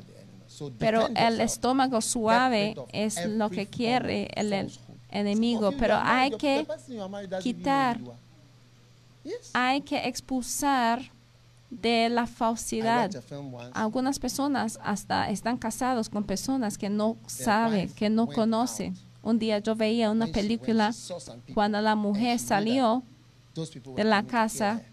[0.80, 4.72] Pero el estómago suave es lo que quiere el, el
[5.10, 6.66] enemigo, pero hay que
[7.42, 8.00] quitar,
[9.54, 11.12] hay que expulsar
[11.70, 13.12] de la falsidad.
[13.74, 18.96] Algunas personas hasta están casados con personas que no saben, que no conocen.
[19.26, 20.94] Un día yo veía una película
[21.56, 23.02] cuando la mujer salió,
[23.96, 24.84] de la casa,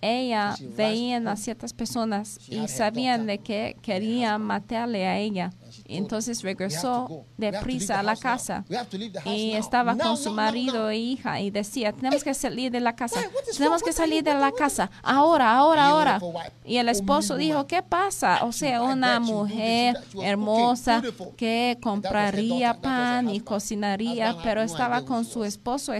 [0.00, 5.52] ella veían a ciertas personas y sabían de que querían matarle a ella.
[5.86, 9.20] Entonces them, "We have to regresó deprisa a la casa We have to leave the
[9.20, 12.80] house y estaba Now, con su marido e hija y decía, tenemos que salir de
[12.80, 13.20] la casa,
[13.56, 16.20] tenemos que salir de la casa, ahora, ahora, ahora.
[16.64, 17.64] Y el esposo dijo.
[17.66, 18.44] ¿qué pasa?
[18.44, 21.02] O sea, una mujer hermosa
[21.36, 25.92] que compraría pan y cocinaría, pero estaba con su esposo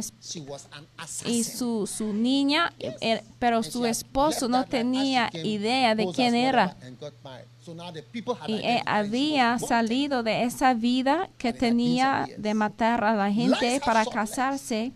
[1.27, 6.77] y su, su niña, eh, pero su esposo no tenía idea de quién era.
[8.47, 14.05] Y eh, había salido de esa vida que tenía de matar a la gente para
[14.05, 14.93] casarse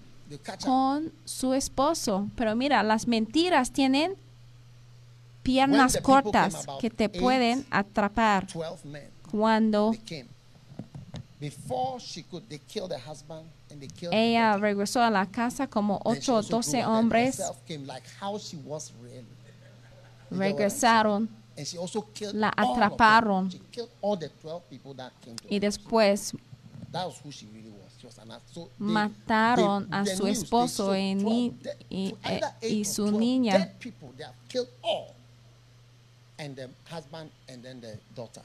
[0.65, 2.29] con su esposo.
[2.37, 4.15] Pero mira, las mentiras tienen
[5.43, 9.11] piernas cortas que te pueden atrapar 12 men.
[9.31, 9.95] cuando
[14.11, 16.97] ella regresó a la casa como Then she 8 o also 12 grew up and
[16.97, 17.43] hombres
[20.31, 21.29] regresaron
[21.59, 21.61] saying?
[21.61, 23.51] And she also killed La atraparon.
[23.51, 26.33] She killed all the 12 people that came to y después
[28.79, 33.19] mataron a su esposo y 12 ni- dead- y- to either eh, y su 12
[33.19, 33.53] niña.
[33.59, 34.09] dead people.
[34.17, 35.15] They have killed all.
[36.39, 38.43] And the husband and then the daughter.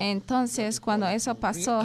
[0.00, 1.82] Entonces, cuando eso pasó,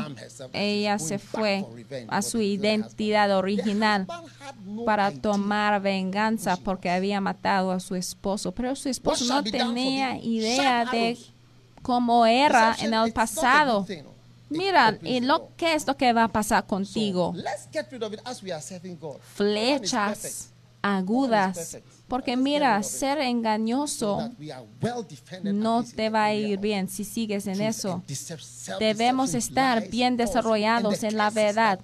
[0.53, 1.65] ella se fue
[2.07, 4.07] a su identidad original
[4.85, 8.51] para tomar venganza porque había matado a su esposo.
[8.51, 11.17] Pero su esposo no tenía idea de
[11.81, 13.85] cómo era en el pasado.
[14.49, 17.33] Mira, y the lo qué es lo que va a pasar contigo.
[17.35, 19.19] let's get rid of it as we are serving God.
[19.39, 20.33] No one is perfect.
[20.33, 21.77] Flechas agudas.
[22.09, 24.31] Porque mira, ser So engañoso
[25.43, 28.03] no te va a ir bien si sigues en eso.
[28.79, 31.79] Debemos estar bien desarrollados en la verdad,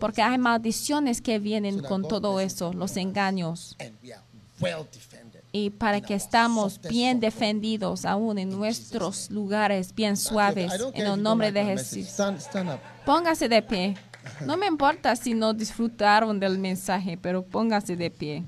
[0.00, 3.76] porque hay maldiciones que vienen con todo eso, los engaños.
[3.78, 4.22] And we are
[4.60, 5.42] well defended.
[5.52, 11.22] Y para in que estamos bien defendidos aún en nuestros lugares bien suaves, en el
[11.22, 11.64] nombre de.
[11.64, 12.06] Jesús.
[12.08, 12.80] Stand, stand up.
[13.04, 13.94] Póngase de pie.
[14.44, 18.44] No me importa si no disfrutaron del mensaje, pero póngase de pie.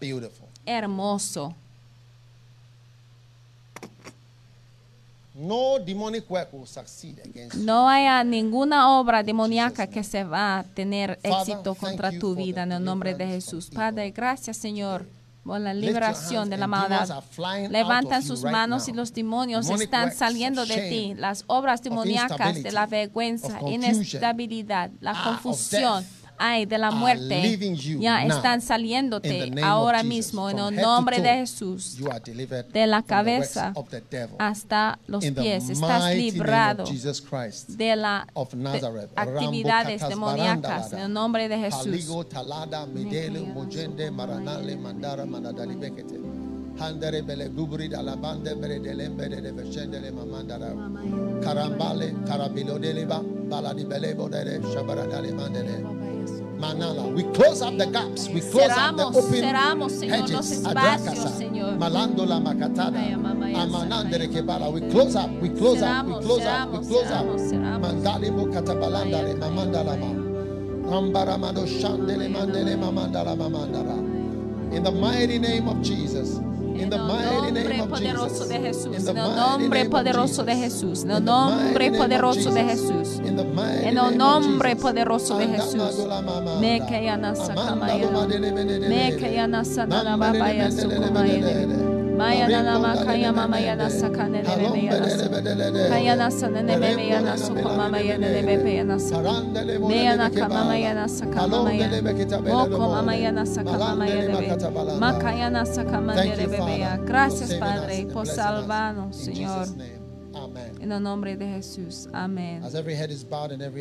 [0.00, 0.48] Beautiful.
[0.66, 1.54] Hermoso.
[5.34, 7.64] No demonic work will succeed against you.
[7.64, 12.72] No haya ninguna obra demoníaca que se va a tener éxito contra tu vida en
[12.72, 13.70] el nombre de Jesús.
[13.70, 15.06] Padre, gracias Señor
[15.48, 17.08] por la liberación de la maldad.
[17.70, 21.14] Levantan sus manos y los demonios están saliendo de ti.
[21.16, 26.04] Las obras demoníacas de la vergüenza, inestabilidad, la ah, confusión,
[26.38, 27.58] ay, de la muerte,
[27.98, 31.98] ya están saliéndote ahora mismo en el nombre de Jesús.
[32.72, 33.72] De la cabeza
[34.38, 35.70] hasta los pies.
[35.70, 36.84] Estás librado
[37.68, 38.26] de las
[39.16, 42.08] actividades demoníacas en el nombre de Jesús.
[46.80, 50.72] Handere bele gubri da la bande bere de lembe de vescendele mamandara.
[51.42, 55.97] Karambale, karabilo deleba, baladi belebo de shabaradale mandele.
[56.58, 57.12] Manala.
[57.14, 58.28] We close up the gaps.
[58.28, 60.64] We close cerramos, up the open cerramos, Señor, hedges.
[60.66, 62.98] Adracasa, Malandola Macatada,
[63.54, 64.72] Amanandere Kebala.
[64.72, 65.30] We close up.
[65.40, 66.06] We close up.
[66.06, 66.70] We close up.
[66.72, 67.26] We close up.
[71.68, 73.96] Shandele Mandele Mamandala Mamandala.
[74.72, 76.40] In the mighty name of Jesus.
[76.78, 78.96] En el nombre poderoso de Jesús.
[79.08, 81.02] En el nombre poderoso de Jesús.
[81.04, 83.20] En el nombre poderoso de Jesús.
[83.20, 86.06] En el nombre poderoso de Jesús.
[86.60, 87.54] Me que ya nasa.
[88.88, 89.86] Me que ya nasa.
[92.18, 95.06] Mayana nama kayama mayana sakane de meyana
[95.88, 98.96] kayana sanene me meyana sokoma mayana de meyana
[99.86, 102.02] meyana kama mayana sakama mayana
[102.42, 109.68] moko mayana sakama mayana de makayana sakama de bebeya gracias Padre por salvarnos Señor.
[110.80, 112.08] En el nombre de Jesús.
[112.12, 112.62] Amén.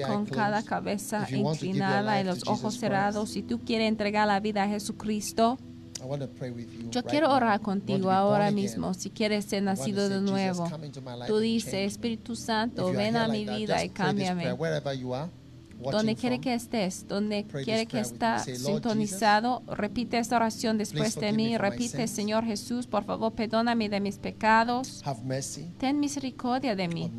[0.08, 4.68] Con cada cabeza inclinada y los ojos cerrados, si tú quieres entregar la vida a
[4.68, 5.60] Jesucristo,
[6.92, 8.94] yo quiero orar contigo ahora mismo.
[8.94, 10.70] Si quieres ser nacido de nuevo,
[11.28, 14.56] tú dices, Espíritu Santo, ven a mi vida y cámbiame.
[15.80, 21.56] Donde quiere que estés, donde quiere que estés sintonizado, repite esta oración después de mí.
[21.58, 25.04] Repite, Señor Jesús, por favor, perdóname de mis pecados.
[25.78, 27.12] Ten misericordia de mí.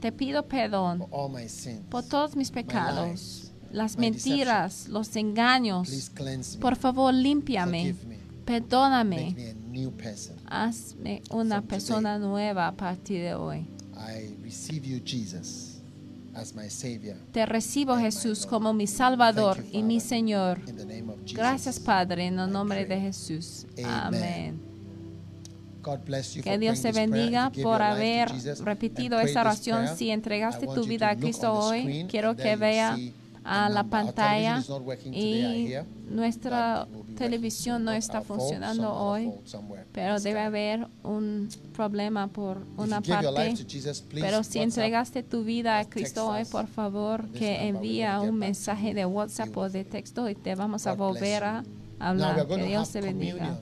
[0.00, 1.06] Te pido perdón
[1.90, 3.41] por todos mis pecados
[3.72, 6.12] las mentiras, los engaños.
[6.60, 7.94] Por favor, límpiame.
[8.44, 9.54] Perdóname.
[10.46, 13.66] Hazme una persona nueva a partir de hoy.
[17.32, 20.60] Te recibo Jesús como mi Salvador y mi Señor.
[21.32, 23.66] Gracias Padre, en el nombre de Jesús.
[23.84, 24.60] Amén.
[26.44, 28.30] Que Dios te bendiga por haber
[28.64, 29.88] repetido esta oración.
[29.96, 32.96] Si entregaste tu vida a Cristo hoy, quiero que vea
[33.44, 34.62] a la pantalla
[35.12, 35.74] y
[36.08, 36.86] nuestra
[37.16, 39.32] televisión no está funcionando hoy,
[39.92, 43.54] pero debe haber un problema por una parte.
[44.10, 49.06] Pero si entregaste tu vida a Cristo hoy, por favor, que envía un mensaje de
[49.06, 51.64] WhatsApp o de texto y te vamos a volver a
[51.98, 52.46] hablar.
[52.46, 53.60] Dios te bendiga.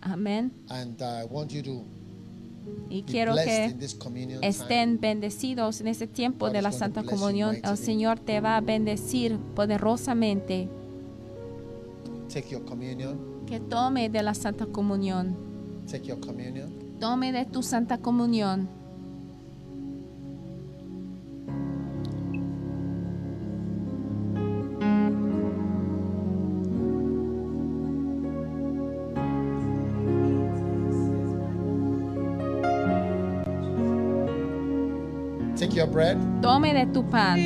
[0.00, 0.52] Amén.
[0.68, 1.97] Amén.
[2.90, 3.74] Y quiero que
[4.42, 7.56] estén bendecidos en este tiempo de la Santa Comunión.
[7.62, 7.76] El.
[7.76, 10.68] Señor te va a bendecir poderosamente.
[13.46, 15.36] Que tome de la Santa Comunión.
[17.00, 18.77] Tome de tu Santa Comunión.
[35.78, 36.18] your bread.
[36.42, 37.38] Tome de tu pan.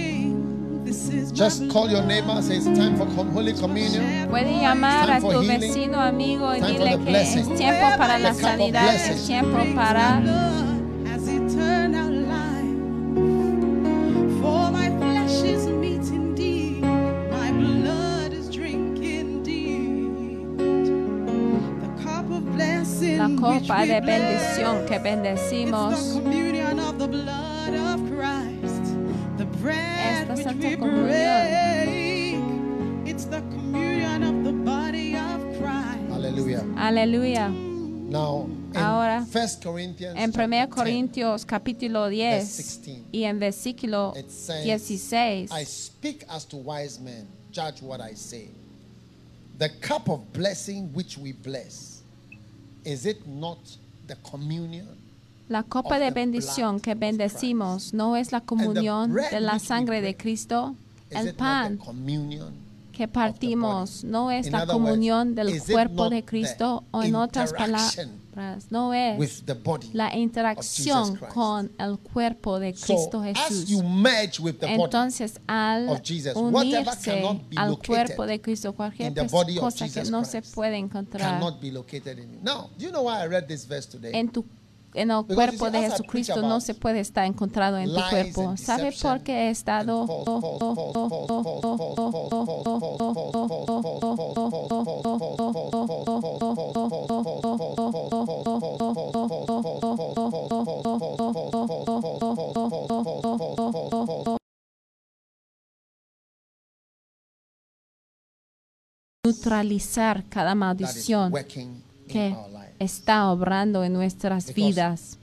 [1.33, 4.29] Just call your neighbor, say it's time for Holy Communion.
[4.29, 9.27] Puede llamar a tu vecino, amigo y dile que es tiempo para la sanidad, es
[9.27, 10.21] tiempo para
[23.01, 26.21] la copa de bendición que bendecimos.
[30.55, 32.43] Bread Esta which Santa we break.
[33.07, 36.11] It's the communion of the body of Christ.
[36.11, 36.65] Hallelujah.
[36.77, 37.51] Aleluya.
[38.11, 43.25] Now, in Ahora, 1 Corinthians En chapter 1 10, Corintios capítulo 10 verse 16, y
[43.25, 48.51] en versículo it says, 16 I speak as to wise men, judge what I say.
[49.59, 52.03] The cup of blessing which we bless,
[52.85, 53.59] is it not
[54.07, 55.02] the communion?
[55.53, 60.75] La copa de bendición que bendecimos no es la comunión de la sangre de Cristo.
[61.11, 61.79] El pan
[62.91, 67.99] que partimos no es la comunión del cuerpo de Cristo o en otras palabras,
[68.71, 69.45] no es
[69.93, 73.71] la interacción con el cuerpo de Cristo Jesús.
[74.63, 76.01] Entonces, al
[76.35, 79.13] unirse al cuerpo de Cristo, cualquier
[79.61, 81.43] cosa que no se puede encontrar
[84.15, 84.47] en tu
[84.95, 88.57] en el cuerpo de Jesucristo no se puede estar encontrado en tu cuerpo.
[88.57, 90.07] ¿Sabe por qué he estado?
[109.25, 111.33] neutralizar cada maldición
[112.09, 112.37] que
[112.83, 115.19] está obrando en nuestras vidas.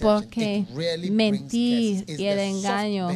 [0.00, 0.64] Porque
[1.10, 3.08] mentir y el engaño.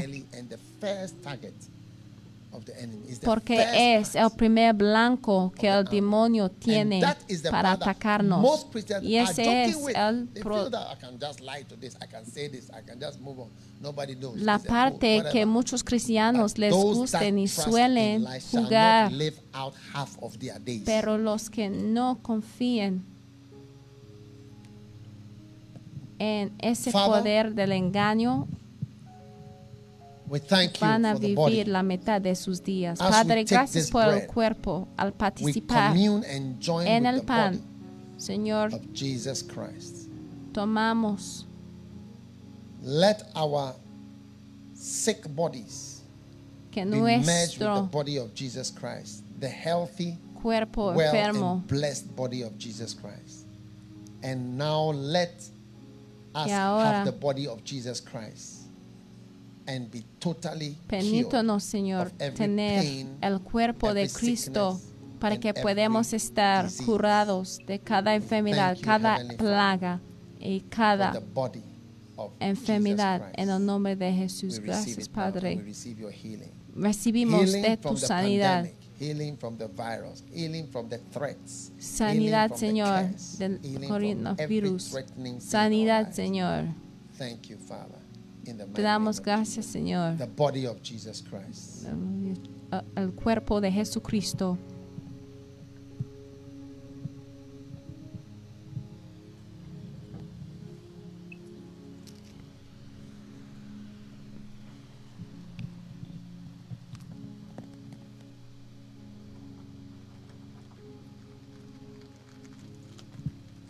[3.24, 7.00] porque es el primer blanco que el demonio tiene
[7.50, 8.66] para atacarnos.
[9.02, 10.28] Y ese es el
[14.36, 19.10] la parte que muchos cristianos les gusten y suelen jugar,
[20.84, 23.11] pero los que no confíen
[26.22, 28.46] en ese Father, poder del engaño
[30.28, 33.00] we thank you van a vivir la mitad de sus días.
[33.00, 37.60] Padre, gracias por el cuerpo al participar en el pan.
[38.16, 40.08] Señor, of Jesus Christ.
[40.52, 41.46] tomamos
[42.84, 43.74] Let our
[44.74, 46.02] sick bodies
[46.70, 52.94] que nuestro body of Jesus Christ, the healthy, cuerpo well enfermo blessed body of Jesus
[52.94, 53.46] Christ.
[54.22, 55.51] And now let
[56.44, 58.62] Que ahora- have the body of Jesus Christ
[59.66, 65.18] and be totally Permítanos, Señor, of every tener pain, el cuerpo de every Cristo sickness,
[65.20, 66.84] para and que every podamos estar disease.
[66.84, 70.00] curados de cada enfermedad, you, cada Heavenly plaga
[70.40, 71.62] y for cada the body
[72.16, 74.59] of enfermedad Jesus en el nombre de Jesús.
[74.59, 75.56] Gracias, it Padre.
[75.56, 76.12] We your.
[76.74, 78.62] Recibimos healing de tu sanidad.
[78.64, 83.58] pandemic, healing from the virus, healing from the threats, Sanidad, Señor, del
[83.88, 84.94] coronavirus.
[85.40, 86.12] Sanidad.
[86.12, 86.68] Señor.
[87.18, 87.98] Thank you, Father.
[88.44, 89.66] In the mighty Te damos gracias.
[89.66, 90.18] Señor.
[90.18, 91.86] The body of Jesus Christ.
[91.86, 94.58] El, el cuerpo de Jesucristo.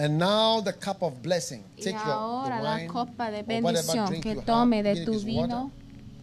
[0.02, 1.62] And now the cup of blessing.
[1.76, 5.04] Y Take your the ahora la wine copa de bendición que you have, tome de
[5.04, 5.70] tu vino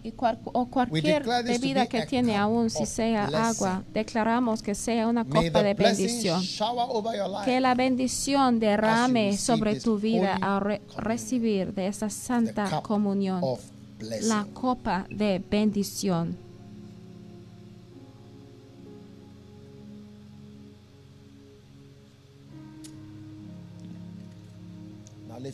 [0.03, 3.83] y cual- o cualquier bebida be que tiene aún si sea agua.
[3.93, 6.41] Declaramos que sea una copa the de blessing bendición.
[6.41, 7.45] shower over your life.
[7.45, 13.39] Que la bendición derrame sobre tu vida al re- recibir de esta the santa comunión.
[13.43, 13.61] of
[13.99, 14.29] blessing.
[14.29, 16.37] La copa de bendición.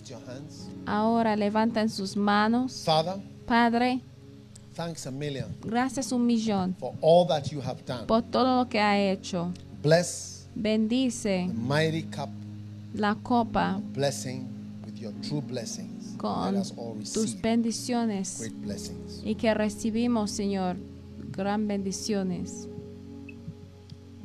[0.06, 0.68] Lift your hands.
[0.86, 2.84] Ahora levantan sus manos.
[2.86, 3.16] Father,
[3.46, 4.02] Padre,
[4.76, 8.06] thanks a million gracias un millón for all that you have done.
[8.08, 9.52] por todo lo que ha hecho.
[9.82, 12.30] Bless Bendice the mighty cup
[12.94, 14.48] la copa blessing
[14.86, 16.16] with your true blessings.
[16.18, 19.22] con Let us all tus bendiciones great blessings.
[19.24, 20.78] y que recibimos, Señor,
[21.32, 22.68] gran bendiciones.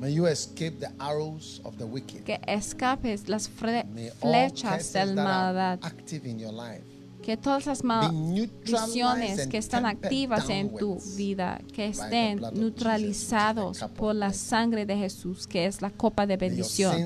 [0.01, 2.25] May you escape the arrows of the wicked.
[2.25, 5.79] Que escapes las flechas del maldad.
[5.83, 6.83] active in your life
[7.23, 14.33] Que todas las maldiciones que están activas en tu vida, que estén neutralizados por la
[14.33, 16.97] sangre de Jesús, que es la copa de bendición.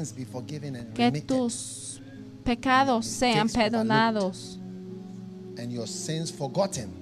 [0.95, 2.01] Que tus
[2.45, 4.61] pecados sean perdonados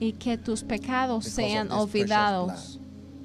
[0.01, 2.78] y que tus pecados sean olvidados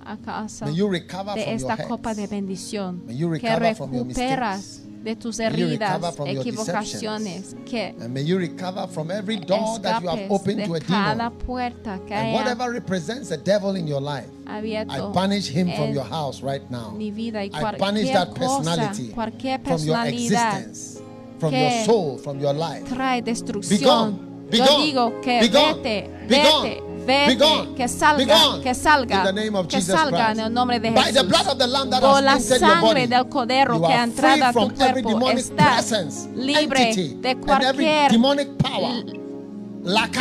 [0.07, 3.05] a causa May you recover de from esta your copa de bendición.
[3.05, 8.37] May you Que recover from your recuperas de tus heridas, equivocaciones, que And may you
[8.37, 11.37] recover from every door that you have escapes opened to de a cada demon.
[11.45, 15.71] puerta que And haya whatever represents the devil in your life, I abierto banish him
[15.73, 16.91] from en your house right now.
[16.91, 21.01] mi vida y I banish cualquier that cosa, personality cualquier from your personalidad existence,
[21.39, 22.83] from que your soul, from your life.
[22.89, 23.83] trae Be destrucción.
[23.83, 24.27] gone.
[24.49, 26.83] Be Yo digo que vete, vete.
[27.07, 27.75] Vete, Be gone.
[27.75, 31.27] que salga, que salga, In the name of que salga en el nombre de Jesús.
[31.27, 34.73] blood of the Lamb that Por la sangre del cordero que ha entrado a tu
[34.75, 38.11] cuerpo, estás libre de cualquier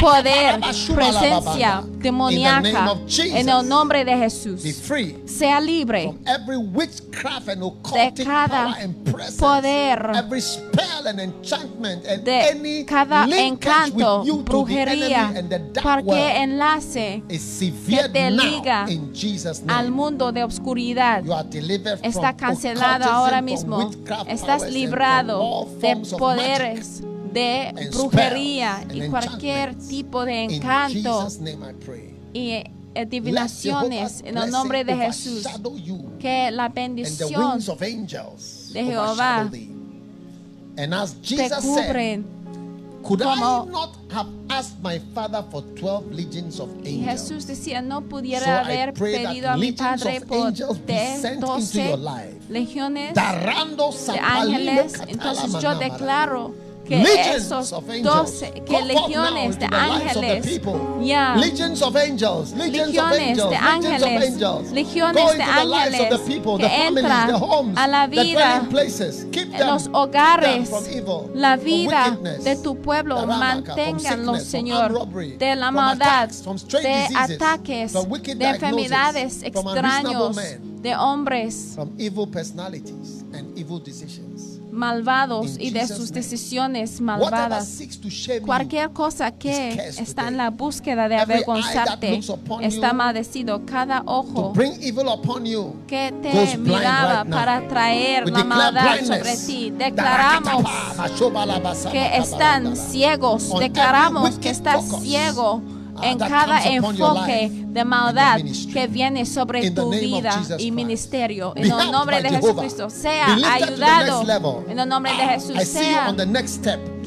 [0.00, 0.60] poder,
[0.94, 2.96] presencia demoníaca.
[3.18, 4.62] en el nombre de Jesús.
[5.26, 8.76] Sea libre de cada
[9.38, 10.10] poder,
[12.22, 15.32] de cada encanto, brujería,
[15.82, 18.86] cualquier enlace severed te liga
[19.68, 20.44] al mundo de
[21.50, 23.90] delivered está cancelado ahora mismo.
[24.26, 27.02] Estás librado de poderes
[27.36, 31.28] de brujería y cualquier tipo de encanto
[32.32, 32.72] y eh,
[33.62, 35.46] Jehovah's en el nombre de Jesús.
[36.18, 39.68] Que la bendición wings of angels de Jehová te
[41.60, 42.24] cubren.
[43.02, 47.06] could I not have asked my Father for 12 legions of Y angels?
[47.06, 51.46] Jesús decía, no pudiera haber pedido a mi Padre por angels be de sent into
[51.46, 52.40] 12 your life.
[52.48, 54.94] legiones de ángeles.
[55.06, 57.02] Entonces yo declaro que
[57.34, 60.60] esos of angels 12, que come forth now legiones de ángeles,
[61.02, 66.08] ya, Legions of angels, legions of legiones angels, de ángeles, legiones de ángeles
[66.58, 68.62] que entran a la vida,
[69.32, 70.70] en los hogares,
[71.34, 75.08] la vida de tu pueblo, from Señor,
[75.38, 80.36] de la maldad, de ataques, de enfermedades extraños,
[80.82, 81.72] de hombres.
[81.74, 84.35] from evil personalities and evil decisions.
[84.76, 87.80] Malvados y de sus decisiones malvadas.
[88.44, 92.20] Cualquier cosa que está en la búsqueda de avergonzarte
[92.60, 93.64] está maldecido.
[93.66, 99.70] Cada ojo bring evil upon you, que te miraba para traer la maldad sobre ti.
[99.70, 100.64] Declaramos
[101.90, 103.58] que están ciegos.
[103.58, 105.62] Declaramos que estás ciego
[106.02, 108.40] en that cada enfoque de maldad
[108.72, 111.52] que viene sobre tu vida y ministerio.
[111.56, 112.30] En el nombre de.
[112.30, 114.64] Jesucristo, sea ayudado.
[114.68, 116.12] En el nombre de Ah, Jesús, sea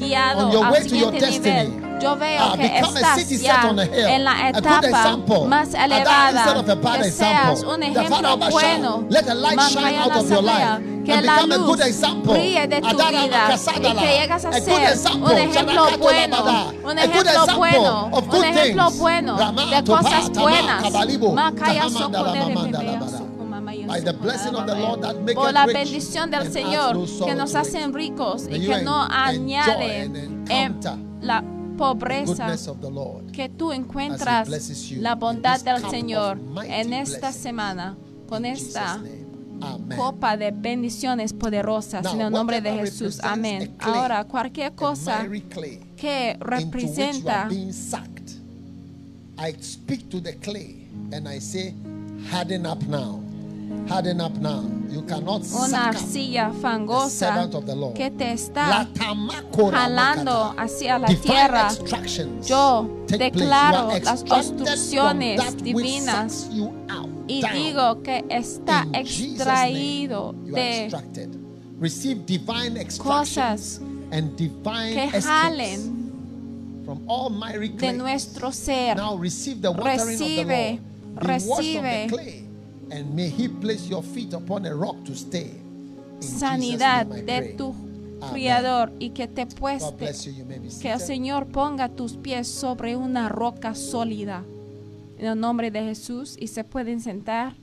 [0.02, 0.36] on the next step.
[0.36, 1.68] guiado on your al way to your siguiente destiny.
[1.68, 1.90] nivel.
[2.00, 4.06] Yo veo Ah, que become a estás city set ya on a hill.
[4.08, 5.44] en la A good etapa example.
[5.46, 6.30] más A that elevada.
[6.32, 7.56] instead of a bad Que example.
[7.56, 9.04] seas un The ejemplo Father Basha, bueno.
[9.10, 11.56] let the light shine Makaya out of your Nasabea, life Que and la become a
[11.58, 12.32] luz good example.
[12.34, 14.00] brille de tu Adara vida y Makasadala.
[14.00, 15.24] que llegas a A good ser example.
[15.34, 16.64] un ejemplo Shanakato bueno, Labada.
[16.70, 18.98] un A good ejemplo example bueno, of un good ejemplo things.
[18.98, 20.82] bueno Rama, de Topa, cosas Tama, buenas.
[23.90, 26.96] By the blessing of the Lord that maketh Por la bendición del Señor
[27.26, 30.04] que nos hacen ricos y que no añade
[30.48, 30.80] en
[31.20, 31.42] la
[31.76, 32.46] pobreza
[33.32, 34.48] que tú encuentras
[34.92, 37.96] la bondad del Señor en esta semana
[38.28, 39.00] con esta
[39.96, 43.18] copa de bendiciones poderosas en el nombre de Jesús.
[43.22, 43.74] Amén.
[43.80, 45.26] Ahora, cualquier cosa
[45.96, 47.48] que representa.
[49.42, 51.74] I speak to the clay and I say,
[52.30, 53.19] harden up now.
[53.90, 54.62] Harden up now.
[54.88, 57.94] You cannot una arcilla the fangosa servant of the Lord.
[57.96, 58.86] que te está
[59.72, 61.68] jalando hacia la tierra.
[62.46, 66.48] Yo declaro las obstrucciones divinas
[67.26, 71.30] y digo que está extraído de extracted.
[71.80, 73.80] Receive divine cosas extractions
[74.12, 78.96] and divine que jalen from all miry de nuestro ser.
[78.96, 80.80] Now receive the watering Recibe,
[81.16, 82.49] recibe.
[82.90, 85.50] And may He place your feet upon a rock to stay.
[86.20, 87.74] In sanidad name de tu.
[88.32, 90.44] Criador y que te pueste, you.
[90.44, 90.44] You
[90.82, 91.00] que el.
[91.00, 94.44] Señor ponga tus pies sobre una roca sólida.
[95.16, 97.54] En el nombre de Jesús y se pueden sentar.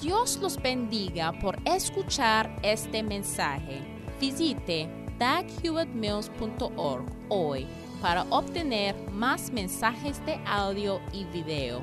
[0.00, 3.80] Dios los bendiga por escuchar este mensaje.
[4.20, 7.66] Visite daghewittmills.org hoy
[8.00, 11.82] para obtener más mensajes de audio y video,